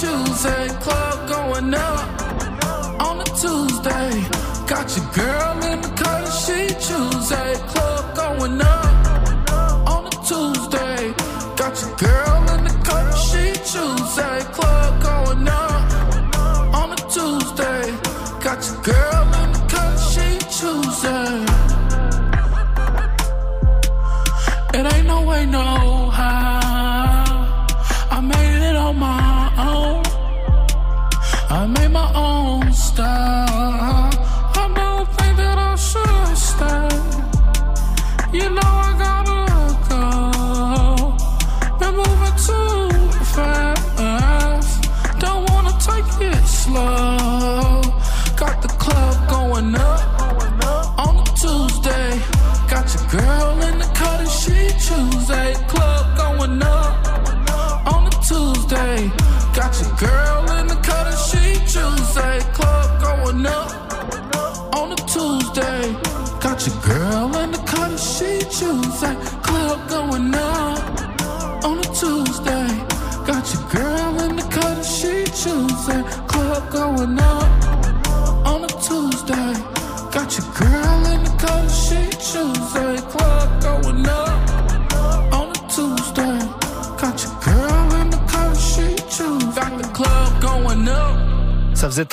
Tuesday, 0.00 0.68
club 0.80 1.28
going 1.28 1.74
up. 1.74 2.22
On 3.00 3.20
a 3.20 3.24
Tuesday, 3.24 4.10
got 4.66 4.96
your 4.96 5.06
girl 5.14 5.64
in 5.70 5.80
the 5.80 5.92
cut 5.94 6.24
she 6.26 6.66
Tuesday, 6.74 7.54
club 7.68 8.16
going 8.16 8.60
up. 8.60 9.88
On 9.94 10.06
a 10.06 10.10
Tuesday, 10.26 11.12
got 11.56 11.80
your 11.82 11.94
girl 11.96 12.50
in 12.54 12.64
the 12.64 12.80
cut 12.82 13.12
she 13.12 13.52
Tuesday, 13.72 14.40
club 14.54 15.02
going 15.02 15.46
up. 15.46 16.74
On 16.74 16.92
a 16.92 16.96
Tuesday, 16.96 17.92
got 18.42 18.66
your 18.66 18.82
girl 18.82 19.09
ain't 25.54 25.79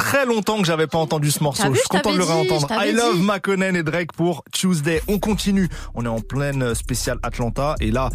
très 0.08 0.26
longtemps 0.26 0.58
que 0.60 0.66
j'avais 0.66 0.88
pas 0.88 1.00
entendu 1.00 1.32
ce 1.32 1.44
morceau. 1.44 1.70
Vu, 1.70 1.76
je 1.76 1.80
suis 1.80 1.90
content 1.90 2.14
de 2.14 2.18
le 2.18 2.24
réentendre. 2.24 2.68
I 2.72 2.94
love. 2.94 3.22
McConnell 3.22 3.76
et 3.76 3.84
Drake 3.84 4.14
pour 4.14 4.46
Tuesday. 4.54 5.02
On 5.10 5.20
continue. 5.20 5.68
On 5.96 6.06
est 6.06 6.10
en 6.10 6.22
pleine 6.22 6.74
spéciale 6.76 7.18
Atlanta 7.24 7.76
et 7.82 7.92
là, 7.92 8.10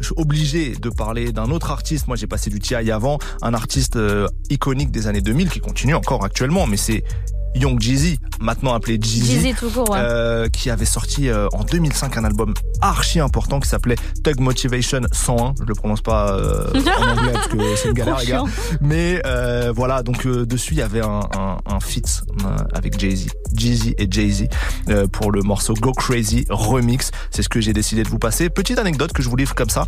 je 0.00 0.06
suis 0.06 0.14
obligé 0.16 0.74
de 0.74 0.90
parler 0.90 1.30
d'un 1.30 1.50
autre 1.50 1.70
artiste. 1.70 2.08
Moi, 2.08 2.16
j'ai 2.16 2.26
passé 2.26 2.50
du 2.50 2.58
TI 2.58 2.90
avant, 2.90 3.18
un 3.42 3.54
artiste 3.54 3.94
euh, 3.94 4.26
iconique 4.50 4.90
des 4.90 5.06
années 5.06 5.20
2000 5.20 5.50
qui 5.50 5.60
continue 5.60 5.94
encore 5.94 6.24
actuellement, 6.24 6.66
mais 6.66 6.76
c'est 6.76 7.04
Young 7.56 7.80
Jeezy, 7.80 8.18
maintenant 8.40 8.74
appelé 8.74 8.98
Jeezy, 9.00 9.54
ouais. 9.62 9.84
euh, 9.94 10.48
qui 10.48 10.70
avait 10.70 10.84
sorti 10.84 11.28
euh, 11.28 11.48
en 11.52 11.64
2005 11.64 12.16
un 12.18 12.24
album 12.24 12.52
archi 12.80 13.18
important 13.20 13.60
qui 13.60 13.68
s'appelait 13.68 13.96
Tug 14.22 14.40
Motivation 14.40 15.00
101. 15.10 15.54
Je 15.60 15.64
le 15.64 15.74
prononce 15.74 16.02
pas 16.02 16.32
euh, 16.32 16.66
en 16.74 17.08
anglais 17.08 17.32
parce 17.32 17.48
que 17.48 17.56
c'est 17.76 17.88
une 17.88 17.94
galère, 17.94 18.18
les 18.18 18.26
gars. 18.26 18.42
Mais 18.80 19.22
euh, 19.26 19.72
voilà, 19.74 20.02
donc 20.02 20.26
dessus 20.26 20.74
il 20.74 20.78
y 20.78 20.82
avait 20.82 21.00
un, 21.00 21.20
un, 21.36 21.56
un 21.66 21.80
feat 21.80 22.22
avec 22.74 22.98
Jay-Z, 23.00 23.28
Jeezy 23.54 23.94
et 23.98 24.06
Jay-Z 24.10 24.44
pour 25.12 25.32
le 25.32 25.42
morceau 25.42 25.74
Go 25.74 25.92
Crazy 25.92 26.46
Remix. 26.50 27.10
C'est 27.30 27.42
ce 27.42 27.48
que 27.48 27.60
j'ai 27.60 27.72
décidé 27.72 28.02
de 28.02 28.08
vous 28.08 28.18
passer. 28.18 28.50
Petite 28.50 28.78
anecdote 28.78 29.12
que 29.12 29.22
je 29.22 29.28
vous 29.28 29.36
livre 29.36 29.54
comme 29.54 29.70
ça. 29.70 29.84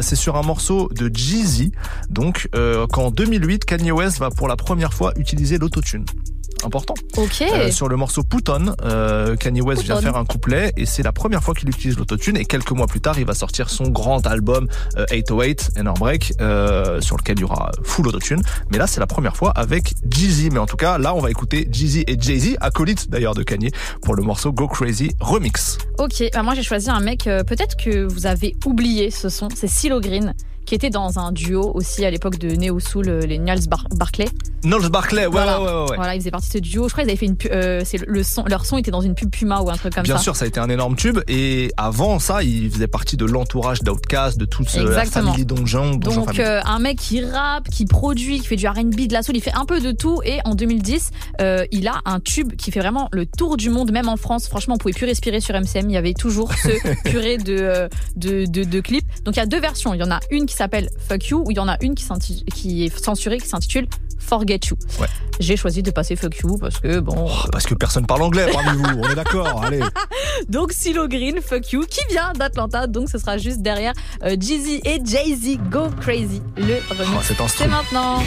C'est 0.00 0.16
sur 0.16 0.36
un 0.36 0.42
morceau 0.42 0.88
de 0.94 1.10
Jeezy. 1.12 1.72
Donc 2.10 2.48
qu'en 2.90 3.10
2008, 3.10 3.64
Kanye 3.64 3.92
West 3.92 4.18
va 4.18 4.30
pour 4.30 4.48
la 4.48 4.56
première 4.56 4.94
fois 4.94 5.12
utiliser 5.16 5.58
l'autotune. 5.58 6.04
Important. 6.64 6.94
Ok. 7.16 7.42
Euh, 7.42 7.70
sur 7.70 7.88
le 7.88 7.96
morceau 7.96 8.22
Put 8.22 8.48
On, 8.48 8.74
euh, 8.84 9.36
Kanye 9.36 9.60
West 9.60 9.82
vient 9.82 10.00
faire 10.00 10.16
un 10.16 10.24
couplet 10.24 10.72
et 10.76 10.86
c'est 10.86 11.02
la 11.02 11.12
première 11.12 11.42
fois 11.42 11.54
qu'il 11.54 11.68
utilise 11.68 11.98
l'autotune 11.98 12.36
et 12.36 12.44
quelques 12.44 12.70
mois 12.70 12.86
plus 12.86 13.00
tard 13.00 13.18
il 13.18 13.24
va 13.24 13.34
sortir 13.34 13.68
son 13.70 13.88
grand 13.88 14.26
album 14.26 14.68
euh, 14.96 15.04
808 15.10 15.72
and 15.78 15.92
Break 15.94 16.34
euh, 16.40 17.00
sur 17.00 17.16
lequel 17.16 17.38
il 17.38 17.42
y 17.42 17.44
aura 17.44 17.70
full 17.82 18.06
autotune. 18.06 18.42
Mais 18.70 18.78
là 18.78 18.86
c'est 18.86 19.00
la 19.00 19.06
première 19.06 19.36
fois 19.36 19.50
avec 19.50 19.94
Jeezy 20.08 20.50
mais 20.50 20.58
en 20.58 20.66
tout 20.66 20.76
cas 20.76 20.98
là 20.98 21.14
on 21.14 21.20
va 21.20 21.30
écouter 21.30 21.68
Jeezy 21.70 22.04
et 22.06 22.16
Jay-Z 22.18 22.56
acolytes 22.60 23.10
d'ailleurs 23.10 23.34
de 23.34 23.42
Kanye 23.42 23.70
pour 24.02 24.14
le 24.14 24.22
morceau 24.22 24.52
Go 24.52 24.68
Crazy 24.68 25.10
Remix. 25.20 25.78
Ok, 25.98 26.22
bah 26.32 26.42
moi 26.42 26.54
j'ai 26.54 26.62
choisi 26.62 26.90
un 26.90 27.00
mec, 27.00 27.24
peut-être 27.24 27.76
que 27.76 28.04
vous 28.04 28.26
avez 28.26 28.54
oublié 28.64 29.10
ce 29.10 29.28
son, 29.28 29.48
c'est 29.54 29.68
Silo 29.68 30.00
Green, 30.00 30.34
qui 30.66 30.74
était 30.74 30.90
dans 30.90 31.18
un 31.18 31.32
duo 31.32 31.72
aussi 31.74 32.04
à 32.04 32.10
l'époque 32.10 32.38
de 32.38 32.54
Neo 32.54 32.78
Soul, 32.80 33.08
euh, 33.08 33.20
les 33.20 33.38
Niels 33.38 33.68
Bar- 33.68 33.86
Barclay. 33.94 34.28
Knowles 34.64 34.90
Barclay 34.90 35.26
ouais 35.26 35.32
voilà. 35.32 35.60
ouais 35.60 35.66
ouais, 35.66 35.90
ouais. 35.90 35.96
Voilà, 35.96 36.14
ils 36.14 36.20
faisaient 36.20 36.30
partie 36.30 36.48
de 36.48 36.52
ce 36.52 36.58
duo. 36.58 36.86
Je 36.88 36.92
crois 36.92 37.02
qu'ils 37.02 37.10
avaient 37.10 37.18
fait 37.18 37.26
une, 37.26 37.36
euh, 37.50 37.82
c'est 37.84 37.98
le 38.06 38.22
son, 38.22 38.44
leur 38.46 38.64
son 38.64 38.76
était 38.78 38.92
dans 38.92 39.00
une 39.00 39.14
pub 39.16 39.28
Puma 39.30 39.60
ou 39.60 39.70
un 39.70 39.74
truc 39.76 39.92
comme 39.94 40.04
Bien 40.04 40.16
ça. 40.18 40.22
sûr, 40.22 40.36
ça 40.36 40.44
a 40.44 40.48
été 40.48 40.60
un 40.60 40.68
énorme 40.68 40.94
tube. 40.94 41.18
Et 41.26 41.72
avant 41.76 42.18
ça, 42.20 42.44
il 42.44 42.70
faisait 42.70 42.86
partie 42.86 43.16
de 43.16 43.24
l'entourage 43.24 43.82
d'Outkast, 43.82 44.38
de 44.38 44.44
toute 44.44 44.72
euh, 44.76 44.94
la 44.94 45.04
famille 45.04 45.44
Donjon. 45.44 45.96
Donc 45.96 46.38
euh, 46.38 46.60
un 46.64 46.78
mec 46.78 46.98
qui 46.98 47.24
rappe, 47.24 47.68
qui 47.70 47.86
produit, 47.86 48.38
qui 48.40 48.46
fait 48.46 48.56
du 48.56 48.68
R&B, 48.68 49.08
de 49.08 49.12
la 49.12 49.22
soul, 49.22 49.36
il 49.36 49.42
fait 49.42 49.54
un 49.54 49.64
peu 49.64 49.80
de 49.80 49.90
tout. 49.90 50.20
Et 50.24 50.38
en 50.44 50.54
2010, 50.54 51.10
euh, 51.40 51.64
il 51.72 51.88
a 51.88 52.00
un 52.04 52.20
tube 52.20 52.54
qui 52.54 52.70
fait 52.70 52.80
vraiment 52.80 53.08
le 53.10 53.26
tour 53.26 53.56
du 53.56 53.68
monde, 53.68 53.90
même 53.90 54.08
en 54.08 54.16
France. 54.16 54.46
Franchement, 54.46 54.74
on 54.76 54.78
pouvait 54.78 54.94
plus 54.94 55.06
respirer 55.06 55.40
sur 55.40 55.54
MCM. 55.56 55.90
Il 55.90 55.92
y 55.92 55.96
avait 55.96 56.14
toujours 56.14 56.52
ce 56.54 56.68
purée 57.10 57.38
de, 57.38 57.88
de, 58.14 58.46
de, 58.46 58.62
de 58.62 58.80
clips. 58.80 59.04
Donc 59.24 59.34
il 59.34 59.40
y 59.40 59.42
a 59.42 59.46
deux 59.46 59.60
versions. 59.60 59.92
Il 59.92 59.98
y 60.00 60.04
en 60.04 60.10
a 60.12 60.20
une 60.30 60.46
qui 60.46 60.51
s'appelle 60.56 60.88
Fuck 61.08 61.28
You, 61.28 61.44
ou 61.46 61.50
il 61.50 61.56
y 61.56 61.60
en 61.60 61.68
a 61.68 61.76
une 61.80 61.94
qui, 61.94 62.06
qui 62.44 62.84
est 62.84 63.04
censurée, 63.04 63.38
qui 63.38 63.48
s'intitule 63.48 63.86
Forget 64.18 64.60
You. 64.70 64.76
Ouais. 65.00 65.08
J'ai 65.40 65.56
choisi 65.56 65.82
de 65.82 65.90
passer 65.90 66.16
Fuck 66.16 66.38
You 66.38 66.56
parce 66.58 66.78
que 66.78 67.00
bon. 67.00 67.28
Oh, 67.28 67.48
parce 67.50 67.66
que 67.66 67.74
personne 67.74 68.06
parle 68.06 68.22
anglais 68.22 68.46
parmi 68.52 68.78
vous, 68.78 69.00
on 69.02 69.10
est 69.10 69.14
d'accord, 69.14 69.64
allez. 69.64 69.80
Donc 70.48 70.72
Silo 70.72 71.08
Green, 71.08 71.40
Fuck 71.42 71.72
You, 71.72 71.84
qui 71.88 72.00
vient 72.10 72.32
d'Atlanta. 72.32 72.86
Donc 72.86 73.08
ce 73.08 73.18
sera 73.18 73.38
juste 73.38 73.60
derrière 73.60 73.92
euh, 74.22 74.36
Jeezy 74.38 74.80
et 74.84 75.00
Jay-Z 75.04 75.58
Go 75.70 75.88
Crazy, 76.00 76.40
le 76.56 76.76
remix. 76.90 77.32
Oh. 77.40 77.44
C'est 77.48 77.68
maintenant. 77.68 78.22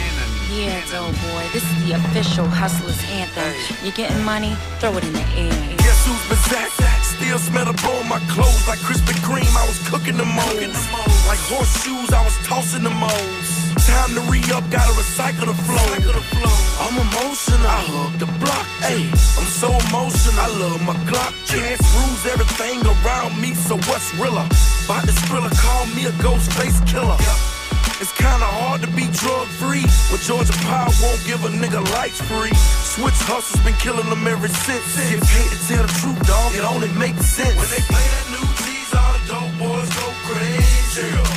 Yeah, 0.56 0.80
boy, 1.00 1.42
this 1.52 1.62
is 1.62 1.88
the 1.88 1.94
official 1.94 2.46
hustlers 2.46 2.96
anthem. 3.10 3.52
You're 3.82 3.92
getting 3.92 4.24
money, 4.24 4.54
throw 4.78 4.96
it 4.96 5.04
in 5.04 5.12
the 5.12 5.18
air. 5.36 5.76
Guess 5.78 6.06
who's 6.06 6.28
possessed? 6.28 6.95
Still 7.26 7.38
smell 7.38 7.64
the 7.66 7.82
bone, 7.82 8.08
my 8.08 8.20
clothes 8.30 8.68
like 8.68 8.78
Krispy 8.78 9.18
Kreme. 9.26 9.50
I 9.58 9.66
was 9.66 9.82
cooking 9.90 10.16
the 10.16 10.24
moles. 10.24 10.78
Like 11.26 11.42
horseshoes, 11.50 12.14
I 12.14 12.22
was 12.22 12.38
tossing 12.46 12.84
the 12.84 12.94
moles. 12.94 13.48
Time 13.82 14.14
to 14.14 14.22
re 14.30 14.38
up, 14.54 14.62
gotta 14.70 14.94
recycle 14.94 15.50
the 15.50 15.58
flow. 15.66 15.90
I'm 16.86 16.94
emotional, 16.94 17.66
I 17.66 17.82
hug 17.82 18.12
the 18.22 18.30
block. 18.38 18.66
Ayy, 18.86 19.10
I'm 19.10 19.48
so 19.50 19.74
emotional, 19.90 20.38
I 20.38 20.48
love 20.54 20.80
my 20.86 20.94
Glock. 21.10 21.34
Chance 21.50 21.82
rules 21.98 22.22
everything 22.30 22.78
around 22.86 23.34
me, 23.42 23.54
so 23.54 23.74
what's 23.90 24.14
realer? 24.14 24.46
About 24.86 25.02
to 25.02 25.12
spill 25.26 25.50
call 25.50 25.86
me 25.98 26.06
a 26.06 26.14
ghost 26.22 26.46
face 26.54 26.78
killer. 26.86 27.18
It's 27.98 28.12
kinda 28.12 28.44
hard 28.60 28.82
to 28.82 28.88
be 28.92 29.08
drug 29.08 29.48
free 29.56 29.88
when 30.12 30.20
Georgia 30.20 30.52
Power 30.68 30.92
won't 31.00 31.22
give 31.24 31.42
a 31.44 31.48
nigga 31.48 31.80
lights 31.96 32.20
free. 32.20 32.52
Switch 32.84 33.18
hustles 33.24 33.45
been 33.66 33.74
killing 33.80 34.08
them 34.08 34.26
ever 34.28 34.46
since. 34.46 34.96
Get 35.10 35.20
paid 35.20 35.50
to 35.50 35.58
tell 35.66 35.82
the 35.82 35.92
truth, 35.98 36.26
dog. 36.26 36.54
It 36.54 36.64
only 36.64 36.88
makes 36.98 37.26
sense. 37.26 37.56
When 37.58 37.68
they 37.74 37.82
play 37.90 38.06
that 38.14 38.26
new 38.30 38.46
G's, 38.62 38.94
all 38.94 39.12
the 39.12 39.20
dope 39.26 39.58
boys 39.58 39.90
go 39.98 40.06
crazy. 40.30 41.35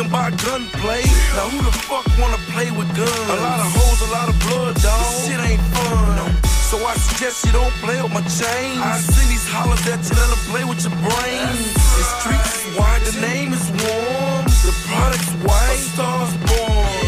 Thinking 0.00 0.10
about 0.10 0.32
gunplay. 0.44 1.02
Now 1.34 1.48
who 1.48 1.58
the 1.62 1.72
fuck 1.84 2.06
wanna 2.18 2.38
play 2.52 2.70
with 2.70 2.88
guns? 2.96 3.28
A 3.28 3.36
lot 3.36 3.60
of 3.60 3.72
hoes, 3.72 4.00
a 4.08 4.12
lot 4.12 4.28
of 4.28 4.36
blood, 4.40 4.74
dog. 4.80 5.00
This 5.00 5.26
shit 5.26 5.40
ain't 5.40 5.60
fun. 5.74 6.32
So 6.70 6.76
I 6.86 6.94
suggest 6.94 7.44
you 7.44 7.52
don't 7.52 7.72
play 7.82 8.00
with 8.02 8.12
my 8.12 8.22
chain. 8.22 8.78
I 8.78 8.98
see 8.98 9.26
these 9.28 9.46
hollers 9.48 9.82
at 9.86 10.00
you, 10.06 10.14
let 10.16 10.28
them 10.30 10.42
play 10.50 10.64
with 10.64 10.80
your 10.84 10.94
brain. 11.02 11.50
The 11.74 12.04
streets 12.18 12.66
is 12.66 12.78
wide, 12.78 13.02
the 13.02 13.20
name 13.20 13.52
is 13.52 13.66
warm. 13.82 14.44
The 14.64 14.74
product's 14.86 15.34
white, 15.42 15.74
a 15.74 15.90
star's 15.92 16.34
born. 16.46 17.06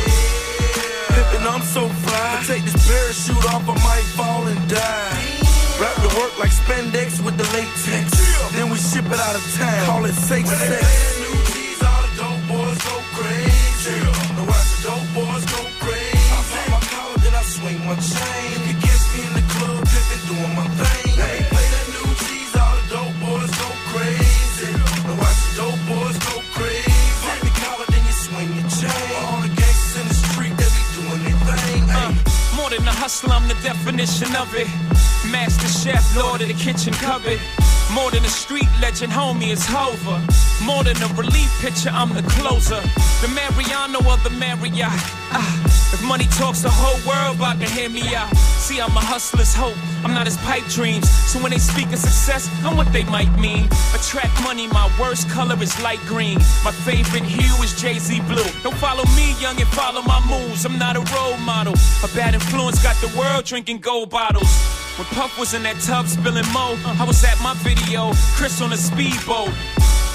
Pippin', 1.15 1.47
I'm 1.47 1.63
so 1.63 1.89
fly. 1.89 2.39
I 2.39 2.45
take 2.45 2.65
this 2.65 2.77
parachute 2.89 3.47
off, 3.55 3.69
I 3.69 3.77
might 3.87 4.09
fall 4.19 4.47
and 4.47 4.63
die. 4.69 5.23
Wrap 5.79 5.97
the 6.03 6.13
work 6.19 6.35
like 6.39 6.51
spandex 6.51 7.23
with 7.25 7.37
the 7.39 7.47
latex. 7.55 8.07
Then 8.53 8.69
we 8.71 8.77
ship 8.77 9.07
it 9.07 9.21
out 9.21 9.37
of 9.37 9.45
town. 9.55 9.87
Call 9.87 10.05
it 10.05 10.15
safe 10.15 10.47
sex. 10.47 11.22
I'm 33.31 33.47
the 33.47 33.55
definition 33.63 34.35
of 34.37 34.53
it. 34.55 34.67
Master 35.31 35.69
chef, 35.69 36.17
lord 36.17 36.43
of 36.43 36.49
the 36.49 36.55
kitchen 36.55 36.93
cupboard. 36.95 37.39
More 37.93 38.11
than 38.11 38.25
a 38.25 38.29
street 38.29 38.69
legend, 38.81 39.13
homie, 39.13 39.53
it's 39.53 39.65
Hova. 39.65 40.52
More 40.65 40.85
than 40.85 40.97
a 41.03 41.09
relief 41.15 41.51
pitcher, 41.61 41.91
I'm 41.93 42.15
the 42.15 42.23
closer. 42.23 42.81
The 43.21 43.29
Mariano 43.35 43.99
of 43.99 44.23
the 44.23 44.31
Marriott. 44.31 44.95
Ah, 45.35 45.65
if 45.93 46.03
money 46.05 46.27
talks, 46.39 46.63
the 46.63 46.71
whole 46.71 46.99
world 47.07 47.37
about 47.37 47.59
can 47.59 47.69
hear 47.69 47.89
me 47.89 48.15
out. 48.15 48.35
See, 48.63 48.81
I'm 48.81 48.97
a 48.97 49.01
hustler's 49.01 49.55
hope. 49.55 49.77
I'm 50.05 50.15
not 50.15 50.27
his 50.27 50.37
pipe 50.39 50.65
dreams. 50.71 51.11
So 51.11 51.43
when 51.43 51.51
they 51.51 51.59
speak 51.59 51.93
of 51.93 51.99
success, 51.99 52.49
I'm 52.65 52.77
what 52.77 52.93
they 52.93 53.05
might 53.05 53.33
mean. 53.39 53.67
Attract 53.95 54.33
money, 54.43 54.69
my 54.69 54.89
worst 55.01 55.29
color 55.31 55.61
is 55.61 55.75
light 55.83 56.01
green. 56.07 56.39
My 56.65 56.71
favorite 56.71 57.25
hue 57.25 57.63
is 57.63 57.75
Jay 57.81 57.99
Z 57.99 58.21
blue. 58.23 58.47
Don't 58.63 58.77
follow 58.77 59.05
me, 59.17 59.35
young, 59.41 59.59
and 59.61 59.69
follow 59.69 60.03
my 60.03 60.21
moves. 60.31 60.65
I'm 60.65 60.79
not 60.79 60.97
a 60.97 61.03
role 61.15 61.37
model. 61.39 61.75
A 62.05 62.09
bad 62.15 62.35
influence 62.35 62.83
got 62.83 62.97
the 62.97 63.11
world 63.19 63.45
drinking 63.45 63.79
gold 63.79 64.11
bottles. 64.11 64.53
When 64.99 65.07
Puff 65.17 65.39
was 65.39 65.55
in 65.55 65.63
that 65.63 65.81
tub 65.81 66.07
spilling 66.07 66.47
mo, 66.53 66.77
I 67.01 67.05
was 67.05 67.25
at 67.25 67.41
my 67.41 67.55
video, 67.65 68.13
Chris 68.37 68.61
on 68.61 68.73
a 68.73 68.77
speedboat. 68.77 69.49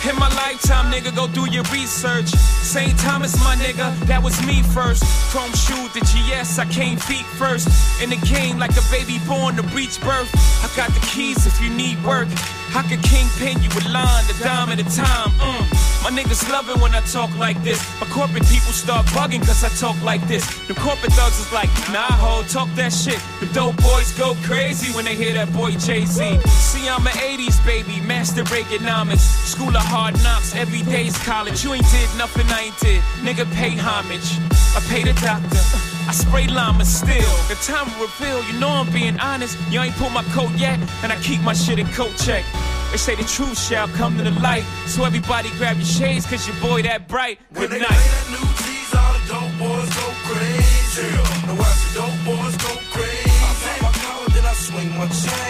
In 0.08 0.16
my 0.16 0.30
lifetime, 0.36 0.90
nigga, 0.90 1.14
go 1.14 1.28
do 1.28 1.52
your 1.52 1.64
research. 1.66 2.30
St. 2.30 2.98
Thomas, 3.00 3.36
my 3.44 3.56
nigga, 3.56 3.94
that 4.06 4.24
was 4.24 4.40
me 4.46 4.64
first. 4.64 5.04
Chrome 5.32 5.52
shoe, 5.52 5.90
the 5.94 6.00
GS, 6.00 6.60
I 6.60 6.66
came 6.66 6.98
feet 6.98 7.26
first. 7.36 7.68
In 8.02 8.10
the 8.10 8.16
game, 8.16 8.58
like 8.58 8.72
a 8.72 8.86
baby 8.90 9.20
born 9.28 9.58
to 9.58 9.64
reach 9.76 10.00
birth. 10.00 10.32
I 10.64 10.72
got 10.78 10.94
the 10.94 11.06
keys 11.08 11.46
if 11.46 11.60
you 11.60 11.70
need 11.70 12.02
work. 12.06 12.30
I 12.74 12.84
could 12.88 13.04
kingpin 13.04 13.62
you 13.62 13.70
a 13.70 13.84
line, 13.92 14.24
the 14.28 14.36
dime 14.44 14.70
at 14.70 14.80
a 14.80 14.88
time. 14.96 15.32
Mm. 15.44 15.87
My 16.08 16.14
niggas 16.14 16.50
love 16.50 16.70
it 16.70 16.82
when 16.82 16.96
I 16.96 17.02
talk 17.02 17.38
like 17.38 17.62
this. 17.64 17.84
My 18.00 18.08
corporate 18.08 18.48
people 18.48 18.72
start 18.72 19.06
bugging 19.08 19.46
cause 19.46 19.62
I 19.66 19.68
talk 19.76 20.02
like 20.02 20.26
this. 20.26 20.48
The 20.66 20.74
corporate 20.74 21.12
thugs 21.12 21.38
is 21.38 21.52
like, 21.52 21.68
nah, 21.92 22.08
ho, 22.08 22.44
talk 22.48 22.70
that 22.76 22.94
shit. 22.94 23.20
The 23.42 23.48
dope 23.48 23.76
boys 23.76 24.18
go 24.18 24.34
crazy 24.48 24.90
when 24.96 25.04
they 25.04 25.16
hear 25.16 25.34
that 25.34 25.52
boy 25.52 25.72
Jay 25.72 26.06
Z. 26.06 26.40
See, 26.48 26.88
I'm 26.88 27.06
an 27.06 27.12
80s 27.12 27.60
baby, 27.66 28.00
master 28.00 28.46
Reaganomics. 28.46 29.52
School 29.52 29.76
of 29.76 29.84
hard 29.84 30.16
knocks, 30.24 30.56
every 30.56 30.82
day's 30.84 31.18
college. 31.26 31.62
You 31.66 31.74
ain't 31.74 31.92
did 31.92 32.08
nothing 32.18 32.48
I 32.56 32.72
ain't 32.72 32.80
did. 32.80 33.02
Nigga, 33.20 33.44
pay 33.52 33.76
homage. 33.76 34.40
I 34.78 34.80
pay 34.88 35.04
the 35.04 35.12
doctor. 35.20 35.60
I 36.08 36.14
spray 36.14 36.48
llama 36.48 36.86
still. 36.86 37.36
The 37.52 37.60
time 37.68 37.92
will 38.00 38.08
reveal, 38.08 38.42
you 38.48 38.58
know 38.62 38.70
I'm 38.70 38.90
being 38.94 39.20
honest. 39.20 39.60
You 39.70 39.82
ain't 39.82 39.96
pulled 39.96 40.14
my 40.14 40.24
coat 40.32 40.52
yet, 40.56 40.80
and 41.04 41.12
I 41.12 41.20
keep 41.20 41.42
my 41.42 41.52
shit 41.52 41.80
in 41.80 41.88
coat 41.88 42.16
check. 42.16 42.46
They 42.92 42.98
say 42.98 43.16
the 43.16 43.24
truth 43.24 43.60
shall 43.60 43.88
come 43.90 44.18
to 44.18 44.24
the 44.24 44.32
light. 44.40 44.64
So 44.88 45.04
everybody 45.04 45.50
grab 45.58 45.76
your 45.78 45.86
shades, 45.86 46.26
cause 46.26 46.48
your 46.48 46.56
boy 46.62 46.82
that 46.84 47.08
bright. 47.08 47.40
Good 47.54 47.70
When 47.70 47.70
they 47.72 47.80
night. 47.80 47.88
play 47.90 48.10
that 48.16 48.28
new 48.32 48.48
G's, 48.64 48.94
all 48.96 49.14
the 49.14 49.22
dope 49.28 49.54
boys 49.60 49.90
go 49.96 50.08
crazy. 50.28 51.08
And 51.50 51.60
watch 51.60 51.80
the 51.84 51.90
dope 52.00 52.20
boys 52.26 52.56
go 52.58 52.72
crazy. 52.96 53.30
I 53.30 53.54
pop 53.62 53.82
my 53.84 53.92
collar, 54.02 54.30
then 54.30 54.46
I 54.46 54.54
swing 54.54 54.90
my 54.98 55.08
chain. 55.08 55.47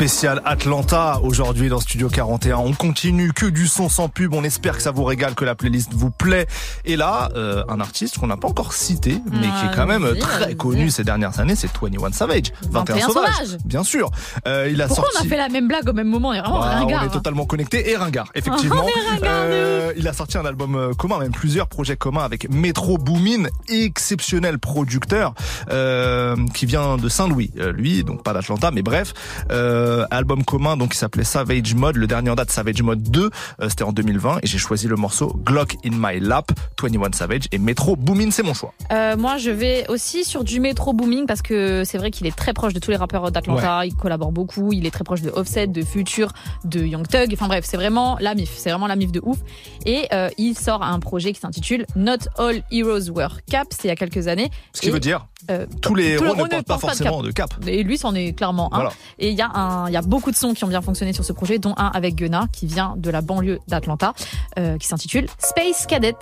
Spécial 0.00 0.40
Atlanta 0.46 1.20
aujourd'hui 1.22 1.68
dans 1.68 1.78
Studio 1.78 2.08
41. 2.08 2.56
On 2.56 2.72
continue 2.72 3.34
que 3.34 3.44
du 3.44 3.66
son 3.66 3.90
sans 3.90 4.08
pub. 4.08 4.32
On 4.32 4.44
espère 4.44 4.78
que 4.78 4.82
ça 4.82 4.92
vous 4.92 5.04
régale, 5.04 5.34
que 5.34 5.44
la 5.44 5.54
playlist 5.54 5.92
vous 5.92 6.10
plaît. 6.10 6.46
Et 6.86 6.96
là, 6.96 7.28
euh, 7.36 7.62
un 7.68 7.80
artiste 7.80 8.16
qu'on 8.16 8.28
n'a 8.28 8.38
pas 8.38 8.48
encore 8.48 8.72
cité, 8.72 9.20
mais 9.30 9.42
qui 9.42 9.66
est 9.66 9.76
quand 9.76 9.84
même 9.84 10.16
très 10.18 10.54
connu 10.54 10.88
ces 10.88 11.04
dernières 11.04 11.38
années, 11.38 11.54
c'est 11.54 11.70
21 11.70 12.12
Savage. 12.12 12.44
21 12.70 13.08
Sauvage. 13.08 13.58
Bien 13.66 13.84
sûr. 13.84 14.10
Euh, 14.48 14.70
il 14.72 14.80
a 14.80 14.86
Pourquoi 14.86 15.10
sorti. 15.10 15.18
on 15.20 15.26
a 15.26 15.28
fait 15.28 15.36
la 15.36 15.50
même 15.50 15.68
blague 15.68 15.86
au 15.86 15.92
même 15.92 16.08
moment? 16.08 16.30
Vraiment 16.30 16.60
Voilà, 16.60 16.78
ringard. 16.78 17.02
on 17.02 17.04
est 17.04 17.08
hein. 17.08 17.10
totalement 17.12 17.44
connecté 17.44 17.90
et 17.90 17.96
ringard, 17.96 18.30
effectivement. 18.34 18.86
Ringard 19.10 19.30
Euh, 19.30 19.92
il 19.98 20.08
a 20.08 20.14
sorti 20.14 20.38
un 20.38 20.46
album 20.46 20.76
euh, 20.76 20.94
commun, 20.94 21.18
même 21.18 21.32
plusieurs 21.32 21.68
projets 21.68 21.96
communs 21.96 22.24
avec 22.24 22.48
Metro 22.48 22.96
Boomin, 22.96 23.48
exceptionnel 23.68 24.58
producteur 24.58 25.34
euh, 25.70 26.36
qui 26.54 26.64
vient 26.64 26.96
de 26.96 27.10
Saint-Louis, 27.10 27.50
euh, 27.58 27.70
lui, 27.70 28.02
donc 28.02 28.22
pas 28.22 28.32
d'Atlanta, 28.32 28.70
mais 28.70 28.80
bref, 28.80 29.12
euh, 29.50 29.89
album 30.10 30.44
commun 30.44 30.76
donc 30.76 30.92
qui 30.92 30.98
s'appelait 30.98 31.24
Savage 31.24 31.74
Mode. 31.74 31.96
Le 31.96 32.06
dernier 32.06 32.30
en 32.30 32.34
date, 32.34 32.50
Savage 32.50 32.82
Mode 32.82 33.02
2, 33.02 33.30
euh, 33.60 33.68
c'était 33.68 33.84
en 33.84 33.92
2020 33.92 34.38
et 34.42 34.46
j'ai 34.46 34.58
choisi 34.58 34.88
le 34.88 34.96
morceau 34.96 35.36
Glock 35.44 35.76
in 35.84 35.90
My 35.92 36.20
Lap, 36.20 36.52
21 36.80 37.12
Savage 37.12 37.42
et 37.52 37.58
Metro 37.58 37.96
Boomin, 37.96 38.30
c'est 38.30 38.42
mon 38.42 38.54
choix. 38.54 38.72
Euh, 38.92 39.16
moi, 39.16 39.36
je 39.36 39.50
vais 39.50 39.86
aussi 39.88 40.24
sur 40.24 40.44
du 40.44 40.60
métro 40.60 40.92
booming 40.92 41.26
parce 41.26 41.42
que 41.42 41.84
c'est 41.84 41.98
vrai 41.98 42.10
qu'il 42.10 42.26
est 42.26 42.36
très 42.36 42.52
proche 42.52 42.72
de 42.72 42.78
tous 42.78 42.90
les 42.90 42.96
rappeurs 42.96 43.30
d'Atlanta. 43.30 43.84
Il 43.86 43.94
collabore 43.94 44.32
beaucoup. 44.32 44.72
Il 44.72 44.86
est 44.86 44.90
très 44.90 45.04
proche 45.04 45.22
de 45.22 45.30
Offset, 45.30 45.68
de 45.68 45.82
Future, 45.82 46.32
de 46.64 46.80
Young 46.80 47.06
Thug. 47.06 47.30
Enfin 47.32 47.48
bref, 47.48 47.64
c'est 47.66 47.76
vraiment 47.76 48.16
la 48.20 48.34
mif. 48.34 48.50
C'est 48.56 48.70
vraiment 48.70 48.86
la 48.86 48.96
mif 48.96 49.12
de 49.12 49.20
ouf. 49.24 49.38
Et 49.86 50.06
euh, 50.12 50.28
il 50.38 50.56
sort 50.56 50.82
un 50.82 50.98
projet 51.00 51.32
qui 51.32 51.40
s'intitule 51.40 51.86
Not 51.96 52.28
All 52.38 52.62
Heroes 52.70 53.10
Wear 53.10 53.38
Cap. 53.50 53.68
C'est 53.70 53.84
il 53.84 53.88
y 53.88 53.90
a 53.90 53.96
quelques 53.96 54.28
années. 54.28 54.50
Ce 54.72 54.80
qui 54.80 54.90
veut 54.90 55.00
dire 55.00 55.26
euh, 55.50 55.66
tous 55.80 55.94
les 55.94 56.10
héros 56.10 56.34
ne 56.34 56.44
portent 56.44 56.66
pas 56.66 56.78
forcément 56.78 57.22
de 57.22 57.30
cap. 57.30 57.54
Et 57.66 57.82
lui, 57.82 57.98
c'en 57.98 58.14
est 58.14 58.32
clairement 58.32 58.72
un. 58.72 58.76
Voilà. 58.76 58.92
Et 59.18 59.30
il 59.30 59.36
y 59.36 59.42
a 59.42 59.50
un, 59.54 59.88
il 59.88 59.92
y 59.92 59.96
a 59.96 60.02
beaucoup 60.02 60.30
de 60.30 60.36
sons 60.36 60.54
qui 60.54 60.64
ont 60.64 60.68
bien 60.68 60.82
fonctionné 60.82 61.12
sur 61.12 61.24
ce 61.24 61.32
projet, 61.32 61.58
dont 61.58 61.74
un 61.76 61.90
avec 61.94 62.14
Gunna, 62.14 62.46
qui 62.52 62.66
vient 62.66 62.94
de 62.96 63.10
la 63.10 63.20
banlieue 63.20 63.60
d'Atlanta, 63.68 64.12
euh, 64.58 64.78
qui 64.78 64.86
s'intitule 64.86 65.26
Space 65.38 65.86
Cadet. 65.86 66.14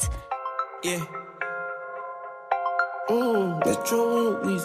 Yeah. 0.84 0.98
Mmm, 3.10 3.60
that's 3.64 3.88
true. 3.88 4.36
We 4.44 4.60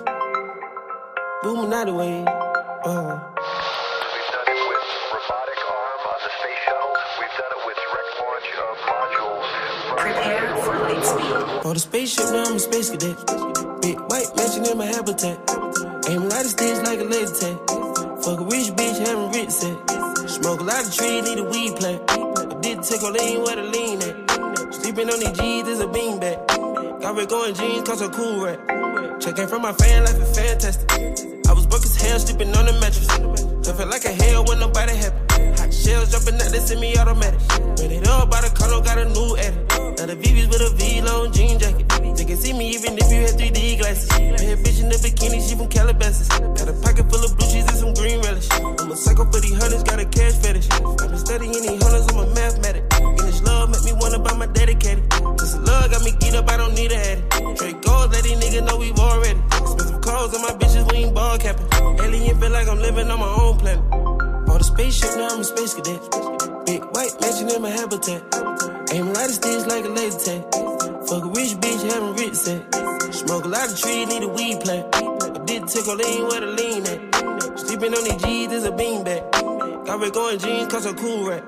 booming 1.43 1.73
out 1.73 1.87
the 1.87 1.93
way. 1.93 2.25
Uh. 2.85 3.19
Prepare 9.95 10.57
for 10.57 10.75
light 10.79 11.03
speed. 11.03 11.65
On 11.65 11.73
the 11.73 11.79
spaceship, 11.79 12.25
now 12.31 12.43
I'm 12.43 12.55
a 12.55 12.59
space 12.59 12.89
cadet. 12.89 13.52
Big 13.83 13.99
white 13.99 14.33
mansion 14.37 14.65
in 14.65 14.77
my 14.77 14.85
habitat. 14.85 15.37
Aim 16.07 16.21
a 16.21 16.27
lot 16.31 16.45
of 16.45 16.55
like 16.87 17.01
a 17.01 17.03
laser 17.03 17.35
tag. 17.35 17.57
Fuck 18.23 18.39
a 18.39 18.45
rich 18.45 18.71
bitch, 18.79 18.97
having 19.05 19.29
rich 19.33 19.49
set. 19.49 19.75
Smoke 20.29 20.61
a 20.61 20.63
lot 20.63 20.87
of 20.87 20.95
trees, 20.95 21.23
need 21.25 21.39
a 21.39 21.43
weed 21.43 21.75
plant. 21.75 22.01
I 22.09 22.59
did 22.61 22.81
take 22.81 23.01
a 23.01 23.11
lean 23.11 23.43
where 23.43 23.57
the 23.57 23.63
lean 23.63 24.01
at. 24.01 24.73
Sleeping 24.73 25.09
on 25.09 25.19
these 25.19 25.37
G's 25.37 25.67
is 25.67 25.81
a 25.81 25.87
beanbag. 25.87 27.01
Got 27.01 27.17
red 27.17 27.27
going 27.27 27.55
jeans, 27.55 27.85
cause 27.85 28.01
I'm 28.01 28.11
cool 28.11 28.45
rat. 28.45 29.19
Checking 29.19 29.47
from 29.47 29.63
my 29.63 29.73
fan 29.73 30.05
life 30.05 30.15
is 30.15 30.37
fantastic. 30.37 30.89
I 31.49 31.51
was 31.51 31.67
broke 31.67 31.83
as 31.83 32.01
hell, 32.01 32.19
sleeping 32.19 32.55
on 32.55 32.65
the 32.65 32.73
mattress. 32.79 33.09
I 33.09 33.73
felt 33.73 33.89
like 33.89 34.05
a 34.05 34.13
hell 34.13 34.45
when 34.45 34.59
nobody 34.59 34.95
happy. 34.95 35.32
Shells 35.83 36.11
jumping 36.15 36.39
out, 36.39 36.47
they 36.47 36.63
send 36.63 36.79
me 36.79 36.95
automatic. 36.95 37.41
Ran 37.75 37.91
it 37.91 38.07
up 38.07 38.31
by 38.31 38.39
the 38.39 38.47
condo, 38.55 38.79
got 38.79 38.97
a 38.97 39.03
new 39.03 39.35
edit. 39.35 39.59
Now 39.99 40.07
the 40.07 40.15
VVS 40.15 40.47
with 40.47 40.63
a 40.63 40.71
V 40.79 41.01
long 41.01 41.27
jean 41.33 41.59
jacket. 41.59 41.83
They 42.15 42.23
can 42.23 42.37
see 42.37 42.53
me 42.53 42.71
even 42.71 42.95
if 42.95 43.11
you 43.11 43.27
had 43.27 43.35
3D 43.35 43.79
glasses. 43.83 44.07
Bad 44.07 44.63
bitch 44.63 44.79
in 44.79 44.87
the 44.87 44.95
bikini, 44.95 45.43
she 45.43 45.59
from 45.59 45.67
Calabasas. 45.67 46.31
Got 46.31 46.71
a 46.71 46.73
pocket 46.79 47.11
full 47.11 47.19
of 47.19 47.35
blue 47.35 47.51
cheese 47.51 47.67
and 47.67 47.75
some 47.75 47.93
green 47.99 48.23
relish. 48.23 48.47
I'm 48.55 48.91
a 48.91 48.95
psycho 48.95 49.27
for 49.27 49.43
these 49.43 49.59
hunters, 49.59 49.83
got 49.83 49.99
a 49.99 50.05
cash 50.07 50.39
fetish. 50.39 50.71
I've 50.71 50.95
been 51.11 51.19
studying 51.19 51.51
these 51.51 51.83
hunters, 51.83 52.07
I'm 52.07 52.19
a 52.23 52.25
mathematic. 52.31 52.83
And 53.03 53.19
this 53.19 53.43
love 53.43 53.67
make 53.67 53.83
me 53.83 53.91
wanna 53.99 54.19
buy 54.23 54.39
my 54.39 54.47
dedicated. 54.47 55.03
The 55.11 55.59
love 55.67 55.91
got 55.91 55.99
me 56.07 56.15
geeked 56.15 56.39
up, 56.39 56.47
I 56.47 56.55
don't 56.55 56.75
need 56.79 56.95
a 56.95 56.99
addy. 57.11 57.23
Trade 57.59 57.83
gold, 57.83 58.15
let 58.15 58.23
these 58.23 58.39
niggas 58.39 58.63
know 58.63 58.79
we've 58.79 58.95
already. 58.95 59.35
Expensive 59.59 59.99
clothes 59.99 60.31
on 60.31 60.47
my 60.47 60.55
bitches, 60.55 60.87
we 60.95 61.03
ain't 61.03 61.13
ball 61.13 61.37
capping. 61.37 61.67
Alien 61.99 62.39
feel 62.39 62.51
like 62.55 62.71
I'm 62.71 62.79
living 62.79 63.11
on 63.11 63.19
my 63.19 63.27
own 63.27 63.59
planet. 63.59 63.83
Spaceship, 64.73 65.15
now 65.17 65.27
I'm 65.29 65.39
a 65.39 65.43
space 65.43 65.75
cadet. 65.75 66.01
Big 66.65 66.81
white 66.95 67.13
mansion 67.21 67.47
in 67.47 67.61
my 67.61 67.69
habitat. 67.69 68.23
Aim 68.91 69.05
a 69.07 69.13
lot 69.13 69.29
of 69.29 69.35
sticks 69.35 69.67
like 69.67 69.85
a 69.85 69.89
laser 69.89 70.17
tag. 70.17 70.41
Fuck 71.05 71.25
a 71.25 71.29
rich 71.29 71.53
bitch, 71.61 71.93
having 71.93 72.15
rich 72.15 72.33
set. 72.33 72.73
Smoke 73.13 73.45
a 73.45 73.49
lot 73.49 73.69
of 73.69 73.77
trees, 73.79 74.07
need 74.07 74.23
a 74.23 74.27
weed 74.27 74.61
plant. 74.61 74.89
I 74.95 75.45
did 75.45 75.67
take 75.67 75.85
a 75.85 75.93
lean 75.93 76.23
where 76.25 76.41
the 76.41 76.47
lean 76.57 76.87
at. 76.87 77.59
Sleeping 77.59 77.93
on 77.93 78.03
these 78.03 78.19
G's 78.23 78.51
is 78.51 78.63
a 78.65 78.71
beanbag. 78.71 79.85
Got 79.85 79.99
red 79.99 80.11
going 80.11 80.39
jeans, 80.39 80.71
cause 80.71 80.87
I'm 80.87 80.95
cool 80.95 81.27
rat. 81.27 81.43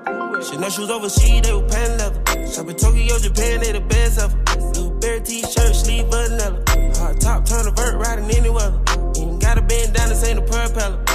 Shit, 0.46 0.60
no 0.60 0.68
shoes 0.68 0.88
overseas, 0.88 1.42
they 1.42 1.52
were 1.52 1.66
pan 1.66 1.98
leather. 1.98 2.46
Shop 2.46 2.68
in 2.68 2.76
Tokyo, 2.76 3.18
Japan, 3.18 3.58
they 3.58 3.72
the 3.72 3.80
best 3.80 4.20
ever. 4.20 4.36
Blueberry 4.72 5.20
t-shirt, 5.22 5.74
sleeve 5.74 6.06
vanilla. 6.06 6.62
Hard 6.94 7.20
top, 7.20 7.44
turn 7.44 7.66
a 7.66 7.72
vert, 7.72 7.96
riding 7.96 8.30
any 8.30 8.50
weather. 8.50 8.80
Ain't 9.18 9.42
got 9.42 9.58
a 9.58 9.62
band 9.62 9.94
down, 9.94 10.10
this 10.10 10.22
ain't 10.22 10.38
a 10.38 10.42
propeller. 10.42 11.05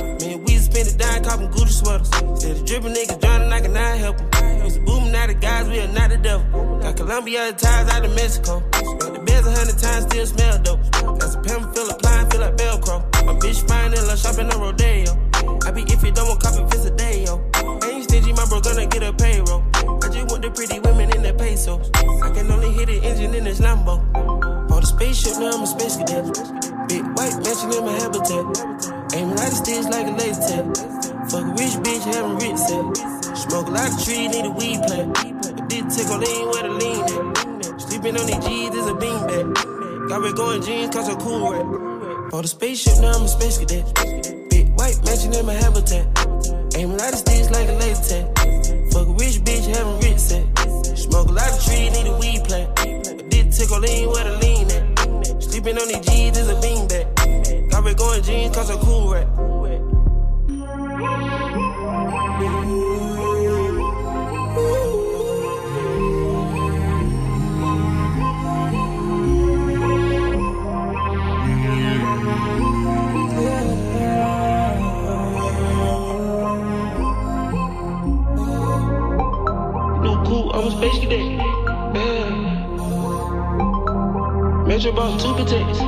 Spend 0.72 0.88
it 0.88 0.98
down, 0.98 1.24
copping 1.26 1.50
Gucci 1.50 1.74
sweaters. 1.84 2.08
Said 2.42 2.56
the 2.56 2.64
dripping 2.64 2.94
niggas 2.94 3.20
drowning, 3.20 3.52
I 3.52 3.60
cannot 3.60 3.98
help 3.98 4.22
'em. 4.22 4.64
Used 4.64 4.76
to 4.78 4.82
booming 4.82 5.14
out 5.14 5.28
the 5.28 5.34
guys, 5.34 5.68
we 5.68 5.80
are 5.82 5.88
not 5.90 6.10
the 6.10 6.18
devil. 6.18 6.80
Got 6.80 6.96
Colombia 6.96 7.52
ties 7.52 7.90
out 7.90 8.06
of 8.06 8.16
Mexico. 8.16 8.64
Spent 8.72 9.14
the 9.14 9.20
beds 9.20 9.48
a 9.48 9.52
hundred 9.52 9.78
times, 9.78 10.06
still 10.06 10.26
smell 10.26 10.58
dope. 10.60 10.80
Got 11.20 11.30
some 11.30 11.44
pimp, 11.44 11.76
feel 11.76 11.90
applying, 11.90 12.30
feel 12.30 12.40
like 12.40 12.56
Velcro. 12.56 13.04
My 13.26 13.34
bitch 13.34 13.68
fine 13.68 13.94
and 13.94 14.08
love 14.08 14.18
shopping 14.18 14.50
on 14.50 14.62
Rodeo. 14.62 15.12
I 15.68 15.72
be 15.72 15.84
if 15.92 16.02
you 16.04 16.12
don't 16.12 16.30
want 16.30 16.42
copy, 16.42 16.64
fist 16.72 16.88
a 16.88 16.92
day, 16.92 17.26
yo. 17.26 17.44
Ain't 17.84 18.06
stingy, 18.06 18.32
my 18.32 18.46
bro 18.46 18.62
gonna 18.62 18.86
get 18.86 19.04
a 19.04 19.12
payroll. 19.12 19.64
I 19.76 20.08
just 20.08 20.32
want 20.32 20.42
the 20.42 20.52
pretty 20.52 20.80
women 20.80 21.12
in 21.12 21.22
the 21.22 21.34
pesos. 21.34 21.92
I 22.24 22.30
can 22.32 22.50
only 22.50 22.72
hit 22.72 22.88
the 22.88 23.04
engine 23.04 23.36
in 23.36 23.44
this 23.44 23.60
Lambo. 23.60 24.61
A 25.02 25.04
spaceship, 25.04 25.40
now 25.40 25.50
I'm 25.50 25.64
a 25.64 25.66
space 25.66 25.98
cadet. 25.98 26.26
Big 26.88 27.02
white 27.18 27.34
mansion 27.42 27.74
in 27.74 27.86
my 27.86 27.94
habitat. 27.98 28.46
Aim 29.16 29.30
a 29.30 29.34
lot 29.34 29.48
of 29.48 29.58
sticks 29.58 29.88
like 29.90 30.06
a 30.06 30.12
laser 30.12 30.42
tag. 30.46 30.78
Fuck 31.26 31.42
a 31.42 31.54
rich 31.58 31.76
bitch, 31.82 32.06
having 32.14 32.38
rich 32.38 32.58
set. 32.62 33.36
Smoke 33.36 33.68
a 33.68 33.72
lot 33.72 33.90
of 33.90 33.98
trees, 34.06 34.30
need 34.30 34.46
a 34.46 34.52
weed 34.52 34.80
plant. 34.86 35.18
I 35.18 35.66
did 35.66 35.90
take 35.90 36.06
a 36.06 36.18
lean 36.22 36.46
where 36.54 36.64
the 36.64 36.74
lean 36.78 37.02
at. 37.02 37.82
Sleeping 37.82 38.16
on 38.16 38.26
these 38.28 38.46
G's 38.46 38.76
is 38.78 38.86
a 38.86 38.94
beanbag. 38.94 40.08
Got 40.08 40.22
red 40.22 40.36
going 40.36 40.62
jeans, 40.62 40.94
cause 40.94 41.10
I'm 41.10 41.18
cool 41.18 41.50
rat. 41.50 42.30
Bought 42.30 42.46
a 42.46 42.48
spaceship, 42.48 43.02
now 43.02 43.14
I'm 43.14 43.24
a 43.24 43.28
space 43.28 43.58
cadet. 43.58 43.86
Big 44.52 44.70
white 44.78 45.04
mansion 45.04 45.34
in 45.34 45.48
my 45.48 45.56
habitat. 45.56 46.06
Aim 46.78 46.92
a 46.92 46.96
lot 46.96 47.12
of 47.12 47.18
sticks 47.18 47.50
like 47.50 47.68
a 47.68 47.74
laser 47.74 48.22
tag. 48.22 48.94
Fuck 48.94 49.08
a 49.08 49.14
rich 49.18 49.42
bitch, 49.42 49.66
having 49.66 49.98
rich 50.06 50.20
set. 50.20 50.46
Smoke 50.96 51.30
a 51.30 51.34
lot 51.34 51.50
of 51.50 51.58
trees, 51.66 51.90
need 51.90 52.06
a 52.06 52.18
weed 52.20 52.44
plant. 52.46 52.70
I 52.78 52.86
did 53.34 53.52
take 53.52 53.72
a 53.72 53.80
lean 53.80 54.08
where 54.10 54.26
the 54.26 54.38
lean 54.38 54.58
at. 54.58 54.61
Sleeping 55.62 55.80
on 55.80 55.88
these 55.90 56.00
G's 56.00 56.38
is 56.40 56.50
a 56.50 56.56
beanbag. 56.56 57.70
Got 57.70 57.84
red 57.84 57.96
going 57.96 58.24
jeans, 58.24 58.56
cause 58.56 58.72
I'm 58.72 58.80
cool 58.80 59.14
rat. 59.14 59.28
Cool, 80.26 80.52
I'm 80.54 80.68
a 80.68 80.72
space 80.72 81.00
cadet. 81.02 81.41
Metro 84.72 84.94
bought 84.94 85.20
two 85.20 85.34
protects. 85.34 85.80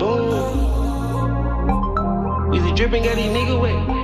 Boom. 0.00 0.30
Weezy 2.50 2.74
dripping, 2.74 3.02
got 3.02 3.16
these 3.16 3.30
nigga 3.30 3.60
wet. 3.60 3.99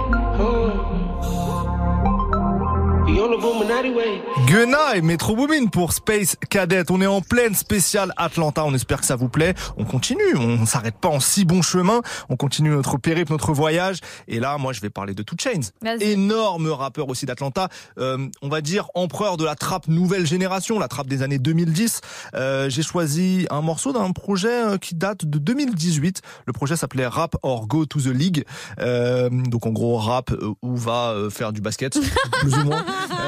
Gunna 4.46 4.94
et 4.94 5.00
Metro 5.00 5.34
Boomin 5.34 5.66
pour 5.66 5.94
Space 5.94 6.36
Cadet. 6.50 6.84
On 6.90 7.00
est 7.00 7.06
en 7.06 7.22
pleine 7.22 7.54
spéciale 7.54 8.12
Atlanta. 8.18 8.62
On 8.64 8.74
espère 8.74 9.00
que 9.00 9.06
ça 9.06 9.16
vous 9.16 9.30
plaît. 9.30 9.54
On 9.78 9.84
continue. 9.84 10.36
On 10.36 10.58
ne 10.58 10.66
s'arrête 10.66 10.96
pas 11.00 11.08
en 11.08 11.18
si 11.18 11.46
bon 11.46 11.62
chemin. 11.62 12.02
On 12.28 12.36
continue 12.36 12.68
notre 12.68 12.98
périple, 12.98 13.32
notre 13.32 13.54
voyage. 13.54 14.00
Et 14.28 14.38
là, 14.38 14.58
moi, 14.58 14.74
je 14.74 14.82
vais 14.82 14.90
parler 14.90 15.14
de 15.14 15.22
Two 15.22 15.36
Chains. 15.40 15.70
Énorme 16.02 16.68
rappeur 16.68 17.08
aussi 17.08 17.24
d'Atlanta. 17.24 17.70
Euh, 17.98 18.28
on 18.42 18.48
va 18.50 18.60
dire 18.60 18.88
empereur 18.94 19.38
de 19.38 19.46
la 19.46 19.54
trappe 19.54 19.88
nouvelle 19.88 20.26
génération, 20.26 20.78
la 20.78 20.88
trappe 20.88 21.06
des 21.06 21.22
années 21.22 21.38
2010. 21.38 22.02
Euh, 22.34 22.68
J'ai 22.68 22.82
choisi 22.82 23.46
un 23.50 23.62
morceau 23.62 23.94
d'un 23.94 24.10
projet 24.12 24.48
euh, 24.66 24.76
qui 24.76 24.94
date 24.94 25.24
de 25.24 25.38
2018. 25.38 26.20
Le 26.44 26.52
projet 26.52 26.76
s'appelait 26.76 27.06
Rap 27.06 27.36
or 27.42 27.66
Go 27.66 27.86
to 27.86 27.98
the 27.98 28.06
League. 28.06 28.44
Euh, 28.78 29.30
donc 29.30 29.64
en 29.64 29.70
gros, 29.70 29.96
rap 29.96 30.32
euh, 30.32 30.52
où 30.62 30.76
va 30.76 31.12
euh, 31.12 31.30
faire 31.30 31.54
du 31.54 31.62
basket, 31.62 31.98
plus 32.40 32.54
ou 32.54 32.64
moins. 32.64 32.84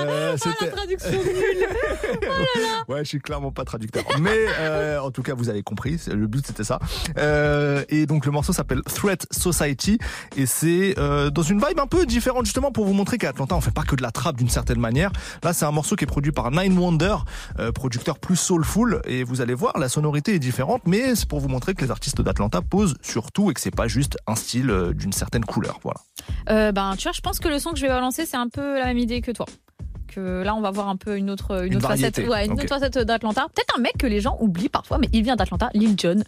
Euh, 0.07 0.37
Oh, 0.45 0.51
la 0.61 0.71
traduction 0.71 1.11
nulle. 1.13 1.67
Oh 2.13 2.27
là 2.27 2.61
là. 2.63 2.85
Ouais, 2.89 3.01
je 3.01 3.09
suis 3.09 3.21
clairement 3.21 3.51
pas 3.53 3.65
traducteur. 3.65 4.05
Mais 4.21 4.47
euh, 4.59 5.01
en 5.01 5.11
tout 5.11 5.23
cas, 5.23 5.35
vous 5.35 5.49
avez 5.49 5.63
compris. 5.63 6.01
Le 6.07 6.27
but, 6.27 6.47
c'était 6.47 6.65
ça. 6.65 6.79
Euh, 7.19 7.85
et 7.89 8.07
donc, 8.07 8.25
le 8.27 8.33
morceau 8.33 8.53
s'appelle 8.53 8.83
Threat 8.83 9.27
Society. 9.31 9.99
Et 10.37 10.47
c'est 10.47 10.95
euh, 10.99 11.31
dans 11.31 11.43
une 11.43 11.59
vibe 11.59 11.79
un 11.81 11.87
peu 11.87 12.07
différente, 12.07 12.45
justement, 12.45 12.73
pour 12.73 12.85
vous 12.85 12.93
montrer 12.93 13.19
qu'à 13.19 13.31
Atlanta, 13.31 13.55
on 13.55 13.61
fait 13.61 13.71
pas 13.73 13.83
que 13.83 13.97
de 13.97 14.03
la 14.03 14.11
trappe 14.11 14.37
d'une 14.37 14.49
certaine 14.49 14.81
manière. 14.81 15.11
Là, 15.43 15.53
c'est 15.53 15.65
un 15.65 15.71
morceau 15.73 15.97
qui 15.97 16.05
est 16.05 16.07
produit 16.07 16.33
par 16.33 16.51
Nine 16.51 16.79
Wonder, 16.79 17.17
euh, 17.59 17.73
producteur 17.73 18.19
plus 18.19 18.37
soulful. 18.37 19.01
Et 19.07 19.25
vous 19.25 19.41
allez 19.41 19.55
voir, 19.55 19.79
la 19.79 19.89
sonorité 19.89 20.35
est 20.35 20.39
différente. 20.39 20.83
Mais 20.87 21.15
c'est 21.15 21.29
pour 21.29 21.41
vous 21.41 21.49
montrer 21.49 21.75
que 21.75 21.85
les 21.85 21.91
artistes 21.91 22.21
d'Atlanta 22.23 22.61
posent 22.63 22.95
sur 23.03 23.33
tout 23.33 23.51
et 23.51 23.55
que 23.55 23.61
c'est 23.61 23.75
pas 23.75 23.89
juste 23.89 24.19
un 24.27 24.35
style 24.35 24.71
euh, 24.71 24.93
d'une 24.93 25.13
certaine 25.13 25.45
couleur. 25.45 25.79
Voilà. 25.83 26.01
Euh, 26.51 26.73
ben, 26.73 26.95
tu 26.97 27.05
vois, 27.05 27.13
je 27.13 27.21
pense 27.21 27.39
que 27.39 27.49
le 27.49 27.59
son 27.59 27.71
que 27.71 27.77
je 27.79 27.83
vais 27.83 27.89
balancer, 27.93 28.27
c'est 28.27 28.37
un 28.37 28.49
peu 28.49 28.79
la 28.79 28.87
même 28.87 28.99
idée 28.99 29.21
que 29.21 29.31
toi. 29.33 29.47
Que 30.09 30.43
là, 30.43 30.55
on 30.55 30.61
va 30.61 30.71
voir 30.71 30.89
un 30.89 30.97
peu 30.97 31.17
une 31.17 31.31
autre, 31.31 31.65
une 31.65 31.73
Une 31.73 31.77
autre 31.79 31.89
facette, 31.89 32.17
variété. 32.17 32.29
ouais, 32.33 32.47
une 32.47 32.53
Ok. 32.53 32.61
autre 32.61 32.69
facette 32.69 32.99
d'Atlanta. 32.99 33.47
Peut-être 33.55 33.77
un 33.77 33.81
mec 33.81 33.93
que 33.99 34.07
les 34.07 34.21
gens 34.21 34.37
oublient 34.41 34.69
parfois, 34.71 34.99
mais 34.99 35.09
il 35.13 35.23
vient 35.23 35.37
d'Atlanta, 35.37 35.69
Lil 35.75 35.95
Jon, 36.01 36.23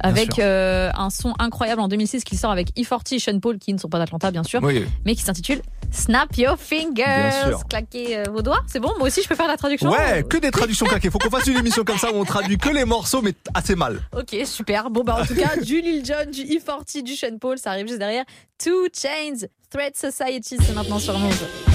avec 0.00 0.28
Ah, 0.30 0.34
sûr. 0.34 0.44
euh, 0.44 0.90
un 0.96 1.10
son 1.10 1.34
incroyable 1.38 1.80
en 1.80 1.88
2006 1.88 2.22
qu'il 2.24 2.38
sort 2.38 2.50
avec 2.52 2.68
E40 2.76 3.14
et 3.14 3.18
Sean 3.18 3.38
Paul, 3.40 3.58
qui 3.58 3.74
ne 3.74 3.78
sont 3.78 3.88
pas 3.88 3.98
d'Atlanta, 3.98 4.30
bien 4.30 4.44
sûr, 4.44 4.60
Oui. 4.62 4.84
mais 5.04 5.14
qui 5.14 5.22
s'intitule 5.22 5.60
Snap 5.90 6.36
Your 6.36 6.56
Fingers. 6.58 7.56
Claquez 7.68 8.18
euh, 8.18 8.22
vos 8.32 8.42
doigts, 8.42 8.60
c'est 8.66 8.80
bon. 8.80 8.92
Moi 8.98 9.08
aussi, 9.08 9.22
je 9.22 9.28
peux 9.28 9.34
faire 9.34 9.46
la 9.48 9.56
traduction. 9.56 9.90
Ouais, 9.90 10.24
que 10.28 10.38
des 10.38 10.50
traductions 10.50 10.86
claquées. 10.86 11.10
Faut 11.10 11.18
qu'on 11.18 11.30
fasse 11.30 11.46
une 11.46 11.56
émission 11.58 11.84
comme 11.84 11.98
ça 11.98 12.12
où 12.12 12.16
on 12.16 12.24
traduit 12.24 12.56
que 12.58 12.68
les 12.70 12.84
morceaux, 12.84 13.20
mais 13.22 13.32
assez 13.54 13.74
mal. 13.74 14.00
Ok, 14.16 14.36
super. 14.44 14.90
Bon, 14.90 15.02
bah, 15.04 15.18
en 15.20 15.26
tout 15.26 15.34
cas, 15.34 15.56
du 15.60 15.80
Lil 15.80 16.04
Jon, 16.04 16.30
du 16.32 16.42
E40, 16.44 17.02
du 17.02 17.14
Sean 17.16 17.36
Paul, 17.40 17.58
ça 17.58 17.70
arrive 17.70 17.86
juste 17.88 17.98
derrière. 17.98 18.24
Two 18.62 18.86
Chains, 18.96 19.46
Threat 19.70 19.96
Society, 19.96 20.56
c'est 20.60 20.74
maintenant 20.74 20.98
sur 20.98 21.18
Move. 21.18 21.73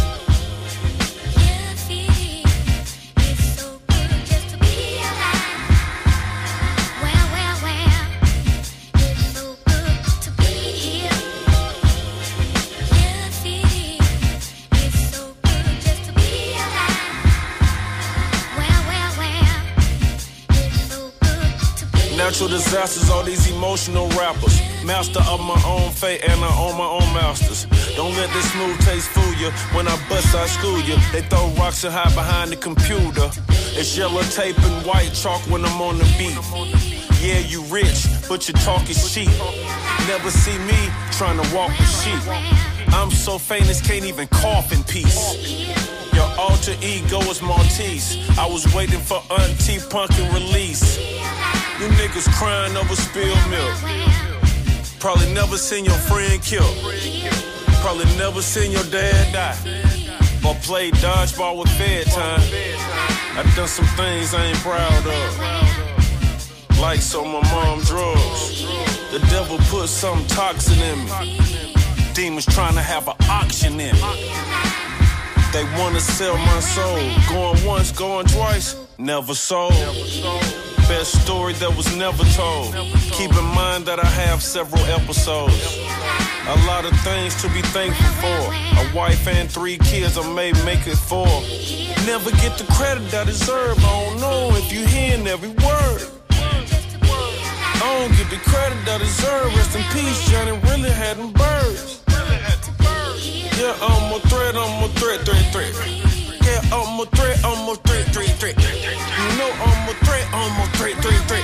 Natural 22.40 22.58
disasters, 22.58 23.10
all 23.10 23.24
these 23.24 23.52
emotional 23.52 24.08
rappers. 24.12 24.62
Master 24.86 25.20
of 25.28 25.42
my 25.42 25.62
own 25.68 25.92
fate 25.92 26.24
and 26.24 26.40
I 26.40 26.58
own 26.58 26.78
my 26.78 26.86
own 26.86 27.14
masters. 27.14 27.66
Don't 27.98 28.16
let 28.16 28.32
this 28.32 28.50
smooth 28.54 28.80
taste 28.80 29.10
fool 29.10 29.34
you. 29.34 29.50
When 29.76 29.90
I 29.90 29.98
bust, 30.08 30.34
I 30.34 30.46
school 30.48 30.80
you. 30.80 30.96
They 31.12 31.20
throw 31.24 31.50
rocks 31.60 31.84
and 31.84 31.94
hide 31.94 32.16
behind 32.16 32.52
the 32.52 32.56
computer. 32.56 33.30
It's 33.76 33.98
yellow 33.98 34.22
tape 34.22 34.58
and 34.58 34.86
white 34.86 35.12
chalk 35.14 35.42
when 35.52 35.66
I'm 35.66 35.82
on 35.82 35.98
the 35.98 36.06
beat. 36.18 36.40
Yeah, 37.20 37.40
you 37.40 37.62
rich, 37.64 38.08
but 38.30 38.48
your 38.48 38.56
talk 38.64 38.90
is 38.90 39.14
cheap. 39.14 39.28
Never 40.08 40.32
see 40.32 40.58
me 40.60 40.80
trying 41.12 41.44
to 41.44 41.54
walk 41.54 41.78
with 41.78 41.92
sheep. 41.92 42.24
I'm 42.96 43.12
so 43.12 43.38
famous, 43.38 43.82
can't 43.82 44.06
even 44.06 44.30
cough 44.30 44.72
in 44.72 44.82
peace. 44.86 45.36
Your 46.14 46.30
alter 46.40 46.76
ego 46.82 47.20
is 47.32 47.42
Maltese. 47.42 48.16
I 48.40 48.46
was 48.48 48.74
waiting 48.74 49.02
for 49.02 49.22
Auntie 49.30 49.80
Punk 49.90 50.12
Punkin 50.12 50.34
release. 50.34 51.20
You 51.80 51.88
niggas 51.96 52.28
crying 52.34 52.76
over 52.76 52.94
spilled 52.94 53.50
milk. 53.50 53.74
Probably 55.00 55.32
never 55.34 55.56
seen 55.56 55.86
your 55.86 55.94
friend 55.94 56.42
killed. 56.44 56.76
Probably 57.80 58.04
never 58.18 58.42
seen 58.42 58.74
your 58.74 58.84
dad 58.84 59.32
die. 59.32 59.58
Or 60.46 60.56
played 60.56 60.94
dodgeball 60.96 61.58
with 61.58 61.70
Fed 61.78 62.08
time. 62.08 62.42
I 63.38 63.44
done 63.56 63.70
some 63.70 63.86
things 63.96 64.34
I 64.34 64.48
ain't 64.48 64.58
proud 64.58 65.08
of. 65.08 66.80
Like 66.82 67.02
so 67.02 67.24
my 67.24 67.42
mom 67.50 67.80
drugs. 67.84 68.62
The 69.12 69.20
devil 69.32 69.58
put 69.70 69.88
something 69.88 70.28
toxic 70.28 70.78
in 70.80 71.06
me. 71.06 71.40
Demons 72.14 72.46
trying 72.46 72.76
to 72.76 72.82
have 72.82 73.08
an 73.08 73.16
auction 73.30 73.80
in 73.80 73.96
me. 73.96 74.69
They 75.52 75.64
wanna 75.80 76.00
sell 76.00 76.38
my 76.38 76.60
soul. 76.60 77.00
Going 77.28 77.66
once, 77.66 77.92
going 77.92 78.28
twice, 78.28 78.76
never 79.00 79.34
sold. 79.34 79.74
Best 80.88 81.24
story 81.24 81.54
that 81.54 81.76
was 81.76 81.96
never 81.96 82.24
told. 82.36 82.74
Keep 83.18 83.34
in 83.34 83.46
mind 83.56 83.86
that 83.88 84.00
I 84.00 84.06
have 84.06 84.44
several 84.44 84.84
episodes. 84.86 85.80
A 86.48 86.58
lot 86.68 86.86
of 86.86 86.94
things 87.02 87.34
to 87.42 87.50
be 87.50 87.64
thankful 87.74 88.12
for. 88.22 88.54
A 88.82 88.96
wife 88.96 89.28
and 89.28 89.50
three 89.50 89.80
kids, 89.80 90.20
I 90.20 90.34
may 90.34 90.52
make 90.66 90.86
it 90.86 90.98
four. 90.98 91.28
Never 92.06 92.30
get 92.44 92.58
the 92.60 92.66
credit 92.74 93.12
I 93.14 93.24
deserve. 93.24 93.78
I 93.80 94.06
don't 94.06 94.20
know 94.22 94.50
if 94.56 94.72
you 94.72 94.86
hearing 94.86 95.26
every 95.26 95.50
word. 95.50 96.02
I 97.82 97.98
don't 97.98 98.16
get 98.18 98.30
the 98.30 98.42
credit 98.50 98.78
I 98.88 99.00
deserve. 99.00 99.56
Rest 99.56 99.76
in 99.76 99.84
peace, 99.94 100.30
Johnny 100.30 100.52
really 100.70 100.92
had 100.92 101.18
them 101.18 101.32
birds. 101.34 102.02
Yeah, 103.60 103.76
I'm 103.82 104.14
a 104.14 104.20
threat, 104.30 104.56
I'm 104.56 104.84
a 104.84 104.88
threat, 104.96 105.20
threat, 105.28 105.52
threat. 105.52 105.76
Yeah, 106.48 106.62
I'm 106.72 106.98
a 106.98 107.06
threat, 107.08 107.44
I'm 107.44 107.68
a 107.68 107.76
threat, 107.76 108.06
threat, 108.14 108.40
threat. 108.40 108.56
You 108.56 109.38
know 109.38 109.52
I'm 109.52 109.90
a 109.90 109.94
threat, 110.00 110.26
I'm 110.32 110.64
a 110.64 110.66
threat, 110.78 110.96
threat, 111.04 111.20
threat. 111.28 111.44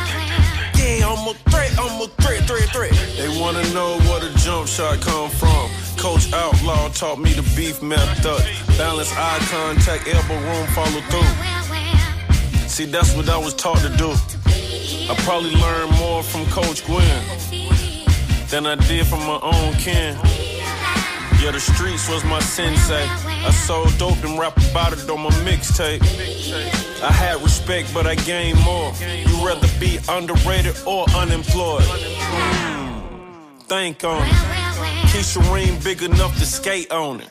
Yeah, 0.80 1.12
I'm 1.12 1.28
a 1.28 1.34
threat, 1.52 1.78
I'm 1.78 2.02
a 2.02 2.08
threat, 2.24 2.48
threat, 2.48 2.70
threat. 2.72 2.94
They 3.18 3.28
wanna 3.38 3.68
know 3.74 4.00
where 4.08 4.22
the 4.22 4.32
jump 4.38 4.70
shot 4.70 5.02
come 5.02 5.30
from. 5.30 5.70
Coach 5.98 6.32
Outlaw 6.32 6.88
taught 6.88 7.20
me 7.20 7.34
the 7.34 7.44
beef 7.54 7.82
method. 7.82 8.40
Balance 8.78 9.12
eye 9.12 9.40
contact, 9.52 10.08
elbow 10.08 10.40
room, 10.40 10.68
follow 10.68 11.02
through. 11.12 12.70
See, 12.70 12.86
that's 12.86 13.14
what 13.14 13.28
I 13.28 13.38
was 13.38 13.54
taught 13.54 13.80
to 13.80 13.90
do. 13.98 14.14
I 15.12 15.16
probably 15.26 15.52
learned 15.52 15.92
more 16.00 16.24
from 16.24 16.46
Coach 16.46 16.86
Gwen 16.86 17.22
than 18.48 18.66
I 18.66 18.76
did 18.88 19.06
from 19.06 19.20
my 19.20 19.38
own 19.42 19.74
kin. 19.74 20.16
Yeah, 21.46 21.52
the 21.52 21.60
streets 21.60 22.10
was 22.10 22.24
my 22.24 22.40
sensei. 22.40 23.06
I 23.06 23.52
sold 23.52 23.96
dope 24.00 24.24
and 24.24 24.40
rap 24.40 24.58
about 24.72 24.94
it 24.94 25.08
on 25.08 25.22
my 25.22 25.30
mixtape. 25.46 26.02
I 27.04 27.12
had 27.12 27.40
respect, 27.44 27.94
but 27.94 28.08
I 28.08 28.16
gained 28.16 28.60
more. 28.64 28.92
You 29.00 29.46
rather 29.46 29.68
be 29.80 30.00
underrated 30.10 30.76
or 30.88 31.08
unemployed? 31.12 31.84
Mm, 31.84 32.95
think 33.68 34.04
on 34.04 34.22
it. 34.22 34.32
Keisha 35.10 35.42
Ream 35.54 35.80
big 35.84 36.04
enough 36.04 36.38
to 36.38 36.46
skate 36.46 36.92
on 36.92 37.22
it. 37.22 37.30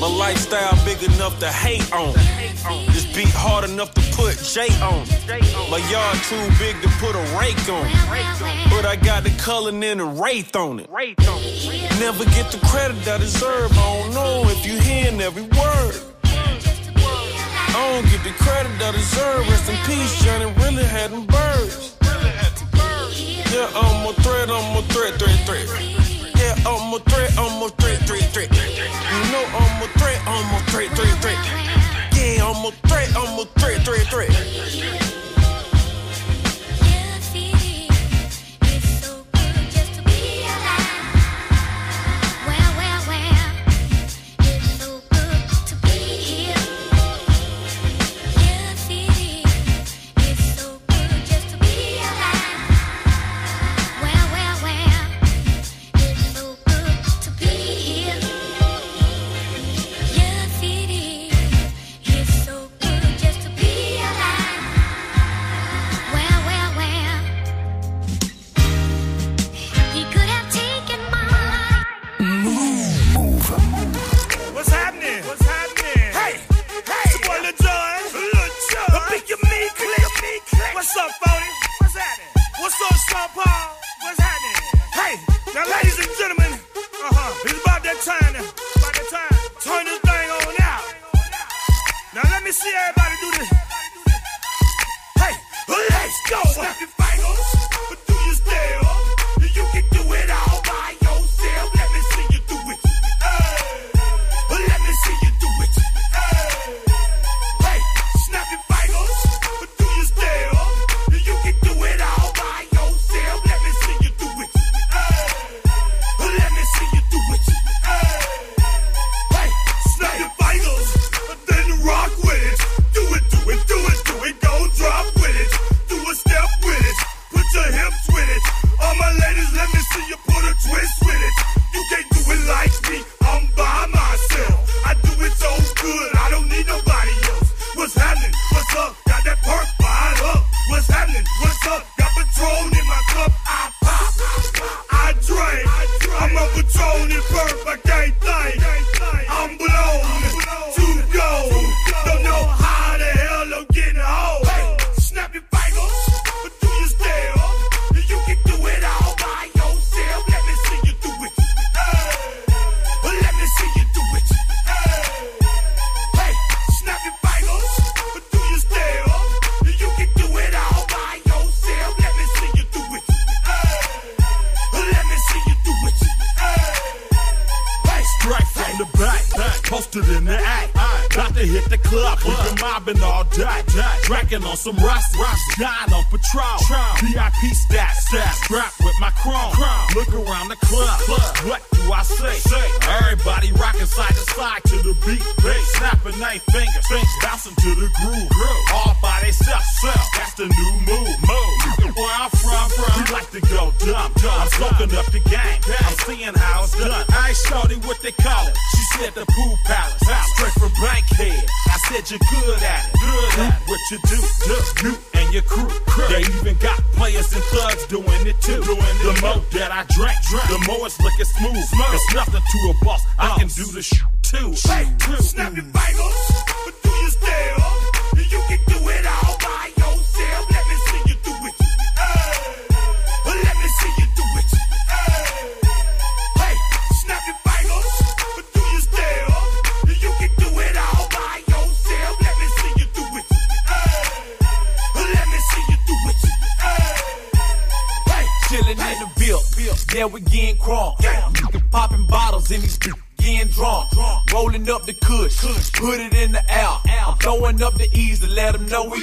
My 0.00 0.06
lifestyle 0.06 0.76
big 0.84 1.02
enough 1.02 1.38
to 1.40 1.48
hate 1.48 1.90
on 1.92 2.14
it. 2.16 2.92
This 2.92 3.06
beat 3.16 3.32
hard 3.32 3.68
enough 3.68 3.94
to 3.94 4.02
put 4.12 4.36
J 4.38 4.68
on 4.82 5.02
it. 5.06 5.70
My 5.70 5.78
yard 5.90 6.18
too 6.28 6.44
big 6.58 6.76
to 6.82 6.88
put 7.00 7.14
a 7.16 7.24
rake 7.38 7.68
on 7.68 7.86
it. 7.86 8.70
But 8.70 8.84
I 8.84 8.96
got 8.96 9.24
the 9.24 9.30
color 9.42 9.70
and 9.70 10.00
the 10.00 10.04
wraith 10.04 10.54
on 10.56 10.80
it. 10.80 10.90
Never 10.90 12.24
get 12.36 12.52
the 12.52 12.60
credit 12.66 13.06
I 13.08 13.18
deserve. 13.18 13.72
I 13.72 14.02
don't 14.02 14.14
know 14.14 14.42
if 14.48 14.66
you 14.66 14.78
hearing 14.78 15.20
every 15.20 15.42
word. 15.42 15.94
I 16.24 17.90
don't 17.92 18.04
get 18.10 18.22
the 18.24 18.34
credit 18.44 18.72
I 18.82 18.92
deserve. 18.92 19.48
Rest 19.48 19.70
in 19.70 19.76
peace, 19.86 20.22
Johnny 20.22 20.52
really 20.62 20.84
had 20.84 21.10
them 21.10 21.24
birds. 21.26 21.91
Yeah, 23.52 23.68
I'm 23.74 24.08
a 24.08 24.14
threat, 24.22 24.48
I'm 24.48 24.78
a 24.78 24.82
threat, 24.88 25.12
threat, 25.20 25.38
threat. 25.44 25.68
Yeah, 26.40 26.54
I'm 26.64 26.94
a 26.94 26.98
threat, 27.00 27.36
I'm 27.36 27.62
a 27.62 27.68
threat, 27.68 27.98
threat, 28.06 28.32
threat. 28.32 28.50
You 28.50 29.30
know 29.30 29.44
I'm 29.52 29.82
a 29.82 29.88
threat, 29.98 30.22
I'm 30.26 30.54
a 30.54 30.60
threat, 30.70 30.88
threat, 30.96 31.20
threat. 31.20 31.36
Yeah, 32.16 32.48
I'm 32.48 32.64
a 32.64 32.70
threat, 32.88 33.14
I'm 33.14 33.38
a 33.38 33.44
threat, 33.60 33.84
threat, 33.84 34.06
threat. 34.08 34.61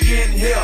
inhale. 0.09 0.58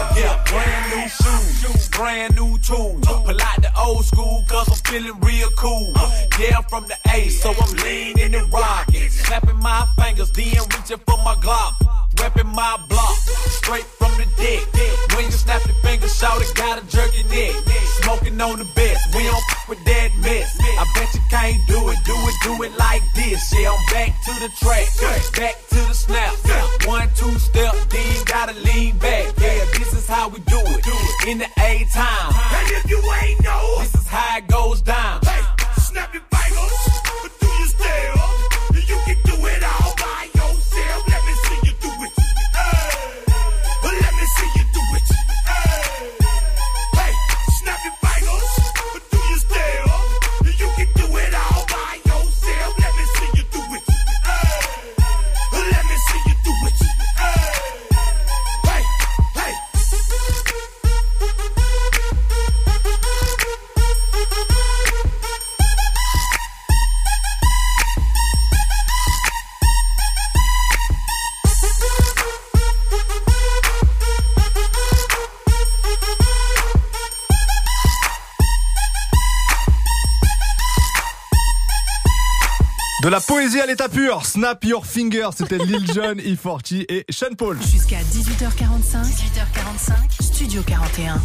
Snap 84.24 84.64
Your 84.64 84.84
Finger, 84.84 85.30
c'était 85.36 85.60
Lil 85.60 85.86
Jon, 85.94 86.14
E40 86.16 86.86
et 86.90 87.06
Sean 87.12 87.36
Paul. 87.38 87.58
Jusqu'à 87.62 87.98
18h45, 87.98 89.04
18h45, 89.04 90.24
Studio 90.24 90.64
41. 90.66 91.22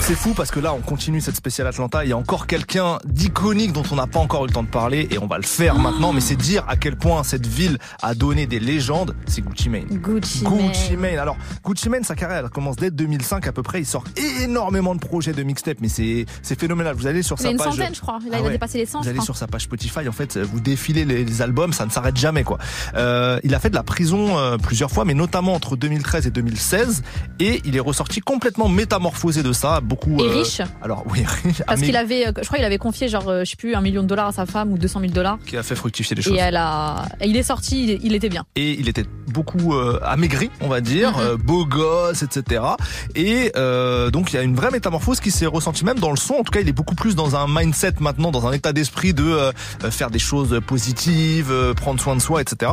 C'est 0.00 0.16
fou 0.16 0.34
parce 0.34 0.50
que 0.50 0.58
là, 0.58 0.74
on 0.74 0.80
continue 0.80 1.20
cette 1.20 1.36
spéciale 1.36 1.68
Atlanta. 1.68 2.04
Il 2.04 2.10
y 2.10 2.12
a 2.12 2.16
encore 2.16 2.48
quelqu'un 2.48 2.98
d'iconique 3.04 3.72
dont 3.72 3.84
on 3.92 3.94
n'a 3.94 4.08
pas 4.08 4.18
encore 4.18 4.44
eu 4.44 4.48
le 4.48 4.52
temps 4.52 4.64
de 4.64 4.68
parler 4.68 5.06
et 5.12 5.18
on 5.18 5.28
va 5.28 5.36
le 5.36 5.44
faire 5.44 5.74
oh. 5.76 5.80
maintenant. 5.80 6.12
Mais 6.12 6.20
c'est 6.20 6.34
dire 6.34 6.64
à 6.68 6.76
quel 6.76 6.96
point 6.96 7.22
cette 7.22 7.46
ville 7.46 7.78
a 8.02 8.14
donné 8.14 8.46
des 8.46 8.58
légendes. 8.58 9.14
C'est 9.26 9.42
Gucci 9.42 9.68
Mane. 9.68 9.84
Gucci, 9.84 10.42
Gucci 10.42 10.96
Mane. 10.96 11.18
Alors, 11.18 11.36
Gucci 11.68 11.90
Mane, 11.90 12.02
sa 12.02 12.14
carrière, 12.14 12.48
commence 12.50 12.76
dès 12.76 12.90
2005 12.90 13.46
à 13.46 13.52
peu 13.52 13.62
près. 13.62 13.80
Il 13.80 13.84
sort 13.84 14.04
énormément 14.42 14.94
de 14.94 15.00
projets 15.00 15.34
de 15.34 15.42
mixtape, 15.42 15.76
mais 15.82 15.88
c'est 15.90 16.24
phénoménal. 16.58 16.94
Vous 16.94 17.06
allez 17.06 17.22
sur 17.22 17.38
sa 17.38 17.50
une 17.50 17.58
page. 17.58 17.72
Centaine, 17.72 17.94
je 17.94 18.00
crois. 18.00 18.20
Il 18.26 18.32
a 18.32 18.38
ah 18.42 18.48
dépassé 18.48 18.78
les 18.78 18.86
100. 18.86 19.02
Vous 19.02 19.08
allez 19.08 19.20
sur 19.20 19.36
sa 19.36 19.46
page 19.46 19.64
Spotify, 19.64 20.08
en 20.08 20.12
fait, 20.12 20.38
vous 20.38 20.60
défilez 20.60 21.04
les, 21.04 21.42
albums, 21.42 21.74
ça 21.74 21.84
ne 21.84 21.90
s'arrête 21.90 22.16
jamais, 22.16 22.42
quoi. 22.42 22.56
Euh, 22.94 23.38
il 23.44 23.54
a 23.54 23.60
fait 23.60 23.68
de 23.68 23.74
la 23.74 23.82
prison 23.82 24.38
euh, 24.38 24.56
plusieurs 24.56 24.90
fois, 24.90 25.04
mais 25.04 25.12
notamment 25.12 25.52
entre 25.52 25.76
2013 25.76 26.26
et 26.26 26.30
2016. 26.30 27.02
Et 27.38 27.60
il 27.66 27.76
est 27.76 27.80
ressorti 27.80 28.20
complètement 28.20 28.70
métamorphosé 28.70 29.42
de 29.42 29.52
ça. 29.52 29.82
Beaucoup. 29.82 30.18
Et 30.20 30.22
euh, 30.22 30.38
riche. 30.38 30.62
Alors, 30.80 31.04
oui, 31.10 31.22
riche. 31.26 31.62
Parce 31.66 31.82
ah, 31.82 31.84
qu'il 31.84 31.96
avait, 31.96 32.32
je 32.40 32.46
crois, 32.46 32.58
il 32.58 32.64
avait 32.64 32.78
confié, 32.78 33.08
genre, 33.08 33.30
je 33.40 33.44
sais 33.44 33.56
plus, 33.56 33.74
un 33.74 33.82
million 33.82 34.02
de 34.02 34.08
dollars 34.08 34.28
à 34.28 34.32
sa 34.32 34.46
femme 34.46 34.72
ou 34.72 34.78
200 34.78 35.00
000 35.00 35.12
dollars. 35.12 35.38
Qui 35.44 35.58
a 35.58 35.62
fait 35.62 35.76
fructifier 35.76 36.16
les 36.16 36.22
choses. 36.22 36.32
Et. 36.32 37.28
Il 37.28 37.36
est 37.36 37.42
sorti, 37.42 37.98
il 38.02 38.14
était 38.14 38.30
bien. 38.30 38.46
Et 38.56 38.72
il 38.80 38.88
était 38.88 39.04
beaucoup 39.26 39.74
amaigri, 40.02 40.50
on 40.62 40.68
va 40.68 40.80
dire. 40.80 41.18
Mm-hmm 41.18 41.57
gosse, 41.64 42.22
etc. 42.22 42.62
Et 43.14 43.52
euh, 43.56 44.10
donc 44.10 44.32
il 44.32 44.36
y 44.36 44.38
a 44.38 44.42
une 44.42 44.54
vraie 44.54 44.70
métamorphose 44.70 45.20
qui 45.20 45.30
s'est 45.30 45.46
ressentie 45.46 45.84
même 45.84 45.98
dans 45.98 46.10
le 46.10 46.16
son. 46.16 46.34
En 46.34 46.44
tout 46.44 46.52
cas, 46.52 46.60
il 46.60 46.68
est 46.68 46.72
beaucoup 46.72 46.94
plus 46.94 47.14
dans 47.14 47.36
un 47.36 47.46
mindset 47.48 47.94
maintenant, 48.00 48.30
dans 48.30 48.46
un 48.46 48.52
état 48.52 48.72
d'esprit 48.72 49.14
de 49.14 49.24
euh, 49.24 49.52
euh, 49.84 49.90
faire 49.90 50.10
des 50.10 50.18
choses 50.18 50.60
positives, 50.66 51.52
prendre 51.76 52.00
soin 52.00 52.16
de 52.16 52.20
soi, 52.20 52.40
etc. 52.40 52.72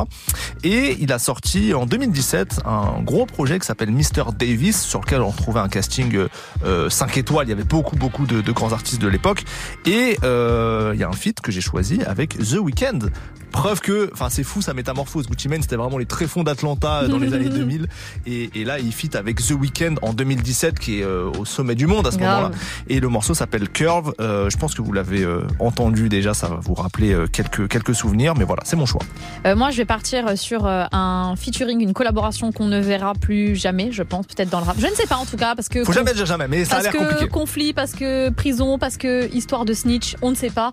Et 0.62 0.96
il 1.00 1.12
a 1.12 1.18
sorti 1.18 1.74
en 1.74 1.86
2017 1.86 2.60
un 2.64 3.02
gros 3.02 3.26
projet 3.26 3.58
qui 3.58 3.66
s'appelle 3.66 3.90
Mr 3.90 4.32
Davis, 4.38 4.82
sur 4.82 5.00
lequel 5.00 5.20
on 5.20 5.30
retrouvait 5.30 5.60
un 5.60 5.68
casting 5.68 6.26
euh, 6.64 6.90
5 6.90 7.16
étoiles. 7.16 7.46
Il 7.46 7.50
y 7.50 7.52
avait 7.52 7.64
beaucoup, 7.64 7.96
beaucoup 7.96 8.26
de, 8.26 8.40
de 8.40 8.52
grands 8.52 8.72
artistes 8.72 9.00
de 9.00 9.08
l'époque. 9.08 9.44
Et 9.84 10.18
il 10.22 11.00
y 11.00 11.04
a 11.04 11.08
un 11.08 11.12
feat 11.12 11.40
que 11.40 11.52
j'ai 11.52 11.60
choisi 11.60 12.02
avec 12.04 12.36
The 12.38 12.58
Weeknd. 12.60 13.10
Preuve 13.56 13.80
que, 13.80 14.10
enfin, 14.12 14.28
c'est 14.28 14.42
fou 14.42 14.60
sa 14.60 14.74
métamorphose. 14.74 15.26
Gucci 15.28 15.48
Mane, 15.48 15.62
c'était 15.62 15.76
vraiment 15.76 15.96
les 15.96 16.04
tréfonds 16.04 16.42
d'Atlanta 16.42 17.04
euh, 17.04 17.08
dans 17.08 17.18
les 17.18 17.32
années 17.32 17.48
2000. 17.48 17.86
Et, 18.26 18.50
et 18.54 18.64
là, 18.64 18.78
il 18.78 18.92
fit 18.92 19.08
avec 19.16 19.38
The 19.42 19.52
Weeknd 19.52 19.94
en 20.02 20.12
2017, 20.12 20.78
qui 20.78 21.00
est 21.00 21.04
euh, 21.04 21.30
au 21.38 21.46
sommet 21.46 21.74
du 21.74 21.86
monde 21.86 22.06
à 22.06 22.10
ce 22.10 22.18
moment-là. 22.18 22.50
Et 22.88 23.00
le 23.00 23.08
morceau 23.08 23.32
s'appelle 23.32 23.70
Curve. 23.70 24.12
Euh, 24.20 24.50
je 24.50 24.58
pense 24.58 24.74
que 24.74 24.82
vous 24.82 24.92
l'avez 24.92 25.22
euh, 25.24 25.40
entendu 25.58 26.10
déjà. 26.10 26.34
Ça 26.34 26.48
va 26.48 26.56
vous 26.56 26.74
rappeler 26.74 27.16
quelques 27.32 27.66
quelques 27.68 27.94
souvenirs. 27.94 28.34
Mais 28.36 28.44
voilà, 28.44 28.62
c'est 28.66 28.76
mon 28.76 28.84
choix. 28.84 29.00
Moi, 29.46 29.70
je 29.70 29.78
vais 29.78 29.86
partir 29.86 30.36
sur 30.36 30.66
un 30.66 31.34
featuring, 31.38 31.80
une 31.80 31.94
collaboration 31.94 32.52
qu'on 32.52 32.66
ne 32.66 32.78
verra 32.80 33.14
plus 33.14 33.56
jamais, 33.56 33.90
je 33.90 34.02
pense, 34.02 34.26
peut-être 34.26 34.50
dans 34.50 34.60
le 34.60 34.66
rap. 34.66 34.76
Je 34.78 34.86
ne 34.86 34.94
sais 34.94 35.06
pas 35.06 35.16
en 35.16 35.24
tout 35.24 35.38
cas, 35.38 35.54
parce 35.54 35.70
que 35.70 35.82
Faut 35.82 35.94
jamais 35.94 36.12
dire 36.12 36.26
jamais, 36.26 36.46
mais 36.46 36.66
ça 36.66 36.74
a 36.76 36.82
parce 36.82 36.84
l'air 36.84 36.92
que 36.92 37.08
compliqué. 37.08 37.28
conflit, 37.28 37.72
parce 37.72 37.92
que 37.92 38.28
prison, 38.28 38.78
parce 38.78 38.98
que 38.98 39.32
histoire 39.34 39.64
de 39.64 39.72
snitch, 39.72 40.14
on 40.20 40.30
ne 40.30 40.36
sait 40.36 40.50
pas. 40.50 40.72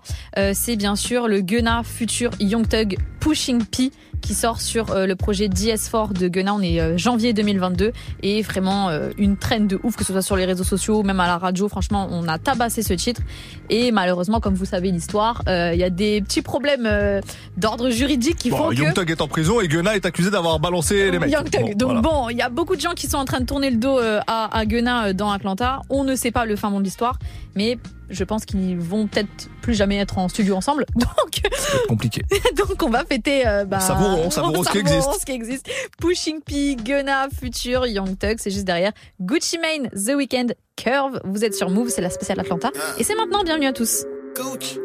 C'est 0.52 0.76
bien 0.76 0.96
sûr 0.96 1.28
le 1.28 1.40
Gunna 1.40 1.82
futur 1.82 2.30
Young 2.40 2.66
Pushing 2.74 2.96
PushingP 3.20 3.92
qui 4.24 4.34
sort 4.34 4.60
sur 4.60 4.90
euh, 4.92 5.06
le 5.06 5.16
projet 5.16 5.48
DS4 5.48 6.12
de 6.14 6.28
Gunna. 6.28 6.54
On 6.54 6.60
est 6.62 6.80
euh, 6.80 6.96
janvier 6.96 7.32
2022 7.34 7.92
et 8.22 8.40
vraiment 8.42 8.88
euh, 8.88 9.10
une 9.18 9.36
traîne 9.36 9.66
de 9.68 9.78
ouf, 9.82 9.96
que 9.96 10.04
ce 10.04 10.12
soit 10.12 10.22
sur 10.22 10.36
les 10.36 10.46
réseaux 10.46 10.64
sociaux, 10.64 11.02
même 11.02 11.20
à 11.20 11.26
la 11.26 11.36
radio. 11.38 11.68
Franchement, 11.68 12.08
on 12.10 12.26
a 12.26 12.38
tabassé 12.38 12.82
ce 12.82 12.94
titre. 12.94 13.20
Et 13.68 13.92
malheureusement, 13.92 14.40
comme 14.40 14.54
vous 14.54 14.64
savez 14.64 14.90
l'histoire, 14.90 15.42
euh, 15.48 15.70
il 15.74 15.78
y 15.80 15.84
a 15.84 15.90
des 15.90 16.22
petits 16.22 16.42
problèmes 16.42 16.86
euh, 16.86 17.20
d'ordre 17.58 17.90
juridique 17.90 18.36
qui 18.36 18.50
Bon, 18.50 18.56
font 18.56 18.72
Young 18.72 18.88
que... 18.90 18.94
Thug 19.00 19.10
est 19.10 19.20
en 19.20 19.28
prison 19.28 19.60
et 19.60 19.68
Gunna 19.68 19.94
est 19.94 20.06
accusé 20.06 20.30
d'avoir 20.30 20.58
balancé 20.58 21.10
les 21.10 21.18
mecs. 21.18 21.30
Young. 21.30 21.48
Bon, 21.52 21.68
Donc 21.76 21.82
voilà. 21.82 22.00
bon, 22.00 22.28
il 22.30 22.38
y 22.38 22.42
a 22.42 22.48
beaucoup 22.48 22.76
de 22.76 22.80
gens 22.80 22.92
qui 22.94 23.06
sont 23.06 23.18
en 23.18 23.24
train 23.26 23.40
de 23.40 23.46
tourner 23.46 23.70
le 23.70 23.76
dos 23.76 23.98
à, 24.26 24.56
à 24.56 24.66
Gunna 24.66 25.06
euh, 25.08 25.12
dans 25.12 25.30
Atlanta. 25.30 25.80
On 25.90 26.04
ne 26.04 26.14
sait 26.16 26.30
pas 26.30 26.46
le 26.46 26.56
fin 26.56 26.70
mot 26.70 26.78
de 26.78 26.84
l'histoire, 26.84 27.18
mais 27.54 27.78
je 28.10 28.22
pense 28.24 28.44
qu'ils 28.44 28.76
vont 28.78 29.06
peut-être 29.06 29.48
plus 29.62 29.74
jamais 29.74 29.96
être 29.98 30.18
en 30.18 30.28
studio 30.28 30.56
ensemble. 30.56 30.84
Donc, 30.94 31.42
compliqué. 31.88 32.22
donc 32.56 32.82
on 32.82 32.90
va 32.90 33.04
fêter. 33.04 33.46
euh, 33.46 33.64
bah, 33.64 33.80
Savourons, 34.14 34.30
savourons 34.30 34.62
ce 34.62 34.70
qui 34.70 34.78
existe. 34.78 35.00
savourons 35.00 35.18
ce 35.18 35.26
qui 35.26 35.32
existe. 35.32 35.70
Pushing 36.00 36.40
P, 36.40 36.76
Gunna, 36.76 37.28
Future, 37.36 37.86
Young 37.86 38.16
Thug, 38.18 38.36
c'est 38.38 38.50
juste 38.50 38.64
derrière. 38.64 38.92
Gucci 39.20 39.58
Mane, 39.58 39.88
The 39.90 40.14
Weeknd, 40.14 40.54
Curve. 40.76 41.20
Vous 41.24 41.44
êtes 41.44 41.54
sur 41.54 41.70
Move, 41.70 41.88
c'est 41.88 42.00
la 42.00 42.10
spéciale 42.10 42.40
Atlanta. 42.40 42.70
Et 42.98 43.04
c'est 43.04 43.16
maintenant. 43.16 43.42
Bienvenue 43.42 43.66
à 43.66 43.72
tous. 43.72 44.04
Gucci. 44.36 44.78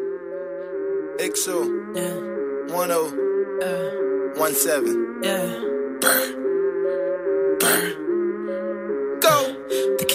XO. 1.19 1.65
Yeah. 1.95 2.13
10. 2.67 3.13
Uh, 3.61 4.35
17. 4.37 4.83
Yeah. 5.23 5.78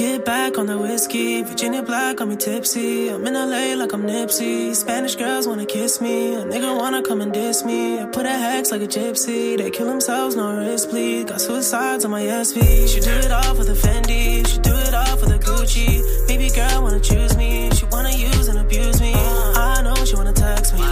Kid 0.04 0.22
back 0.22 0.58
on 0.58 0.66
the 0.66 0.76
whiskey, 0.76 1.40
Virginia 1.40 1.82
Black 1.82 2.18
got 2.18 2.28
me 2.28 2.36
tipsy. 2.36 3.08
I'm 3.08 3.26
in 3.26 3.32
LA 3.32 3.74
like 3.74 3.94
I'm 3.94 4.02
Nipsey. 4.02 4.74
Spanish 4.74 5.16
girls 5.16 5.48
wanna 5.48 5.64
kiss 5.64 5.98
me, 5.98 6.34
a 6.34 6.44
nigga 6.44 6.78
wanna 6.78 7.00
come 7.00 7.22
and 7.22 7.32
diss 7.32 7.64
me. 7.64 7.98
I 7.98 8.04
put 8.04 8.26
a 8.26 8.36
hex 8.46 8.70
like 8.70 8.82
a 8.82 8.86
gypsy. 8.86 9.56
They 9.56 9.70
kill 9.70 9.86
themselves, 9.86 10.36
no 10.36 10.58
risk 10.58 10.90
bleed. 10.90 11.28
Got 11.28 11.40
suicides 11.40 12.04
on 12.04 12.10
my 12.10 12.20
SV. 12.20 12.86
She 12.86 13.00
do 13.00 13.14
it 13.26 13.32
all 13.32 13.54
for 13.54 13.64
the 13.64 13.72
Fendi, 13.72 14.46
she 14.46 14.58
do 14.58 14.74
it 14.76 14.92
all 14.92 15.16
for 15.16 15.24
the 15.24 15.38
Gucci. 15.38 15.88
Baby 16.28 16.50
girl 16.50 16.82
wanna 16.82 17.00
choose 17.00 17.34
me, 17.38 17.70
she 17.70 17.86
wanna 17.86 18.12
use 18.12 18.48
and 18.48 18.58
abuse 18.58 19.00
me. 19.00 19.14
I 19.14 19.80
know 19.84 19.94
she 20.04 20.16
wanna 20.16 20.34
text 20.34 20.74
me, 20.74 20.82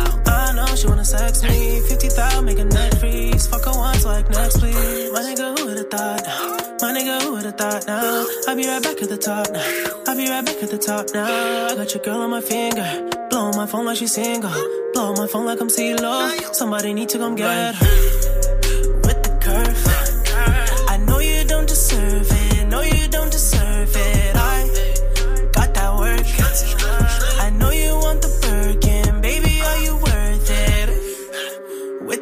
she 0.83 0.89
wanna 0.89 1.05
sex 1.05 1.43
me. 1.45 1.81
50,000 1.89 2.45
make 2.45 2.59
a 2.59 2.65
net 2.65 2.99
freeze. 2.99 3.47
Fuck 3.47 3.65
her 3.67 3.73
once 3.73 4.05
like 4.05 4.29
next 4.31 4.59
please. 4.59 5.13
My 5.13 5.21
nigga, 5.21 5.57
who 5.57 5.67
would've 5.67 5.91
thought? 5.91 6.23
My 6.83 6.91
nigga, 6.93 7.23
who 7.23 7.33
would've 7.33 7.57
thought 7.57 7.87
now? 7.87 8.27
I'll 8.49 8.57
be 8.57 8.67
right 8.67 8.83
back 8.83 9.01
at 9.01 9.09
the 9.09 9.17
top 9.17 9.47
now. 9.53 9.63
I'll 10.09 10.17
be 10.17 10.29
right 10.29 10.45
back 10.45 10.63
at 10.63 10.71
the 10.71 10.79
top 10.79 11.07
now. 11.15 11.67
I 11.71 11.77
got 11.77 11.95
your 11.95 12.03
girl 12.03 12.21
on 12.23 12.31
my 12.31 12.41
finger. 12.41 13.09
Blow 13.31 13.53
my 13.53 13.67
phone 13.67 13.87
like 13.87 13.99
she's 13.99 14.13
single. 14.13 14.51
Blow 14.93 15.15
my 15.15 15.27
phone 15.29 15.47
like 15.47 15.61
I'm 15.61 15.69
CeeLo. 15.69 16.55
Somebody 16.55 16.93
need 16.95 17.09
to 17.11 17.19
come 17.19 17.37
get 17.37 17.75
her. 17.77 18.52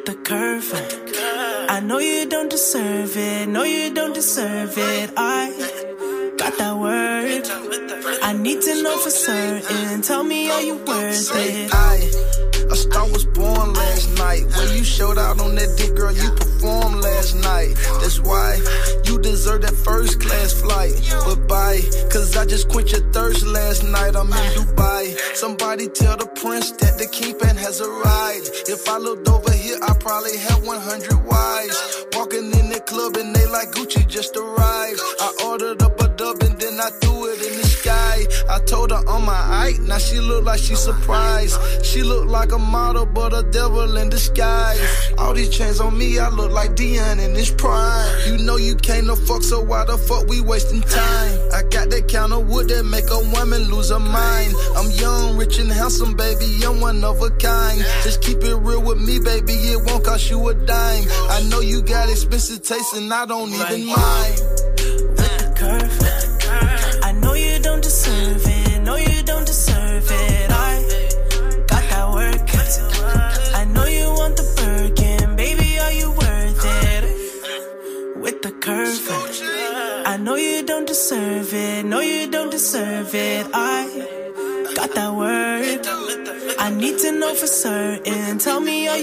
With 0.01 0.17
the 0.17 0.23
curve. 0.23 0.73
I 1.69 1.81
know 1.81 1.99
you 1.99 2.27
don't 2.27 2.49
deserve 2.49 3.17
it. 3.17 3.49
No, 3.49 3.65
you 3.65 3.93
don't 3.93 4.15
deserve 4.15 4.79
it. 4.79 5.11
I 5.15 5.53
got 6.41 6.57
that 6.57 6.77
word. 6.77 7.45
I 8.23 8.33
need 8.33 8.63
to 8.63 8.83
know 8.83 8.97
for 8.97 9.11
certain. 9.11 10.01
Tell 10.01 10.25
me, 10.25 10.51
are 10.51 10.63
you 10.63 10.77
worth 10.77 11.31
it? 11.35 11.71
I, 11.71 11.97
a 12.73 12.77
star 12.77 13.07
was 13.13 13.27
born 13.27 13.75
last 13.75 14.17
night. 14.17 14.45
When 14.57 14.79
you 14.79 14.83
showed 14.83 15.19
out 15.19 15.39
on 15.39 15.55
that 15.57 15.77
dick, 15.77 15.95
girl, 15.95 16.13
you 16.13 16.31
performed 16.31 17.03
last 17.03 17.35
night. 17.35 17.75
That's 18.01 18.21
why 18.21 18.57
you 19.05 19.21
deserve 19.21 19.61
that 19.63 19.75
first 19.75 20.21
class 20.21 20.59
flight. 20.59 20.95
But 21.27 21.47
bye, 21.47 21.81
cause 22.11 22.35
I 22.37 22.47
just 22.47 22.71
quenched 22.71 22.93
your 22.93 23.05
thirst 23.13 23.45
last 23.45 23.85
night. 23.85 24.17
I'm 24.17 24.29
in 24.29 24.51
Dubai. 24.57 25.19
Somebody 25.35 25.89
tell 25.89 26.17
the 26.17 26.27
prince 26.41 26.73
that 26.81 26.97
the 26.97 27.07
kingpin 27.07 27.57
has 27.57 27.83
arrived. 27.83 28.49
If 28.67 28.89
I 28.89 28.97
looked 28.97 29.29
over 29.29 29.53
here, 29.53 29.77
I 29.83 29.93
probably 30.01 30.39
had 30.39 30.65
100 30.65 31.27
wives. 31.27 32.07
Walking 32.15 32.47
in 32.61 32.71
the 32.71 32.81
club 32.87 33.17
and 33.17 33.35
they 33.35 33.47
like 33.47 33.73
Gucci 33.73 34.07
just 34.09 34.37
arrived. 34.37 35.01
I 35.21 35.29
ordered 35.45 35.83
up 35.83 36.00
a 36.31 36.39
dub 36.39 36.49
and 36.49 36.61
then 36.61 36.81
I 36.81 36.91
threw 37.01 37.27
it 37.27 37.43
in 37.47 37.61
the 37.61 37.67
sky. 37.67 38.27
I 38.49 38.59
told 38.61 38.91
her 38.91 39.03
on 39.09 39.25
my 39.25 39.33
eye, 39.33 39.75
now 39.81 39.99
she 39.99 40.21
look 40.21 40.45
like 40.45 40.61
she 40.61 40.75
surprised. 40.75 41.59
She 41.85 42.03
look 42.03 42.27
like 42.27 42.53
a 42.53 42.59
model, 42.59 43.07
but 43.07 43.33
a 43.33 43.43
devil 43.51 43.97
in 43.97 44.09
disguise. 44.09 44.81
All 45.19 45.35
these 45.35 45.51
chains 45.57 45.81
on 45.81 45.97
me, 45.97 46.19
I 46.19 46.29
look 46.29 46.53
like 46.53 46.71
Deion 46.71 47.25
in 47.25 47.35
his 47.35 47.51
prime. 47.51 48.09
You 48.27 48.39
know 48.39 48.57
you 48.57 48.77
can't 48.77 49.07
no 49.07 49.17
fuck, 49.17 49.43
so 49.43 49.61
why 49.61 49.85
the 49.85 49.99
fuck 49.99 50.27
we 50.27 50.41
wasting 50.41 50.83
time? 50.83 51.39
I 51.53 51.63
got 51.63 51.91
that 51.91 52.09
kind 52.09 52.33
of 52.33 52.49
wood 52.49 52.69
that 52.69 52.85
make 52.85 53.11
a 53.11 53.21
woman 53.35 53.71
lose 53.71 53.91
her 53.91 53.99
mind. 53.99 54.55
I'm 54.77 54.91
young, 54.91 55.37
rich 55.37 55.59
and 55.59 55.71
handsome, 55.71 56.17
baby, 56.17 56.47
I'm 56.65 56.81
one 56.81 57.05
of 57.05 57.23
a 57.23 57.31
kind. 57.31 57.81
Just 58.03 58.23
keep 58.23 58.43
it 58.43 58.57
real 58.57 58.83
with 58.83 59.01
me, 59.01 59.19
baby, 59.21 59.53
it 59.53 59.85
won't 59.87 60.05
cost 60.05 60.31
you 60.31 60.49
a 60.49 60.55
dime. 60.55 61.05
I 61.31 61.43
know 61.49 61.61
you 61.61 61.83
got 61.83 62.09
expensive 62.09 62.63
taste 62.63 62.95
and 62.95 63.13
I 63.13 63.27
don't 63.27 63.51
even 63.51 63.87
mind. 63.87 64.61
I 65.63 66.10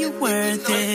Worth 0.07 0.69
it? 0.69 0.86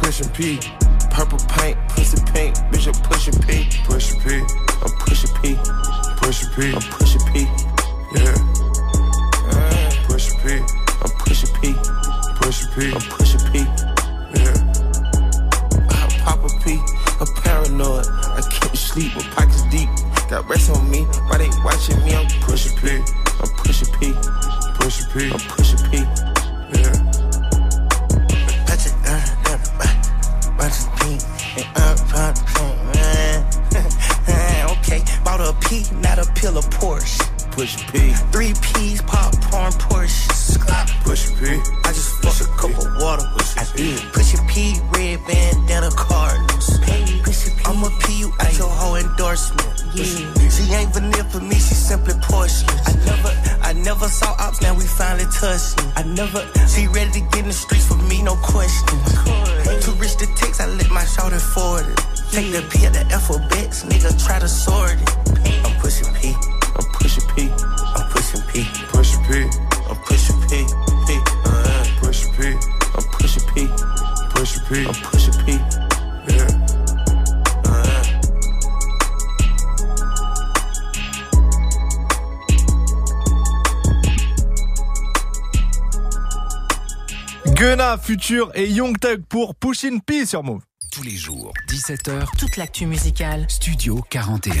Pushing 0.00 0.28
P. 0.30 0.87
Future 88.18 88.50
et 88.56 88.68
Young 88.68 88.98
Thug 88.98 89.22
pour 89.28 89.54
Pushing 89.54 90.00
P 90.00 90.26
sur 90.26 90.42
Move. 90.42 90.62
Tous 90.90 91.02
les 91.04 91.14
jours, 91.14 91.52
17h, 91.68 92.24
Toute 92.36 92.56
l'actu 92.56 92.86
musicale. 92.86 93.44
Studio 93.48 94.02
41. 94.10 94.54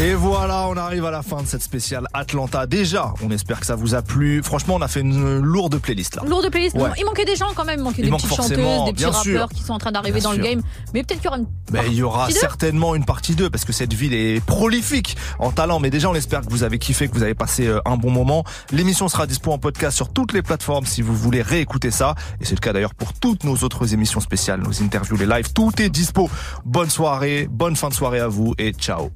Et 0.00 0.14
voilà, 0.14 0.68
on 0.68 0.76
arrive 0.76 1.04
à 1.06 1.10
la 1.10 1.22
fin 1.22 1.42
de 1.42 1.46
cette 1.48 1.62
spéciale 1.62 2.06
Atlanta. 2.12 2.66
Déjà, 2.66 3.12
on 3.22 3.30
espère 3.30 3.58
que 3.58 3.66
ça 3.66 3.74
vous 3.74 3.94
a 3.96 4.02
plu. 4.02 4.42
Franchement, 4.44 4.74
on 4.76 4.82
a 4.82 4.86
fait 4.88 5.00
une 5.00 5.40
lourde 5.40 5.78
playlist 5.78 6.14
là. 6.16 6.22
Lourde 6.26 6.48
playlist. 6.50 6.76
Ouais. 6.76 6.90
Il 6.98 7.04
manquait 7.04 7.24
des 7.24 7.34
gens 7.34 7.48
quand 7.56 7.64
même. 7.64 7.80
Il 7.80 7.82
manquait 7.82 8.02
Il 8.02 8.10
des 8.10 8.16
petites 8.16 8.28
chanteuses, 8.28 8.84
des 8.84 8.92
petits 8.92 9.02
sûr. 9.02 9.12
rappeurs 9.12 9.48
qui 9.48 9.62
sont 9.64 9.72
en 9.72 9.78
train 9.78 9.90
d'arriver 9.90 10.20
dans 10.20 10.32
le 10.32 10.38
game. 10.38 10.62
Mais 10.94 11.02
peut-être 11.02 11.20
qu'il 11.20 11.24
y 11.24 11.28
aura 11.28 11.38
une. 11.38 11.46
Il 11.90 11.94
y 11.94 12.02
aura 12.02 12.30
certainement 12.30 12.94
une 12.94 13.04
partie 13.04 13.34
2 13.34 13.50
parce 13.50 13.64
que 13.64 13.72
cette 13.72 13.92
ville 13.92 14.14
est 14.14 14.42
prolifique 14.44 15.16
en 15.40 15.50
talent. 15.50 15.80
Mais 15.80 15.90
déjà, 15.90 16.08
on 16.08 16.14
espère 16.14 16.42
que 16.42 16.50
vous 16.50 16.62
avez 16.62 16.78
kiffé, 16.78 17.08
que 17.08 17.14
vous 17.14 17.24
avez 17.24 17.34
passé 17.34 17.66
euh, 17.66 17.80
un 17.84 17.96
bon 17.96 18.12
moment. 18.12 18.44
L'émission 18.70 19.08
sera 19.08 19.26
dispo 19.26 19.50
en 19.50 19.58
podcast 19.58 19.96
sur 19.96 20.12
toutes 20.12 20.32
les 20.32 20.42
plateformes 20.42 20.86
si 20.86 21.02
vous 21.02 21.14
voulez 21.14 21.42
réécouter 21.42 21.90
ça. 21.90 22.14
Et 22.40 22.44
c'est 22.44 22.54
le 22.54 22.60
cas 22.60 22.72
d'ailleurs 22.72 22.94
pour 22.94 23.12
toutes 23.12 23.42
nos 23.42 23.56
autres 23.56 23.92
émissions 23.92 24.20
spéciales, 24.20 24.60
nos 24.60 24.82
interviews, 24.82 25.16
les 25.16 25.26
lives. 25.26 25.52
Tout 25.52 25.72
est 25.82 25.90
dispo. 25.90 26.30
Bonne 26.64 26.90
soirée, 26.90 27.48
bonne 27.50 27.74
fin 27.74 27.88
de 27.88 27.94
soirée 27.94 28.20
à 28.20 28.28
vous 28.28 28.54
et 28.58 28.72
ciao. 28.72 29.14